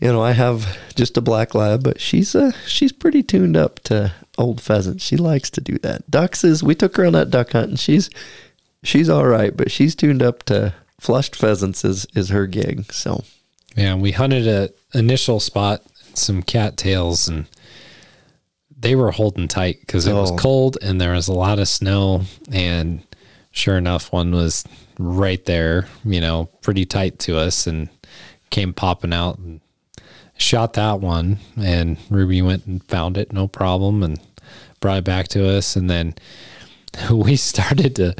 You 0.00 0.12
know, 0.12 0.22
I 0.22 0.32
have 0.32 0.78
just 0.94 1.16
a 1.18 1.20
black 1.20 1.52
lab, 1.54 1.82
but 1.82 2.00
she's 2.00 2.34
uh 2.36 2.52
she's 2.66 2.92
pretty 2.92 3.22
tuned 3.24 3.56
up 3.56 3.80
to 3.80 4.12
old 4.38 4.60
pheasants. 4.60 5.04
She 5.04 5.16
likes 5.16 5.50
to 5.50 5.60
do 5.60 5.76
that. 5.78 6.08
Ducks 6.10 6.42
is 6.44 6.62
we 6.62 6.74
took 6.76 6.96
her 6.96 7.04
on 7.04 7.12
that 7.14 7.30
duck 7.30 7.50
hunt, 7.52 7.68
and 7.70 7.78
she's 7.80 8.08
she's 8.82 9.08
all 9.08 9.26
right, 9.26 9.56
but 9.56 9.70
she's 9.70 9.94
tuned 9.94 10.22
up 10.22 10.42
to 10.44 10.74
flushed 11.00 11.34
pheasants 11.36 11.84
is 11.84 12.06
is 12.14 12.28
her 12.30 12.46
gig. 12.46 12.92
So 12.92 13.24
Yeah, 13.76 13.94
we 13.94 14.12
hunted 14.12 14.46
a 14.46 14.70
initial 14.98 15.40
spot, 15.40 15.82
some 16.14 16.42
cattails, 16.42 17.28
and 17.28 17.46
they 18.78 18.94
were 18.96 19.10
holding 19.10 19.48
tight 19.48 19.80
because 19.80 20.06
it 20.06 20.14
was 20.14 20.30
Oh. 20.32 20.36
cold 20.36 20.78
and 20.82 21.00
there 21.00 21.12
was 21.12 21.28
a 21.28 21.32
lot 21.32 21.58
of 21.58 21.68
snow. 21.68 22.22
And 22.50 23.02
sure 23.52 23.76
enough, 23.76 24.12
one 24.12 24.32
was 24.32 24.64
right 24.98 25.44
there, 25.44 25.86
you 26.04 26.20
know, 26.20 26.46
pretty 26.62 26.84
tight 26.86 27.18
to 27.20 27.36
us 27.38 27.66
and 27.66 27.88
came 28.50 28.72
popping 28.72 29.12
out 29.12 29.38
and 29.38 29.60
shot 30.36 30.72
that 30.74 31.00
one. 31.00 31.38
And 31.60 31.98
Ruby 32.08 32.42
went 32.42 32.66
and 32.66 32.82
found 32.84 33.16
it, 33.18 33.32
no 33.32 33.46
problem, 33.46 34.02
and 34.02 34.18
brought 34.80 34.98
it 34.98 35.04
back 35.04 35.28
to 35.28 35.46
us. 35.48 35.76
And 35.76 35.88
then 35.90 36.14
we 37.10 37.36
started 37.36 37.94
to 37.96 38.14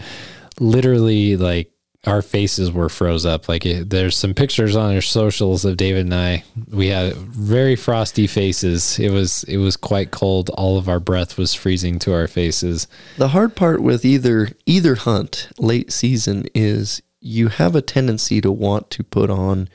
literally 0.61 1.37
like 1.37 1.73
our 2.07 2.23
faces 2.23 2.73
were 2.73 2.89
froze 2.89 3.27
up. 3.27 3.49
Like 3.49 3.67
it, 3.67 3.91
there's 3.91 4.17
some 4.17 4.33
pictures 4.33 4.75
on 4.77 4.95
our 4.95 5.03
socials 5.03 5.65
of 5.67 5.77
David 5.77 6.07
and 6.07 6.15
I. 6.15 6.45
We 6.71 6.87
had 6.89 7.15
very 7.15 7.77
frosty 7.77 8.27
faces. 8.27 8.99
It 8.99 9.11
was 9.11 9.43
it 9.45 9.59
was 9.59 9.77
quite 9.77 10.11
cold. 10.11 10.49
All 10.51 10.79
of 10.79 10.89
our 10.89 11.01
breath 11.01 11.37
was 11.37 11.53
freezing 11.55 11.99
to 12.01 12.15
our 12.15 12.27
faces. 12.29 12.87
The 13.19 13.29
hard 13.29 13.55
part 13.57 13.83
with 13.83 14.05
either 14.05 14.51
either 14.67 14.95
hunt 14.95 15.49
late 15.59 15.93
season 15.93 16.47
is 16.55 17.03
you 17.21 17.49
have 17.49 17.75
a 17.77 17.83
tendency 17.83 18.41
to 18.41 18.51
want 18.51 18.89
to 18.93 19.05
put 19.05 19.29
on, 19.29 19.69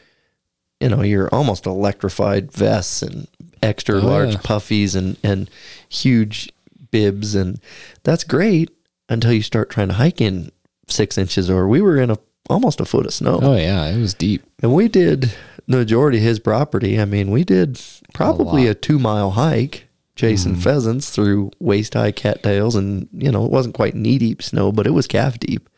you 0.80 0.90
know, 0.90 1.04
your 1.04 1.30
almost 1.30 1.68
electrified 1.68 2.52
vests 2.52 3.04
and 3.04 3.28
extra 3.62 3.98
Oh, 4.02 4.06
large 4.06 4.32
yeah. 4.34 4.40
puffies 4.40 4.96
and 4.96 5.16
and 5.24 5.48
huge 5.90 6.52
bibs, 6.90 7.36
and 7.36 7.60
that's 8.02 8.24
great 8.24 8.72
until 9.10 9.32
you 9.32 9.44
start 9.44 9.70
trying 9.70 9.90
to 9.90 9.94
hike 9.94 10.20
in 10.20 10.50
six 10.88 11.18
inches, 11.18 11.50
or 11.50 11.68
we 11.68 11.82
were 11.82 11.98
in 11.98 12.10
a 12.12 12.18
almost 12.50 12.80
a 12.80 12.86
foot 12.86 13.06
of 13.06 13.14
snow, 13.14 13.40
Oh 13.42 13.56
yeah, 13.56 13.86
it 13.88 14.00
was 14.00 14.14
deep. 14.14 14.44
and 14.62 14.74
we 14.74 14.88
did 14.88 15.34
the 15.68 15.78
majority 15.78 16.18
of 16.20 16.24
his 16.24 16.40
property. 16.40 17.00
I 17.00 17.06
mean, 17.06 17.32
we 17.32 17.44
did 17.44 17.82
probably 18.14 18.66
lot. 18.66 18.72
a, 18.72 18.76
two 18.76 19.00
mile 19.00 19.32
hike 19.32 19.88
chasing 20.16 20.54
mm-hmm. 20.54 20.62
pheasants 20.62 21.10
through 21.10 21.52
waist 21.60 21.94
high 21.96 22.12
cattails, 22.12 22.76
and 22.76 23.10
you 23.14 23.32
know 23.32 23.46
it 23.46 23.52
wasn't 23.52 23.76
quite 23.76 23.96
knee 23.96 24.18
deep 24.20 24.42
snow, 24.44 24.72
but 24.72 24.86
it 24.88 24.92
was 24.92 25.08
calf 25.08 25.40
deep 25.40 25.70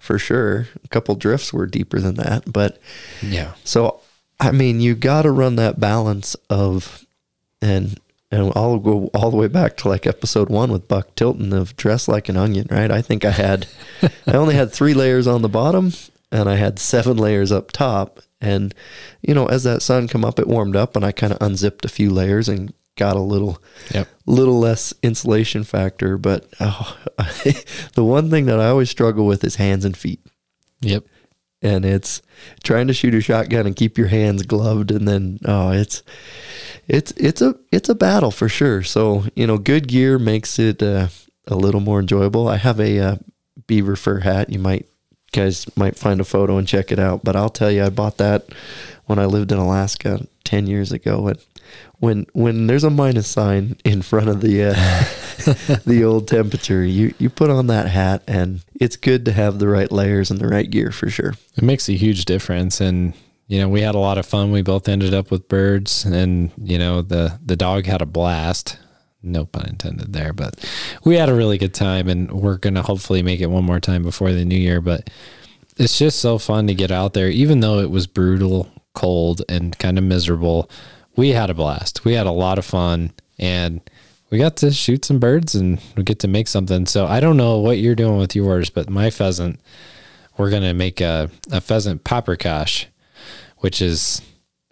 for 0.00 0.18
sure. 0.18 0.68
A 0.84 0.88
couple 0.88 1.14
drifts 1.16 1.52
were 1.52 1.66
deeper 1.66 2.00
than 2.00 2.14
that, 2.16 2.50
but 2.50 2.78
Yeah. 3.22 3.52
so 3.64 4.00
I 4.40 4.52
mean, 4.52 4.80
you 4.80 4.94
got 4.94 5.22
to 5.22 5.30
run 5.30 5.56
that 5.56 5.78
balance 5.80 6.34
of 6.50 7.04
and. 7.60 8.00
And 8.30 8.52
I'll 8.56 8.78
go 8.78 9.06
all 9.14 9.30
the 9.30 9.36
way 9.36 9.46
back 9.48 9.76
to 9.78 9.88
like 9.88 10.06
episode 10.06 10.48
one 10.50 10.72
with 10.72 10.88
Buck 10.88 11.14
Tilton 11.14 11.52
of 11.52 11.76
dress 11.76 12.08
like 12.08 12.28
an 12.28 12.36
onion, 12.36 12.66
right? 12.70 12.90
I 12.90 13.00
think 13.00 13.24
I 13.24 13.30
had, 13.30 13.68
I 14.26 14.32
only 14.32 14.54
had 14.56 14.72
three 14.72 14.94
layers 14.94 15.26
on 15.28 15.42
the 15.42 15.48
bottom 15.48 15.92
and 16.32 16.48
I 16.48 16.56
had 16.56 16.78
seven 16.80 17.16
layers 17.16 17.52
up 17.52 17.70
top. 17.70 18.20
And, 18.40 18.74
you 19.22 19.32
know, 19.32 19.46
as 19.46 19.62
that 19.62 19.80
sun 19.80 20.08
come 20.08 20.24
up, 20.24 20.38
it 20.40 20.48
warmed 20.48 20.74
up 20.76 20.96
and 20.96 21.04
I 21.04 21.12
kind 21.12 21.32
of 21.32 21.38
unzipped 21.40 21.84
a 21.84 21.88
few 21.88 22.10
layers 22.10 22.48
and 22.48 22.72
got 22.96 23.14
a 23.14 23.20
little, 23.20 23.62
Yep. 23.94 24.08
little 24.26 24.58
less 24.58 24.92
insulation 25.04 25.62
factor. 25.62 26.18
But 26.18 26.48
oh, 26.58 26.96
the 27.94 28.04
one 28.04 28.28
thing 28.28 28.46
that 28.46 28.58
I 28.58 28.68
always 28.68 28.90
struggle 28.90 29.26
with 29.26 29.44
is 29.44 29.54
hands 29.56 29.84
and 29.84 29.96
feet. 29.96 30.20
Yep. 30.80 31.04
And 31.62 31.84
it's 31.84 32.22
trying 32.62 32.86
to 32.88 32.92
shoot 32.92 33.14
a 33.14 33.20
shotgun 33.20 33.66
and 33.66 33.74
keep 33.74 33.96
your 33.96 34.08
hands 34.08 34.42
gloved. 34.42 34.90
And 34.90 35.08
then, 35.08 35.38
oh, 35.44 35.72
it's, 35.72 36.02
it's, 36.86 37.12
it's 37.12 37.40
a, 37.40 37.56
it's 37.72 37.88
a 37.88 37.94
battle 37.94 38.30
for 38.30 38.48
sure. 38.48 38.82
So, 38.82 39.24
you 39.34 39.46
know, 39.46 39.58
good 39.58 39.88
gear 39.88 40.18
makes 40.18 40.58
it 40.58 40.82
uh, 40.82 41.08
a 41.46 41.56
little 41.56 41.80
more 41.80 42.00
enjoyable. 42.00 42.46
I 42.48 42.56
have 42.56 42.78
a 42.78 42.98
uh, 42.98 43.16
beaver 43.66 43.96
fur 43.96 44.20
hat. 44.20 44.50
You 44.50 44.58
might, 44.58 44.86
guys 45.32 45.66
might 45.76 45.96
find 45.96 46.20
a 46.20 46.24
photo 46.24 46.58
and 46.58 46.68
check 46.68 46.92
it 46.92 46.98
out. 46.98 47.24
But 47.24 47.36
I'll 47.36 47.48
tell 47.48 47.70
you, 47.70 47.84
I 47.84 47.90
bought 47.90 48.18
that 48.18 48.46
when 49.06 49.18
I 49.18 49.24
lived 49.24 49.50
in 49.50 49.58
Alaska 49.58 50.26
ten 50.46 50.66
years 50.66 50.92
ago. 50.92 51.28
And 51.28 51.38
when 51.98 52.26
when 52.32 52.66
there's 52.66 52.84
a 52.84 52.90
minus 52.90 53.28
sign 53.28 53.76
in 53.84 54.00
front 54.00 54.28
of 54.28 54.40
the 54.40 54.64
uh, 54.64 55.80
the 55.86 56.04
old 56.04 56.28
temperature, 56.28 56.82
you 56.84 57.14
you 57.18 57.28
put 57.28 57.50
on 57.50 57.66
that 57.66 57.88
hat, 57.88 58.22
and 58.26 58.62
it's 58.80 58.96
good 58.96 59.24
to 59.24 59.32
have 59.32 59.58
the 59.58 59.68
right 59.68 59.90
layers 59.90 60.30
and 60.30 60.40
the 60.40 60.48
right 60.48 60.68
gear 60.68 60.90
for 60.90 61.08
sure. 61.08 61.34
It 61.56 61.62
makes 61.62 61.88
a 61.88 61.92
huge 61.92 62.24
difference. 62.24 62.80
And, 62.80 63.14
you 63.48 63.60
know, 63.60 63.68
we 63.68 63.80
had 63.80 63.94
a 63.94 64.00
lot 64.00 64.18
of 64.18 64.26
fun. 64.26 64.52
We 64.52 64.62
both 64.62 64.88
ended 64.88 65.14
up 65.14 65.30
with 65.30 65.48
birds 65.48 66.04
and, 66.04 66.50
you 66.62 66.78
know, 66.78 67.02
the, 67.02 67.38
the 67.44 67.56
dog 67.56 67.86
had 67.86 68.02
a 68.02 68.06
blast. 68.06 68.78
No 69.22 69.44
pun 69.44 69.66
intended 69.66 70.12
there, 70.12 70.32
but 70.32 70.64
we 71.04 71.16
had 71.16 71.28
a 71.28 71.34
really 71.34 71.58
good 71.58 71.74
time 71.74 72.08
and 72.08 72.30
we're 72.30 72.58
going 72.58 72.74
to 72.74 72.82
hopefully 72.82 73.22
make 73.22 73.40
it 73.40 73.46
one 73.46 73.64
more 73.64 73.80
time 73.80 74.02
before 74.02 74.32
the 74.32 74.44
new 74.44 74.58
year. 74.58 74.80
But 74.80 75.10
it's 75.76 75.98
just 75.98 76.20
so 76.20 76.38
fun 76.38 76.68
to 76.68 76.74
get 76.74 76.90
out 76.90 77.12
there, 77.12 77.28
even 77.28 77.60
though 77.60 77.80
it 77.80 77.90
was 77.90 78.06
brutal, 78.06 78.70
cold, 78.96 79.42
and 79.48 79.78
kind 79.78 79.98
of 79.98 80.02
miserable. 80.02 80.68
We 81.14 81.30
had 81.30 81.50
a 81.50 81.54
blast. 81.54 82.04
We 82.04 82.14
had 82.14 82.26
a 82.26 82.32
lot 82.32 82.58
of 82.58 82.64
fun 82.64 83.12
and 83.38 83.80
we 84.30 84.38
got 84.38 84.56
to 84.56 84.72
shoot 84.72 85.04
some 85.04 85.18
birds 85.18 85.54
and 85.54 85.80
we 85.96 86.02
get 86.02 86.18
to 86.20 86.28
make 86.28 86.48
something. 86.48 86.86
So 86.86 87.06
I 87.06 87.20
don't 87.20 87.36
know 87.36 87.58
what 87.58 87.78
you're 87.78 87.94
doing 87.94 88.18
with 88.18 88.34
yours, 88.34 88.70
but 88.70 88.90
my 88.90 89.10
pheasant, 89.10 89.60
we're 90.36 90.50
going 90.50 90.62
to 90.62 90.74
make 90.74 91.00
a, 91.00 91.30
a 91.52 91.60
pheasant 91.60 92.04
paprikash, 92.04 92.86
which 93.58 93.80
is 93.80 94.20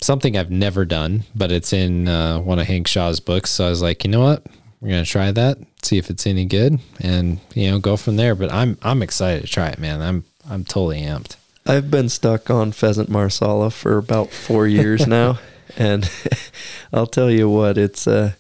something 0.01 0.37
I've 0.37 0.51
never 0.51 0.85
done, 0.85 1.25
but 1.35 1.53
it's 1.53 1.73
in 1.73 2.09
uh, 2.09 2.41
one 2.41 2.59
of 2.59 2.67
Hank 2.67 2.89
Shaw's 2.89 3.21
books. 3.21 3.51
So 3.51 3.67
I 3.67 3.71
was 3.71 3.81
like, 3.81 4.05
you 4.05 4.11
know 4.11 4.21
what? 4.21 4.45
We're 4.81 4.91
going 4.91 5.05
to 5.05 5.11
try 5.11 5.31
that, 5.31 5.59
see 5.83 5.97
if 5.97 6.11
it's 6.11 6.27
any 6.27 6.45
good 6.45 6.79
and, 7.01 7.39
you 7.55 7.71
know, 7.71 7.79
go 7.79 7.97
from 7.97 8.17
there. 8.17 8.35
But 8.35 8.53
I'm, 8.53 8.77
I'm 8.83 9.03
excited 9.03 9.43
to 9.43 9.49
try 9.49 9.69
it, 9.69 9.79
man. 9.79 10.03
I'm, 10.03 10.25
I'm 10.49 10.65
totally 10.65 11.01
amped. 11.01 11.37
I've 11.67 11.91
been 11.91 12.09
stuck 12.09 12.51
on 12.51 12.73
pheasant 12.73 13.09
marsala 13.09 13.71
for 13.71 13.97
about 13.97 14.31
four 14.31 14.67
years 14.67 15.07
now, 15.09 15.39
and 15.77 16.09
I'll 16.93 17.07
tell 17.07 17.31
you 17.31 17.49
what, 17.49 17.79
it's 17.79 18.07
uh, 18.07 18.33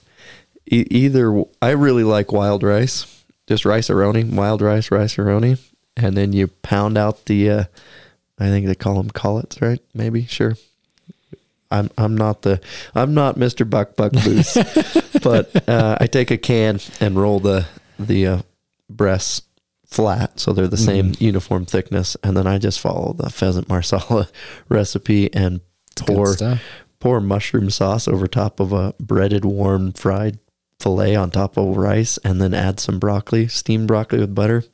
e- 0.70 0.86
either 0.90 1.42
I 1.62 1.70
really 1.70 2.04
like 2.04 2.32
wild 2.32 2.62
rice, 2.62 3.24
just 3.46 3.64
Rice-A-Roni, 3.64 4.32
wild 4.34 4.60
rice, 4.60 4.90
Rice-A-Roni, 4.90 5.58
and 5.96 6.16
then 6.16 6.32
you 6.32 6.48
pound 6.48 6.98
out 6.98 7.24
the, 7.26 7.50
uh, 7.50 7.64
I 8.38 8.48
think 8.48 8.66
they 8.66 8.74
call 8.74 8.96
them 8.96 9.10
collets, 9.10 9.62
right? 9.62 9.80
Maybe, 9.94 10.26
sure. 10.26 10.56
I'm 11.70 11.90
I'm 11.98 12.16
not 12.16 12.42
the 12.42 12.60
I'm 12.94 13.14
not 13.14 13.36
Mr. 13.36 13.68
Buck 13.68 13.96
Buck 13.96 14.12
Boots, 14.12 14.54
but 15.24 15.68
uh, 15.68 15.96
I 16.00 16.06
take 16.06 16.30
a 16.30 16.36
can 16.38 16.78
and 17.00 17.16
roll 17.16 17.40
the 17.40 17.66
the 17.98 18.26
uh, 18.26 18.42
breasts 18.88 19.42
flat, 19.86 20.40
so 20.40 20.52
they're 20.52 20.68
the 20.68 20.76
mm-hmm. 20.76 20.84
same 20.84 21.14
uniform 21.18 21.66
thickness, 21.66 22.16
and 22.22 22.36
then 22.36 22.46
I 22.46 22.58
just 22.58 22.80
follow 22.80 23.12
the 23.12 23.30
pheasant 23.30 23.68
marsala 23.68 24.28
recipe 24.68 25.32
and 25.32 25.60
pour 25.96 26.34
pour 27.00 27.20
mushroom 27.20 27.70
sauce 27.70 28.08
over 28.08 28.26
top 28.26 28.60
of 28.60 28.72
a 28.72 28.94
breaded, 28.98 29.44
warm, 29.44 29.92
fried 29.92 30.38
fillet 30.80 31.14
on 31.14 31.30
top 31.30 31.56
of 31.56 31.76
rice, 31.76 32.18
and 32.18 32.40
then 32.40 32.54
add 32.54 32.80
some 32.80 32.98
broccoli, 32.98 33.48
steamed 33.48 33.88
broccoli 33.88 34.20
with 34.20 34.34
butter. 34.34 34.64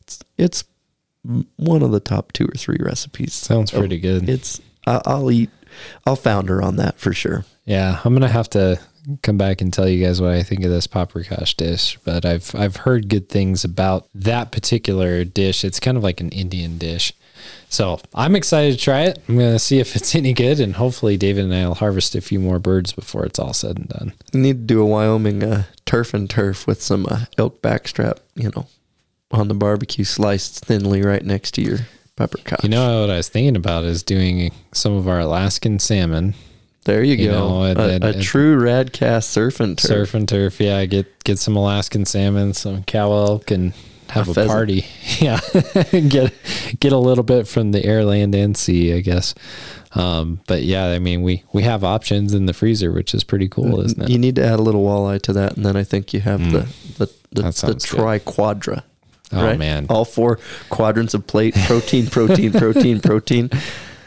It's, 0.00 0.20
it's 0.36 0.64
one 1.56 1.82
of 1.82 1.90
the 1.90 2.00
top 2.00 2.32
two 2.32 2.44
or 2.44 2.56
three 2.56 2.78
recipes. 2.80 3.34
Sounds 3.34 3.70
pretty 3.70 3.98
good. 3.98 4.28
It's 4.28 4.60
I, 4.86 5.00
I'll 5.04 5.30
eat. 5.30 5.50
I'll 6.04 6.16
founder 6.16 6.62
on 6.62 6.76
that 6.76 6.98
for 6.98 7.12
sure. 7.12 7.44
Yeah, 7.64 8.00
I'm 8.04 8.12
gonna 8.12 8.28
have 8.28 8.50
to 8.50 8.80
come 9.22 9.36
back 9.36 9.60
and 9.60 9.72
tell 9.72 9.88
you 9.88 10.04
guys 10.04 10.20
what 10.20 10.30
I 10.30 10.42
think 10.42 10.64
of 10.64 10.70
this 10.70 10.86
paprikash 10.86 11.56
dish. 11.56 11.98
But 12.04 12.24
I've 12.24 12.54
I've 12.54 12.76
heard 12.76 13.08
good 13.08 13.28
things 13.28 13.64
about 13.64 14.08
that 14.14 14.52
particular 14.52 15.24
dish. 15.24 15.64
It's 15.64 15.80
kind 15.80 15.96
of 15.96 16.02
like 16.02 16.20
an 16.20 16.30
Indian 16.30 16.78
dish. 16.78 17.12
So 17.68 18.00
I'm 18.14 18.36
excited 18.36 18.78
to 18.78 18.84
try 18.84 19.02
it. 19.02 19.22
I'm 19.28 19.36
gonna 19.36 19.58
see 19.58 19.78
if 19.78 19.96
it's 19.96 20.14
any 20.14 20.32
good, 20.32 20.60
and 20.60 20.76
hopefully 20.76 21.16
David 21.16 21.44
and 21.44 21.54
I 21.54 21.66
will 21.66 21.74
harvest 21.74 22.14
a 22.14 22.20
few 22.20 22.38
more 22.38 22.58
birds 22.58 22.92
before 22.92 23.24
it's 23.24 23.38
all 23.38 23.52
said 23.52 23.78
and 23.78 23.88
done. 23.88 24.12
You 24.32 24.40
need 24.40 24.68
to 24.68 24.74
do 24.74 24.80
a 24.80 24.86
Wyoming 24.86 25.42
uh, 25.42 25.64
turf 25.84 26.14
and 26.14 26.28
turf 26.28 26.66
with 26.66 26.82
some 26.82 27.06
uh, 27.06 27.24
elk 27.38 27.62
backstrap, 27.62 28.18
you 28.34 28.50
know, 28.54 28.66
on 29.30 29.48
the 29.48 29.54
barbecue, 29.54 30.04
sliced 30.04 30.64
thinly 30.64 31.02
right 31.02 31.24
next 31.24 31.52
to 31.52 31.62
your 31.62 31.78
pepper 32.16 32.38
You 32.62 32.68
know 32.68 33.00
what 33.00 33.10
I 33.10 33.16
was 33.16 33.28
thinking 33.28 33.56
about 33.56 33.84
is 33.84 34.02
doing 34.02 34.52
some 34.72 34.92
of 34.92 35.08
our 35.08 35.20
Alaskan 35.20 35.78
salmon 35.78 36.34
there 36.84 37.02
you, 37.04 37.14
you 37.14 37.28
go. 37.30 37.32
know, 37.48 37.62
and- 37.64 37.78
a, 37.78 37.88
and- 37.94 38.04
a 38.04 38.08
and- 38.08 38.22
true 38.22 38.56
radcast 38.58 39.24
surf 39.24 39.60
and 39.60 39.78
turf. 39.78 39.88
surf 39.88 40.14
and 40.14 40.28
turf. 40.28 40.60
Yeah, 40.60 40.84
get 40.86 41.24
get 41.24 41.38
some 41.38 41.56
Alaskan 41.56 42.04
salmon, 42.04 42.54
some 42.54 42.82
cow 42.84 43.12
elk, 43.12 43.50
and 43.50 43.72
have 44.08 44.28
A 44.36 44.42
a, 44.42 44.46
party. 44.46 44.84
Yeah, 45.20 45.40
get 45.92 46.32
get 46.80 46.92
a 46.92 46.98
little 46.98 47.24
bit 47.24 47.46
from 47.48 47.72
the 47.72 47.84
air, 47.84 48.04
land, 48.04 48.34
and 48.34 48.56
sea, 48.56 48.94
I 48.94 49.00
guess. 49.00 49.34
Um, 49.94 50.40
but 50.46 50.62
yeah, 50.62 50.86
I 50.86 50.98
mean, 50.98 51.22
we 51.22 51.44
we 51.52 51.62
have 51.62 51.84
options 51.84 52.32
in 52.34 52.46
the 52.46 52.54
freezer, 52.54 52.90
which 52.92 53.14
is 53.14 53.24
pretty 53.24 53.48
cool, 53.48 53.80
isn't 53.80 54.02
it? 54.02 54.08
You 54.08 54.18
need 54.18 54.36
to 54.36 54.44
add 54.44 54.58
a 54.58 54.62
little 54.62 54.82
walleye 54.84 55.20
to 55.22 55.32
that, 55.34 55.56
and 55.56 55.64
then 55.66 55.76
I 55.76 55.84
think 55.84 56.12
you 56.14 56.20
have 56.20 56.40
the 56.50 56.60
the 56.98 57.06
the, 57.30 57.42
the 57.42 57.74
triquadra. 57.74 58.82
Oh, 59.34 59.42
right? 59.46 59.58
man. 59.58 59.86
all 59.88 60.04
four 60.04 60.38
quadrants 60.68 61.14
of 61.14 61.26
plate, 61.26 61.54
protein, 61.66 62.06
protein, 62.08 62.52
protein, 62.52 63.00
protein. 63.02 63.48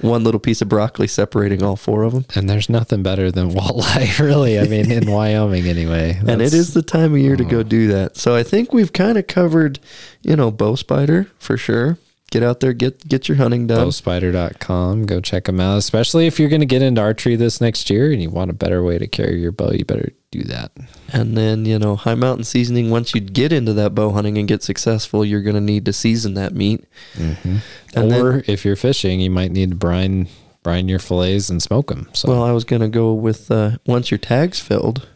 One 0.06 0.24
little 0.24 0.40
piece 0.40 0.62
of 0.62 0.70
broccoli 0.70 1.08
separating 1.08 1.64
all 1.64 1.76
four 1.76 2.04
of 2.04 2.14
them. 2.14 2.26
and 2.36 2.50
there's 2.50 2.70
nothing 2.70 3.04
better 3.04 3.32
than 3.32 3.52
walleye, 3.52 4.20
really. 4.24 4.60
I 4.60 4.66
mean, 4.66 4.92
in 4.92 5.10
Wyoming, 5.10 5.66
anyway. 5.66 6.20
and 6.28 6.42
it 6.42 6.54
is 6.54 6.74
the 6.74 6.82
time 6.82 7.14
of 7.14 7.20
year 7.20 7.36
to 7.36 7.46
go 7.46 7.60
oh. 7.60 7.64
do 7.64 7.88
that. 7.88 8.18
So 8.18 8.36
I 8.36 8.44
think 8.44 8.74
we've 8.74 8.94
kind 8.94 9.18
of 9.18 9.28
covered, 9.28 9.80
you 10.22 10.36
know, 10.36 10.52
bow 10.52 10.76
spider 10.76 11.28
for 11.40 11.58
sure. 11.58 11.98
Get 12.36 12.44
out 12.44 12.60
there, 12.60 12.74
get 12.74 13.08
get 13.08 13.30
your 13.30 13.38
hunting 13.38 13.66
done. 13.66 13.88
bowspider.com. 13.88 15.06
Go 15.06 15.22
check 15.22 15.46
them 15.46 15.62
out, 15.62 15.78
especially 15.78 16.28
if 16.28 16.38
you're 16.38 16.50
going 16.50 16.60
to 16.60 16.66
get 16.66 16.82
into 16.82 17.00
archery 17.00 17.38
this 17.38 17.62
next 17.62 17.90
year 17.90 18.12
and 18.12 18.22
you 18.22 18.30
want 18.30 18.52
a 18.52 18.54
better 18.54 18.84
way 18.84 18.98
to 18.98 19.08
carry 19.08 19.40
your 19.40 19.54
bow. 19.54 19.72
You 19.72 19.86
better 19.86 20.12
do 20.32 20.44
that. 20.44 20.74
And 21.14 21.38
then, 21.38 21.64
you 21.64 21.80
know, 21.80 21.96
Hi 21.96 22.14
Mountain 22.14 22.44
Seasoning, 22.44 22.90
once 22.90 23.16
you 23.16 23.22
get 23.22 23.54
into 23.54 23.72
that 23.76 23.96
bow 23.96 24.12
hunting 24.12 24.38
and 24.38 24.50
get 24.50 24.64
successful, 24.64 25.24
you're 25.24 25.44
going 25.44 25.56
to 25.56 25.62
need 25.62 25.86
to 25.86 25.94
season 25.94 26.34
that 26.34 26.54
meat. 26.54 26.84
And 27.18 27.62
or 27.96 28.44
if 28.48 28.66
you're 28.66 28.76
fishing, 28.76 29.22
you 29.22 29.30
might 29.30 29.54
need 29.54 29.70
to 29.70 29.78
brine 29.78 30.28
brine 30.62 30.90
your 30.90 31.00
fillets 31.00 31.50
and 31.50 31.64
smoke 31.64 31.88
them. 31.88 32.10
So 32.12 32.28
Well, 32.28 32.44
I 32.44 32.52
was 32.52 32.66
going 32.66 32.82
to 32.82 32.90
go 32.90 33.14
with 33.14 33.50
uh, 33.50 33.78
once 33.86 34.12
your 34.12 34.18
tag's 34.18 34.60
filled, 34.60 35.08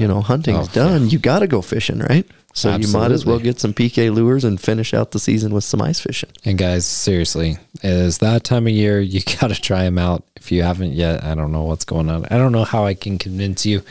you 0.00 0.08
know, 0.08 0.22
hunting's 0.22 0.68
Oh, 0.68 0.72
done, 0.72 1.10
you 1.10 1.18
got 1.18 1.40
to 1.40 1.46
go 1.46 1.60
fishing, 1.60 1.98
right? 1.98 2.26
So 2.54 2.74
you 2.74 2.88
might 2.88 3.12
as 3.12 3.24
well 3.26 3.38
get 3.38 3.60
some 3.60 3.72
PK 3.74 4.12
lures 4.12 4.44
and 4.44 4.60
finish 4.60 4.92
out 4.94 5.10
the 5.12 5.18
season 5.20 5.52
with 5.54 5.62
some 5.62 5.80
ice 5.82 6.00
fishing. 6.00 6.30
And 6.44 6.58
guys, 6.58 6.84
seriously, 6.86 7.58
it 7.82 7.90
is 7.90 8.18
that 8.18 8.42
time 8.42 8.66
of 8.66 8.72
year. 8.72 8.98
You 9.00 9.20
got 9.40 9.48
to 9.48 9.60
try 9.60 9.84
them 9.84 9.98
out. 9.98 10.24
If 10.36 10.50
you 10.50 10.62
haven't 10.62 10.92
yet, 10.92 11.22
I 11.22 11.34
don't 11.34 11.52
know 11.52 11.64
what's 11.64 11.84
going 11.84 12.08
on. 12.08 12.24
I 12.30 12.38
don't 12.38 12.50
know 12.50 12.64
how 12.64 12.86
I 12.86 12.94
can 12.94 13.18
convince 13.18 13.66
you, 13.66 13.82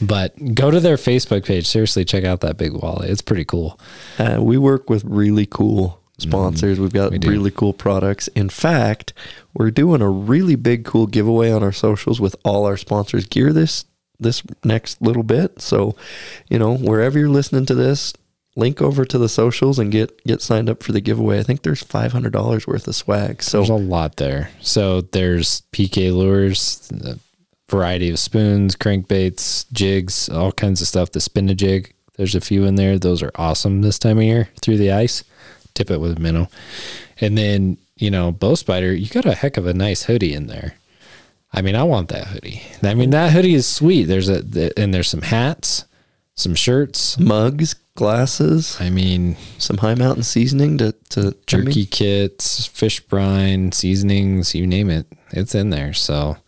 but 0.00 0.32
go 0.54 0.70
to 0.70 0.78
their 0.80 0.96
Facebook 0.96 1.44
page. 1.44 1.66
Seriously, 1.66 2.04
check 2.04 2.24
out 2.24 2.40
that 2.40 2.56
big 2.56 2.72
wallet. 2.72 3.10
It's 3.10 3.22
pretty 3.22 3.44
cool. 3.44 3.78
Uh, 4.18 4.38
we 4.40 4.56
work 4.56 4.88
with 4.88 5.04
really 5.04 5.46
cool 5.46 6.00
sponsors. 6.16 6.78
We've 6.78 6.92
got 6.92 7.12
Mm-hmm. 7.12 7.28
We 7.28 7.34
really 7.36 7.50
cool 7.50 7.72
products. 7.72 8.28
In 8.28 8.48
fact, 8.48 9.12
we're 9.52 9.70
doing 9.72 10.00
a 10.00 10.08
really 10.08 10.54
big 10.54 10.84
cool 10.84 11.06
giveaway 11.06 11.50
on 11.50 11.62
our 11.62 11.72
socials 11.72 12.20
with 12.20 12.36
all 12.44 12.66
our 12.66 12.76
sponsors 12.76 13.26
gear 13.26 13.52
this 13.52 13.84
this 14.20 14.42
next 14.64 15.00
little 15.02 15.22
bit. 15.22 15.60
So, 15.60 15.96
you 16.48 16.58
know, 16.58 16.76
wherever 16.76 17.18
you're 17.18 17.28
listening 17.28 17.66
to 17.66 17.74
this, 17.74 18.12
link 18.56 18.82
over 18.82 19.04
to 19.04 19.18
the 19.18 19.28
socials 19.28 19.78
and 19.78 19.92
get 19.92 20.22
get 20.24 20.42
signed 20.42 20.68
up 20.68 20.82
for 20.82 20.92
the 20.92 21.00
giveaway. 21.00 21.38
I 21.38 21.42
think 21.42 21.62
there's 21.62 21.82
five 21.82 22.12
hundred 22.12 22.32
dollars 22.32 22.66
worth 22.66 22.86
of 22.86 22.94
swag. 22.94 23.42
So 23.42 23.58
There's 23.58 23.70
a 23.70 23.74
lot 23.74 24.16
there. 24.16 24.50
So 24.60 25.00
there's 25.00 25.62
PK 25.72 26.12
lures, 26.14 26.90
a 27.04 27.18
variety 27.68 28.10
of 28.10 28.18
spoons, 28.18 28.76
crankbaits, 28.76 29.70
jigs, 29.72 30.28
all 30.28 30.52
kinds 30.52 30.80
of 30.80 30.88
stuff. 30.88 31.12
The 31.12 31.20
spin 31.20 31.48
a 31.48 31.54
jig, 31.54 31.94
there's 32.16 32.34
a 32.34 32.40
few 32.40 32.64
in 32.64 32.74
there. 32.74 32.98
Those 32.98 33.22
are 33.22 33.32
awesome 33.36 33.82
this 33.82 33.98
time 33.98 34.18
of 34.18 34.24
year 34.24 34.48
through 34.60 34.76
the 34.78 34.92
ice. 34.92 35.24
Tip 35.74 35.90
it 35.90 36.00
with 36.00 36.18
a 36.18 36.20
minnow. 36.20 36.48
And 37.20 37.38
then, 37.38 37.78
you 37.96 38.10
know, 38.10 38.32
bow 38.32 38.56
spider, 38.56 38.92
you 38.92 39.08
got 39.08 39.24
a 39.24 39.34
heck 39.34 39.56
of 39.56 39.66
a 39.66 39.74
nice 39.74 40.04
hoodie 40.04 40.34
in 40.34 40.46
there. 40.46 40.74
I 41.52 41.62
mean, 41.62 41.74
I 41.74 41.82
want 41.82 42.08
that 42.10 42.28
hoodie. 42.28 42.62
I 42.82 42.94
mean, 42.94 43.10
that 43.10 43.32
hoodie 43.32 43.54
is 43.54 43.66
sweet. 43.66 44.04
There's 44.04 44.28
a, 44.28 44.42
the, 44.42 44.72
and 44.78 44.94
there's 44.94 45.08
some 45.08 45.22
hats, 45.22 45.84
some 46.34 46.54
shirts. 46.54 47.18
mugs, 47.18 47.74
glasses, 48.00 48.78
I 48.80 48.88
mean, 48.88 49.36
some 49.58 49.76
Hi 49.78 49.94
Mountain 49.94 50.22
Seasoning 50.22 50.78
to 50.78 50.92
to 51.10 51.36
jerky 51.46 51.84
kits, 51.86 52.66
fish 52.66 53.00
brine, 53.00 53.72
seasonings, 53.72 54.54
you 54.54 54.66
name 54.66 54.88
it. 54.88 55.06
It's 55.32 55.54
in 55.54 55.70
there. 55.70 55.92
So 55.92 56.38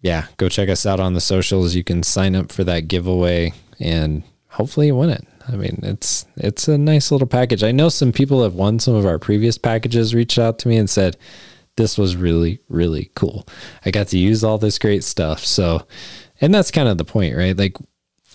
yeah, 0.00 0.26
go 0.36 0.48
check 0.48 0.68
us 0.68 0.86
out 0.86 1.00
on 1.00 1.14
the 1.14 1.20
socials. 1.20 1.74
You 1.74 1.82
can 1.82 2.02
sign 2.02 2.36
up 2.36 2.52
for 2.52 2.62
that 2.64 2.88
giveaway 2.88 3.52
and 3.80 4.22
hopefully 4.48 4.86
you 4.86 4.96
win 4.96 5.10
it. 5.10 5.26
I 5.48 5.56
mean, 5.56 5.80
it's 5.82 6.26
it's 6.36 6.68
a 6.68 6.78
nice 6.78 7.10
little 7.10 7.26
package. 7.26 7.64
I 7.64 7.72
know 7.72 7.88
some 7.88 8.12
people 8.12 8.42
have 8.42 8.54
won 8.54 8.78
some 8.78 8.94
of 8.94 9.06
our 9.06 9.18
previous 9.18 9.58
packages 9.58 10.14
reached 10.14 10.38
out 10.38 10.58
to 10.60 10.68
me 10.68 10.76
and 10.76 10.88
said 10.88 11.16
this 11.76 11.98
was 11.98 12.16
really 12.16 12.60
really 12.68 13.10
cool. 13.14 13.46
I 13.84 13.90
got 13.90 14.08
to 14.08 14.18
use 14.18 14.44
all 14.44 14.58
this 14.58 14.78
great 14.78 15.04
stuff. 15.04 15.44
So 15.44 15.86
and 16.40 16.54
that's 16.54 16.70
kind 16.70 16.88
of 16.88 16.98
the 16.98 17.04
point, 17.04 17.36
right? 17.36 17.56
Like 17.56 17.76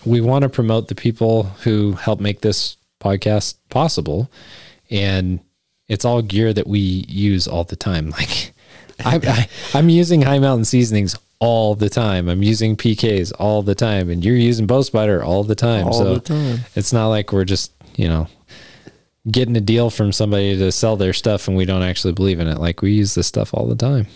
we 0.05 0.21
want 0.21 0.43
to 0.43 0.49
promote 0.49 0.87
the 0.87 0.95
people 0.95 1.43
who 1.63 1.93
help 1.93 2.19
make 2.19 2.41
this 2.41 2.77
podcast 3.01 3.55
possible 3.69 4.29
and 4.89 5.39
it's 5.87 6.05
all 6.05 6.21
gear 6.21 6.53
that 6.53 6.67
we 6.67 6.79
use 6.79 7.47
all 7.47 7.63
the 7.63 7.75
time 7.75 8.09
like 8.19 8.53
I, 9.05 9.19
I, 9.23 9.49
I'm 9.77 9.89
using 9.89 10.23
Hi 10.23 10.39
Mountain 10.39 10.65
Seasonings 10.65 11.15
all 11.39 11.75
the 11.75 11.89
time. 11.89 12.27
I'm 12.27 12.43
using 12.43 12.75
PKs 12.75 13.31
all 13.39 13.63
the 13.63 13.75
time, 13.75 14.09
and 14.09 14.23
you're 14.23 14.35
using 14.35 14.67
bow 14.67 14.81
spider 14.81 15.23
all 15.23 15.43
the 15.43 15.55
time. 15.55 15.87
All 15.87 15.93
so 15.93 16.13
the 16.15 16.19
time. 16.19 16.59
it's 16.75 16.91
not 16.91 17.07
like 17.07 17.31
we're 17.31 17.45
just 17.45 17.71
you 17.95 18.07
know 18.07 18.27
getting 19.29 19.57
a 19.57 19.61
deal 19.61 19.89
from 19.89 20.11
somebody 20.11 20.57
to 20.57 20.71
sell 20.71 20.95
their 20.95 21.13
stuff 21.13 21.47
and 21.47 21.57
we 21.57 21.65
don't 21.65 21.83
actually 21.83 22.13
believe 22.13 22.39
in 22.39 22.47
it. 22.47 22.57
Like 22.57 22.81
we 22.81 22.91
use 22.91 23.15
this 23.15 23.27
stuff 23.27 23.53
all 23.53 23.67
the 23.67 23.75
time, 23.75 24.07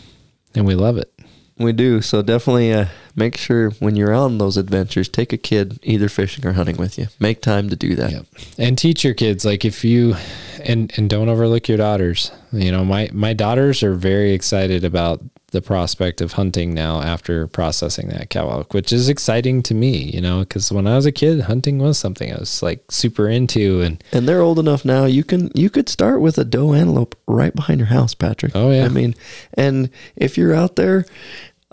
and 0.55 0.65
we 0.65 0.75
love 0.75 0.97
it. 0.97 1.13
We 1.57 1.71
do. 1.71 2.01
So 2.01 2.23
definitely 2.23 2.73
uh, 2.73 2.87
make 3.15 3.37
sure 3.37 3.69
when 3.71 3.95
you're 3.95 4.13
on 4.13 4.39
those 4.39 4.57
adventures, 4.57 5.07
take 5.07 5.31
a 5.33 5.37
kid 5.37 5.79
either 5.83 6.09
fishing 6.09 6.45
or 6.47 6.53
hunting 6.53 6.77
with 6.77 6.97
you. 6.97 7.07
Make 7.19 7.41
time 7.41 7.69
to 7.69 7.75
do 7.75 7.95
that. 7.95 8.11
Yep. 8.11 8.25
And 8.57 8.77
teach 8.77 9.03
your 9.03 9.13
kids 9.13 9.45
like 9.45 9.63
if 9.63 9.83
you 9.83 10.15
and 10.63 10.91
and 10.97 11.09
don't 11.09 11.29
overlook 11.29 11.67
your 11.67 11.77
daughters. 11.77 12.31
You 12.51 12.71
know, 12.71 12.83
my 12.83 13.09
my 13.13 13.33
daughters 13.33 13.83
are 13.83 13.93
very 13.93 14.33
excited 14.33 14.83
about 14.83 15.21
the 15.53 15.61
prospect 15.61 16.19
of 16.19 16.33
hunting 16.33 16.73
now 16.73 17.01
after 17.01 17.47
processing 17.47 18.09
that 18.09 18.29
cow 18.29 18.49
elk, 18.49 18.73
which 18.73 18.91
is 18.91 19.07
exciting 19.07 19.63
to 19.63 19.73
me, 19.73 20.11
you 20.13 20.19
know, 20.19 20.43
cuz 20.43 20.71
when 20.71 20.85
I 20.85 20.97
was 20.97 21.05
a 21.05 21.11
kid, 21.11 21.41
hunting 21.41 21.77
was 21.77 21.97
something 21.97 22.33
I 22.33 22.37
was 22.37 22.61
like 22.61 22.83
super 22.91 23.29
into 23.29 23.79
and 23.81 24.03
And 24.11 24.27
they're 24.27 24.41
old 24.41 24.59
enough 24.59 24.83
now. 24.83 25.05
You 25.05 25.23
can 25.23 25.49
you 25.55 25.69
could 25.69 25.87
start 25.87 26.19
with 26.19 26.37
a 26.37 26.43
doe 26.43 26.73
antelope 26.73 27.15
right 27.27 27.55
behind 27.55 27.79
your 27.79 27.87
house, 27.87 28.13
Patrick. 28.13 28.51
Oh, 28.55 28.71
yeah. 28.71 28.85
I 28.85 28.89
mean, 28.89 29.15
and 29.53 29.89
if 30.15 30.37
you're 30.37 30.53
out 30.53 30.75
there, 30.75 31.05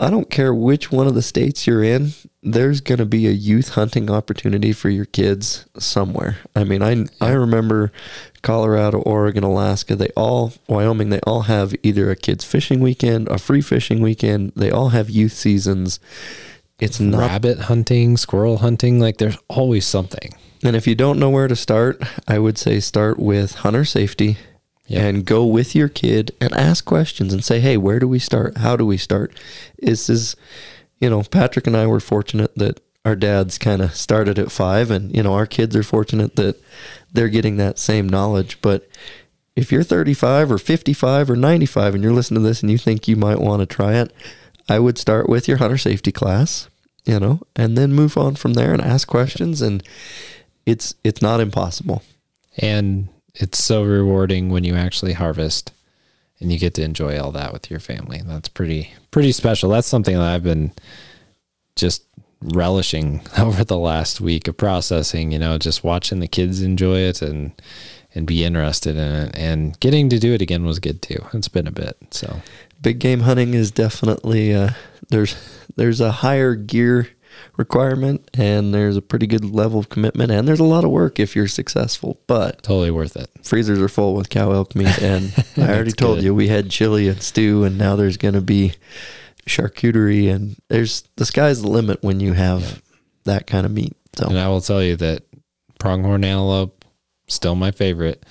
I 0.01 0.09
don't 0.09 0.31
care 0.31 0.51
which 0.51 0.91
one 0.91 1.05
of 1.05 1.13
the 1.13 1.21
states 1.21 1.67
you're 1.67 1.83
in. 1.83 2.13
There's 2.41 2.81
going 2.81 2.97
to 2.97 3.05
be 3.05 3.27
a 3.27 3.31
youth 3.31 3.69
hunting 3.69 4.09
opportunity 4.09 4.73
for 4.73 4.89
your 4.89 5.05
kids 5.05 5.67
somewhere. 5.77 6.37
I 6.55 6.63
mean, 6.63 6.81
I 6.81 7.05
I 7.23 7.33
remember 7.33 7.91
Colorado, 8.41 9.01
Oregon, 9.01 9.43
Alaska. 9.43 9.95
They 9.95 10.09
all 10.17 10.53
Wyoming. 10.67 11.11
They 11.11 11.19
all 11.19 11.41
have 11.41 11.75
either 11.83 12.09
a 12.09 12.15
kids 12.15 12.43
fishing 12.43 12.79
weekend, 12.79 13.27
a 13.27 13.37
free 13.37 13.61
fishing 13.61 14.01
weekend. 14.01 14.53
They 14.55 14.71
all 14.71 14.89
have 14.89 15.11
youth 15.11 15.33
seasons. 15.33 15.99
It's 16.79 16.99
not 16.99 17.19
rabbit 17.19 17.59
hunting, 17.59 18.17
squirrel 18.17 18.57
hunting, 18.57 18.99
like 18.99 19.17
there's 19.17 19.37
always 19.49 19.85
something. 19.85 20.33
And 20.63 20.75
if 20.75 20.87
you 20.87 20.95
don't 20.95 21.19
know 21.19 21.29
where 21.29 21.47
to 21.47 21.55
start, 21.55 22.01
I 22.27 22.39
would 22.39 22.57
say 22.57 22.79
start 22.79 23.19
with 23.19 23.53
hunter 23.55 23.85
safety 23.85 24.37
Yeah. 24.91 25.05
and 25.05 25.25
go 25.25 25.45
with 25.45 25.75
your 25.75 25.89
kid 25.89 26.31
and 26.41 26.53
ask 26.53 26.85
questions 26.85 27.33
and 27.33 27.43
say, 27.43 27.59
hey, 27.59 27.77
where 27.77 27.99
do 27.99 28.07
we 28.07 28.19
start? 28.19 28.57
How 28.57 28.75
do 28.75 28.85
we 28.85 28.97
start? 28.97 29.37
This 29.79 30.09
is 30.09 30.35
you 31.01 31.09
know, 31.09 31.23
Patrick 31.23 31.67
and 31.67 31.75
I 31.75 31.87
were 31.87 31.99
fortunate 31.99 32.55
that 32.55 32.79
our 33.03 33.15
dads 33.15 33.57
kind 33.57 33.81
of 33.81 33.95
started 33.95 34.37
at 34.37 34.51
five, 34.51 34.91
and, 34.91 35.13
you 35.13 35.23
know, 35.23 35.33
our 35.33 35.47
kids 35.47 35.75
are 35.75 35.83
fortunate 35.83 36.35
that 36.35 36.61
they're 37.11 37.27
getting 37.27 37.57
that 37.57 37.79
same 37.79 38.07
knowledge. 38.07 38.61
But 38.61 38.87
if 39.55 39.71
you're 39.71 39.83
35 39.83 40.51
or 40.51 40.59
55 40.59 41.31
or 41.31 41.35
95 41.35 41.95
and 41.95 42.03
you're 42.03 42.13
listening 42.13 42.43
to 42.43 42.47
this 42.47 42.61
and 42.61 42.71
you 42.71 42.77
think 42.77 43.07
you 43.07 43.15
might 43.15 43.41
want 43.41 43.61
to 43.61 43.65
try 43.65 43.95
it, 43.95 44.13
I 44.69 44.77
would 44.77 44.99
start 44.99 45.27
with 45.27 45.47
your 45.47 45.57
hunter 45.57 45.79
safety 45.79 46.11
class, 46.11 46.69
you 47.03 47.19
know, 47.19 47.41
and 47.55 47.75
then 47.75 47.91
move 47.91 48.15
on 48.15 48.35
from 48.35 48.53
there 48.53 48.71
and 48.71 48.81
ask 48.81 49.07
questions 49.07 49.61
and 49.61 49.83
it's 50.67 50.93
it's 51.03 51.21
not 51.21 51.41
impossible. 51.41 52.03
And 52.59 53.09
it's 53.35 53.63
so 53.63 53.83
rewarding 53.83 54.49
when 54.49 54.63
you 54.63 54.75
actually 54.75 55.13
harvest 55.13 55.71
and 56.39 56.51
you 56.51 56.59
get 56.59 56.73
to 56.75 56.83
enjoy 56.83 57.19
all 57.19 57.31
that 57.31 57.53
with 57.53 57.69
your 57.69 57.79
family. 57.79 58.21
That's 58.25 58.49
pretty 58.49 58.93
pretty 59.11 59.31
special. 59.31 59.69
That's 59.69 59.87
something 59.87 60.15
that 60.15 60.23
I've 60.23 60.43
been 60.43 60.71
just 61.75 62.03
relishing 62.41 63.21
over 63.37 63.63
the 63.63 63.77
last 63.77 64.19
week 64.19 64.47
of 64.47 64.57
processing, 64.57 65.31
you 65.31 65.39
know, 65.39 65.57
just 65.57 65.83
watching 65.83 66.19
the 66.19 66.27
kids 66.27 66.61
enjoy 66.61 66.99
it 66.99 67.21
and 67.21 67.51
and 68.13 68.27
be 68.27 68.43
interested 68.43 68.97
in 68.97 69.11
it 69.11 69.37
and 69.37 69.79
getting 69.79 70.09
to 70.09 70.19
do 70.19 70.33
it 70.33 70.41
again 70.41 70.65
was 70.65 70.79
good 70.79 71.01
too. 71.01 71.25
It's 71.33 71.47
been 71.47 71.67
a 71.67 71.71
bit. 71.71 71.95
So, 72.11 72.41
Big 72.81 72.99
game 72.99 73.21
hunting 73.21 73.53
is 73.53 73.69
definitely 73.71 74.53
uh, 74.53 74.71
there's 75.09 75.35
there's 75.75 76.01
a 76.01 76.11
higher 76.11 76.55
gear 76.55 77.09
requirement 77.57 78.29
and 78.33 78.73
there's 78.73 78.97
a 78.97 79.01
pretty 79.01 79.27
good 79.27 79.45
level 79.45 79.79
of 79.79 79.89
commitment 79.89 80.31
and 80.31 80.47
there's 80.47 80.59
a 80.59 80.63
lot 80.65 80.83
of 80.83 80.91
work 80.91 81.19
if 81.19 81.35
you're 81.35 81.47
successful. 81.47 82.19
But 82.27 82.63
totally 82.63 82.91
worth 82.91 83.15
it. 83.15 83.29
freezers 83.43 83.79
are 83.79 83.89
full 83.89 84.15
with 84.15 84.29
cow 84.29 84.51
elk 84.51 84.75
meat 84.75 85.01
and 85.01 85.33
I 85.57 85.73
already 85.73 85.91
told 85.91 86.17
good. 86.17 86.25
you 86.25 86.35
we 86.35 86.47
had 86.47 86.69
chili 86.69 87.07
and 87.07 87.21
stew 87.21 87.63
and 87.63 87.77
now 87.77 87.95
there's 87.95 88.17
going 88.17 88.33
to 88.35 88.41
be 88.41 88.73
charcuterie 89.47 90.33
and 90.33 90.55
there's 90.69 91.03
the 91.15 91.25
sky's 91.25 91.61
the 91.61 91.69
limit 91.69 92.03
when 92.03 92.19
you 92.19 92.33
have 92.33 92.81
that 93.25 93.47
kind 93.47 93.65
of 93.65 93.71
meat. 93.71 93.95
So 94.15 94.27
And 94.27 94.37
I 94.37 94.47
will 94.47 94.61
tell 94.61 94.83
you 94.83 94.95
that 94.97 95.23
pronghorn 95.79 96.23
antelope 96.23 96.85
still 97.27 97.55
my 97.55 97.71
favorite, 97.71 98.25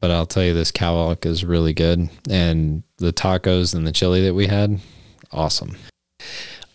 but 0.00 0.10
I'll 0.10 0.26
tell 0.26 0.44
you 0.44 0.54
this 0.54 0.70
cow 0.70 1.08
elk 1.08 1.26
is 1.26 1.44
really 1.44 1.72
good, 1.72 2.08
and 2.28 2.82
the 2.98 3.12
tacos 3.12 3.74
and 3.74 3.86
the 3.86 3.92
chili 3.92 4.22
that 4.22 4.34
we 4.34 4.46
had, 4.46 4.78
awesome. 5.32 5.76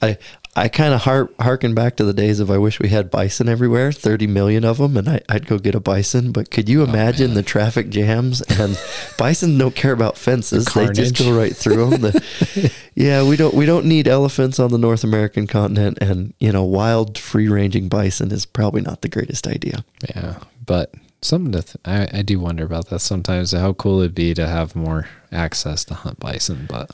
I 0.01 0.17
I 0.53 0.67
kind 0.67 0.93
of 0.93 1.01
har- 1.03 1.29
harken 1.39 1.73
back 1.73 1.95
to 1.95 2.03
the 2.03 2.13
days 2.13 2.41
of 2.41 2.51
I 2.51 2.57
wish 2.57 2.79
we 2.79 2.89
had 2.89 3.09
bison 3.09 3.47
everywhere, 3.47 3.93
30 3.93 4.27
million 4.27 4.65
of 4.65 4.79
them, 4.79 4.97
and 4.97 5.07
I, 5.07 5.21
I'd 5.29 5.47
go 5.47 5.57
get 5.57 5.75
a 5.75 5.79
bison. 5.79 6.33
But 6.33 6.51
could 6.51 6.67
Oh, 6.67 6.71
you 6.73 6.83
imagine 6.83 7.35
the 7.35 7.43
traffic 7.43 7.89
jams? 7.89 8.41
And 8.41 8.77
bison 9.17 9.57
don't 9.57 9.75
care 9.75 9.93
about 9.93 10.17
fences; 10.17 10.65
The 10.65 10.87
they 10.87 10.91
just 10.91 11.17
go 11.17 11.37
right 11.37 11.55
through 11.55 11.89
them. 11.91 12.01
The, 12.01 12.71
yeah, 12.95 13.23
we 13.23 13.37
don't 13.37 13.53
we 13.53 13.65
don't 13.65 13.85
need 13.85 14.09
elephants 14.09 14.59
on 14.59 14.71
the 14.71 14.77
North 14.77 15.05
American 15.05 15.47
continent, 15.47 15.99
and 16.01 16.33
you 16.39 16.51
know, 16.51 16.65
wild 16.65 17.17
free 17.17 17.47
ranging 17.47 17.87
bison 17.87 18.31
is 18.33 18.45
probably 18.45 18.81
not 18.81 19.03
the 19.03 19.09
greatest 19.09 19.47
idea. 19.47 19.85
Yeah, 20.13 20.39
but 20.65 20.93
something 21.21 21.53
to 21.53 21.61
th- 21.61 21.77
I, 21.85 22.19
I 22.19 22.21
do 22.23 22.39
wonder 22.39 22.65
about 22.65 22.89
that 22.89 22.99
sometimes. 22.99 23.53
How 23.53 23.71
cool 23.71 24.01
it'd 24.01 24.15
be 24.15 24.33
to 24.33 24.47
have 24.47 24.75
more 24.75 25.07
access 25.31 25.85
to 25.85 25.93
hunt 25.93 26.19
bison, 26.19 26.65
but 26.67 26.91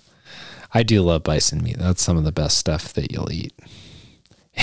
I 0.77 0.83
do 0.83 1.01
love 1.01 1.23
bison 1.23 1.63
meat. 1.63 1.77
That's 1.79 2.03
some 2.03 2.17
of 2.17 2.23
the 2.23 2.31
best 2.31 2.55
stuff 2.59 2.93
that 2.93 3.11
you'll 3.11 3.31
eat. 3.31 3.53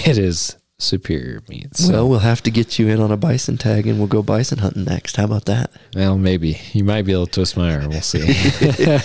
It 0.07 0.19
is 0.19 0.57
superior 0.79 1.41
meat. 1.49 1.77
So, 1.77 1.93
Well, 1.93 2.09
we'll 2.09 2.19
have 2.19 2.43
to 2.43 2.51
get 2.51 2.79
you 2.81 2.89
in 2.89 3.01
on 3.01 3.13
a 3.13 3.17
bison 3.17 3.57
tag, 3.59 3.87
and 3.87 3.99
we'll 3.99 4.09
go 4.09 4.23
bison 4.23 4.59
hunting 4.59 4.85
next. 4.85 5.17
How 5.17 5.25
about 5.25 5.45
that? 5.47 5.71
well, 5.95 6.19
maybe 6.19 6.61
you 6.73 6.83
might 6.85 7.03
be 7.03 7.13
able 7.13 7.27
to 7.27 7.33
twist 7.33 7.57
my 7.57 7.75
arm. 7.75 7.89
We'll 7.91 8.01
see. 8.01 8.21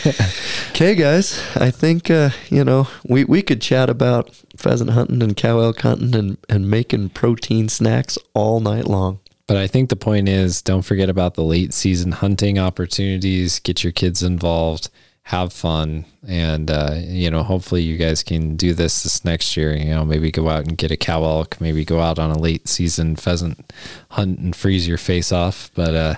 Okay, 0.69 0.95
guys, 0.95 1.39
I 1.55 1.71
think 1.71 2.09
uh, 2.09 2.29
you 2.49 2.63
know 2.63 2.87
we, 3.07 3.23
we 3.25 3.41
could 3.41 3.61
chat 3.61 3.89
about 3.89 4.33
pheasant 4.55 4.91
hunting 4.91 5.21
and 5.21 5.35
cow 5.35 5.59
elk 5.59 5.81
hunting 5.81 6.15
and, 6.15 6.37
and 6.47 6.69
making 6.69 7.09
protein 7.09 7.69
snacks 7.69 8.17
all 8.33 8.59
night 8.59 8.85
long. 8.87 9.19
But 9.47 9.57
I 9.57 9.67
think 9.67 9.89
the 9.89 9.95
point 9.95 10.29
is 10.29 10.61
don't 10.61 10.83
forget 10.83 11.09
about 11.09 11.33
the 11.33 11.43
late 11.43 11.73
season 11.73 12.13
hunting 12.13 12.57
opportunities, 12.57 13.59
get 13.59 13.83
your 13.83 13.91
kids 13.93 14.23
involved, 14.23 14.89
have 15.29 15.53
fun. 15.53 16.05
And, 16.27 16.71
uh, 16.71 16.95
you 16.97 17.29
know, 17.29 17.43
hopefully 17.43 17.83
you 17.83 17.97
guys 17.97 18.23
can 18.23 18.55
do 18.55 18.73
this 18.73 19.03
this 19.03 19.23
next 19.23 19.55
year. 19.55 19.75
You 19.75 19.91
know, 19.91 20.03
maybe 20.03 20.31
go 20.31 20.49
out 20.49 20.65
and 20.65 20.75
get 20.75 20.89
a 20.89 20.97
cow 20.97 21.23
elk, 21.23 21.61
maybe 21.61 21.85
go 21.85 21.99
out 21.99 22.17
on 22.17 22.31
a 22.31 22.37
late 22.39 22.67
season 22.67 23.15
pheasant 23.15 23.71
hunt 24.09 24.39
and 24.39 24.55
freeze 24.55 24.87
your 24.87 24.97
face 24.97 25.31
off. 25.31 25.69
But 25.75 25.93
uh, 25.93 26.15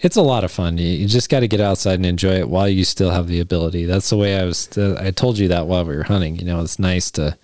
it's 0.00 0.16
a 0.16 0.22
lot 0.22 0.42
of 0.42 0.50
fun. 0.50 0.76
You, 0.76 0.88
you 0.88 1.06
just 1.06 1.30
got 1.30 1.40
to 1.40 1.48
get 1.48 1.60
outside 1.60 2.00
and 2.00 2.06
enjoy 2.06 2.34
it 2.34 2.48
while 2.48 2.68
you 2.68 2.84
still 2.84 3.10
have 3.10 3.28
the 3.28 3.38
ability. 3.38 3.84
That's 3.84 4.10
the 4.10 4.16
way 4.16 4.36
I 4.36 4.44
was, 4.44 4.76
I 4.76 5.12
told 5.12 5.38
you 5.38 5.46
that 5.46 5.68
while 5.68 5.84
we 5.84 5.96
were 5.96 6.02
hunting. 6.02 6.34
You 6.34 6.46
know, 6.46 6.60
it's 6.60 6.80
nice 6.80 7.12
to, 7.12 7.38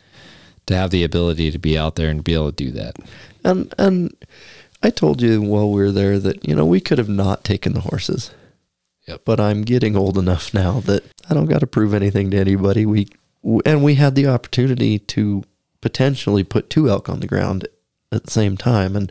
to 0.66 0.74
have 0.74 0.90
the 0.90 1.04
ability 1.04 1.52
to 1.52 1.58
be 1.58 1.78
out 1.78 1.94
there 1.94 2.10
and 2.10 2.24
be 2.24 2.34
able 2.34 2.50
to 2.50 2.64
do 2.64 2.72
that. 2.72 2.96
And 3.44 3.72
and 3.78 4.16
I 4.82 4.90
told 4.90 5.22
you 5.22 5.40
while 5.40 5.70
we 5.70 5.80
were 5.80 5.92
there 5.92 6.18
that 6.18 6.46
you 6.46 6.56
know 6.56 6.66
we 6.66 6.80
could 6.80 6.98
have 6.98 7.08
not 7.08 7.44
taken 7.44 7.72
the 7.72 7.82
horses. 7.82 8.32
Yep. 9.06 9.22
But 9.24 9.40
I'm 9.40 9.62
getting 9.62 9.96
old 9.96 10.16
enough 10.18 10.54
now 10.54 10.80
that 10.80 11.04
I 11.28 11.34
don't 11.34 11.46
got 11.46 11.60
to 11.60 11.66
prove 11.66 11.92
anything 11.94 12.30
to 12.30 12.36
anybody. 12.38 12.86
We 12.86 13.08
and 13.66 13.84
we 13.84 13.96
had 13.96 14.14
the 14.14 14.26
opportunity 14.26 14.98
to 14.98 15.44
potentially 15.82 16.44
put 16.44 16.70
two 16.70 16.88
elk 16.88 17.08
on 17.10 17.20
the 17.20 17.26
ground 17.26 17.68
at 18.10 18.24
the 18.24 18.30
same 18.30 18.56
time, 18.56 18.96
and 18.96 19.10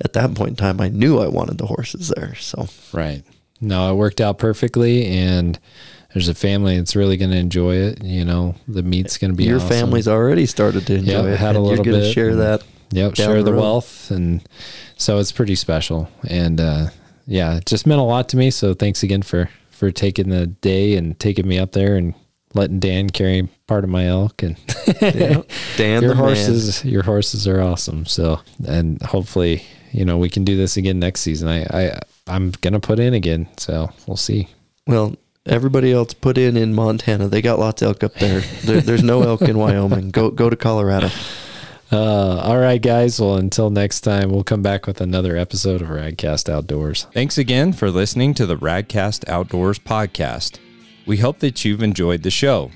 at 0.00 0.12
that 0.12 0.34
point 0.34 0.50
in 0.50 0.56
time, 0.56 0.80
I 0.80 0.88
knew 0.88 1.18
I 1.18 1.28
wanted 1.28 1.56
the 1.58 1.66
horses 1.66 2.12
there. 2.14 2.34
So 2.34 2.68
Right. 2.92 3.22
No, 3.62 3.90
it 3.92 3.96
worked 3.96 4.20
out 4.20 4.38
perfectly, 4.38 5.06
and 5.06 5.58
there's 6.12 6.28
a 6.28 6.34
family 6.34 6.76
that's 6.78 6.96
really 6.96 7.16
going 7.16 7.30
to 7.30 7.36
enjoy 7.36 7.76
it. 7.76 8.02
You 8.02 8.24
know, 8.24 8.54
the 8.66 8.82
meat's 8.82 9.18
going 9.18 9.30
to 9.32 9.36
be 9.36 9.44
your 9.44 9.56
awesome. 9.58 9.68
family's 9.68 10.08
already 10.08 10.46
started 10.46 10.86
to 10.88 10.94
enjoy 10.96 11.12
Yeah, 11.12 11.32
it. 11.34 11.38
had 11.38 11.56
a 11.56 11.60
little 11.60 11.84
you're 11.86 12.00
bit, 12.00 12.12
share 12.12 12.34
that. 12.36 12.62
Yep, 12.92 13.16
share 13.16 13.42
the 13.42 13.52
the 13.52 13.56
wealth, 13.56 14.10
and 14.10 14.42
so 14.96 15.18
it's 15.18 15.30
pretty 15.30 15.54
special. 15.54 16.08
And 16.26 16.60
uh, 16.60 16.86
yeah, 17.30 17.56
it 17.56 17.66
just 17.66 17.86
meant 17.86 18.00
a 18.00 18.04
lot 18.04 18.28
to 18.30 18.36
me. 18.36 18.50
So 18.50 18.74
thanks 18.74 19.02
again 19.02 19.22
for 19.22 19.48
for 19.70 19.90
taking 19.90 20.28
the 20.28 20.46
day 20.46 20.96
and 20.96 21.18
taking 21.18 21.46
me 21.48 21.58
up 21.58 21.72
there 21.72 21.96
and 21.96 22.14
letting 22.54 22.80
Dan 22.80 23.08
carry 23.08 23.48
part 23.66 23.84
of 23.84 23.88
my 23.90 24.06
elk 24.06 24.42
and 24.42 24.56
Yeah. 25.00 25.42
Dan 25.76 26.02
your 26.02 26.10
the 26.10 26.14
man. 26.16 26.16
horses 26.16 26.84
your 26.84 27.02
horses 27.04 27.46
are 27.48 27.60
awesome 27.62 28.04
so 28.04 28.40
and 28.66 29.00
hopefully 29.02 29.62
you 29.92 30.04
know 30.04 30.18
we 30.18 30.28
can 30.28 30.44
do 30.44 30.56
this 30.56 30.76
again 30.76 30.98
next 30.98 31.20
season 31.20 31.48
i 31.48 31.62
i 31.72 31.98
i'm 32.26 32.50
gonna 32.60 32.80
put 32.80 32.98
in 32.98 33.14
again 33.14 33.48
so 33.56 33.90
we'll 34.06 34.16
see 34.16 34.48
Well, 34.88 35.14
everybody 35.46 35.92
else 35.92 36.12
put 36.12 36.36
in 36.36 36.56
in 36.56 36.74
Montana. 36.74 37.28
They 37.28 37.40
got 37.40 37.58
lots 37.60 37.80
of 37.82 37.86
elk 37.88 38.02
up 38.04 38.14
there. 38.14 38.40
there 38.64 38.80
there's 38.80 39.02
no 39.04 39.22
elk 39.22 39.42
in 39.42 39.56
Wyoming. 39.56 40.10
Go 40.10 40.30
go 40.30 40.50
to 40.50 40.56
Colorado. 40.56 41.08
Uh 41.92 42.40
all 42.44 42.58
right 42.58 42.82
guys 42.82 43.20
well 43.20 43.36
until 43.36 43.70
next 43.70 44.02
time 44.02 44.30
we'll 44.30 44.44
come 44.44 44.62
back 44.62 44.86
with 44.86 45.00
another 45.00 45.36
episode 45.36 45.82
of 45.82 45.88
radcast 45.88 46.48
outdoors 46.48 47.06
Thanks 47.12 47.36
again 47.38 47.72
for 47.72 47.90
listening 47.90 48.34
to 48.34 48.46
the 48.46 48.56
Radcast 48.56 49.28
Outdoors 49.28 49.78
podcast. 49.78 50.58
We 51.06 51.16
hope 51.16 51.40
that 51.40 51.64
you've 51.64 51.82
enjoyed 51.82 52.22
the 52.22 52.30
show. 52.30 52.70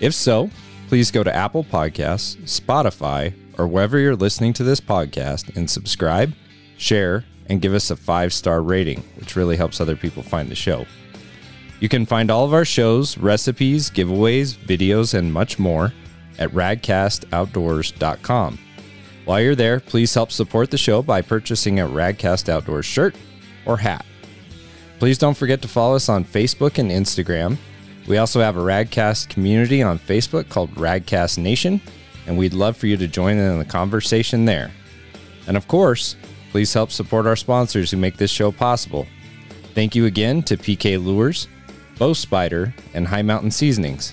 If 0.00 0.12
so, 0.12 0.50
please 0.88 1.10
go 1.10 1.22
to 1.22 1.34
Apple 1.34 1.64
Podcasts, 1.64 2.36
Spotify, 2.42 3.32
or 3.58 3.66
wherever 3.66 3.98
you're 3.98 4.16
listening 4.16 4.52
to 4.54 4.64
this 4.64 4.80
podcast 4.80 5.56
and 5.56 5.70
subscribe, 5.70 6.34
share, 6.76 7.24
and 7.46 7.62
give 7.62 7.72
us 7.72 7.90
a 7.90 7.96
five 7.96 8.32
star 8.32 8.62
rating, 8.62 9.02
which 9.16 9.36
really 9.36 9.56
helps 9.56 9.80
other 9.80 9.96
people 9.96 10.22
find 10.22 10.50
the 10.50 10.54
show. 10.54 10.84
You 11.80 11.88
can 11.88 12.04
find 12.04 12.30
all 12.30 12.44
of 12.44 12.52
our 12.52 12.66
shows, 12.66 13.16
recipes, 13.16 13.90
giveaways, 13.90 14.54
videos, 14.56 15.14
and 15.14 15.32
much 15.32 15.58
more 15.58 15.92
at 16.40 16.50
radcastoutdoors.com. 16.50 18.58
While 19.26 19.40
you're 19.40 19.54
there, 19.54 19.78
please 19.78 20.14
help 20.14 20.32
support 20.32 20.70
the 20.70 20.78
show 20.78 21.02
by 21.02 21.22
purchasing 21.22 21.78
a 21.78 21.86
Radcast 21.86 22.48
Outdoors 22.48 22.86
shirt 22.86 23.14
or 23.66 23.76
hat. 23.76 24.04
Please 24.98 25.18
don't 25.18 25.36
forget 25.36 25.62
to 25.62 25.68
follow 25.68 25.94
us 25.94 26.08
on 26.08 26.24
Facebook 26.24 26.78
and 26.78 26.90
Instagram. 26.90 27.56
We 28.08 28.18
also 28.18 28.40
have 28.40 28.56
a 28.56 28.60
Radcast 28.60 29.28
community 29.28 29.82
on 29.82 29.98
Facebook 29.98 30.48
called 30.48 30.74
Radcast 30.74 31.38
Nation, 31.38 31.80
and 32.26 32.36
we'd 32.36 32.54
love 32.54 32.76
for 32.76 32.86
you 32.86 32.96
to 32.96 33.06
join 33.06 33.36
in 33.36 33.58
the 33.58 33.64
conversation 33.64 34.46
there. 34.46 34.70
And 35.46 35.56
of 35.56 35.68
course, 35.68 36.16
please 36.50 36.74
help 36.74 36.90
support 36.90 37.26
our 37.26 37.36
sponsors 37.36 37.90
who 37.90 37.96
make 37.98 38.16
this 38.16 38.30
show 38.30 38.50
possible. 38.50 39.06
Thank 39.74 39.94
you 39.94 40.06
again 40.06 40.42
to 40.44 40.56
PK 40.56 41.02
Lures, 41.02 41.46
Bow 41.98 42.12
Spider, 42.12 42.74
and 42.94 43.06
Hi 43.06 43.22
Mountain 43.22 43.52
Seasonings. 43.52 44.12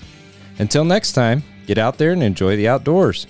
Until 0.58 0.84
next 0.84 1.12
time, 1.12 1.42
get 1.68 1.78
out 1.78 1.98
there 1.98 2.12
and 2.12 2.22
enjoy 2.22 2.56
the 2.56 2.66
outdoors. 2.66 3.26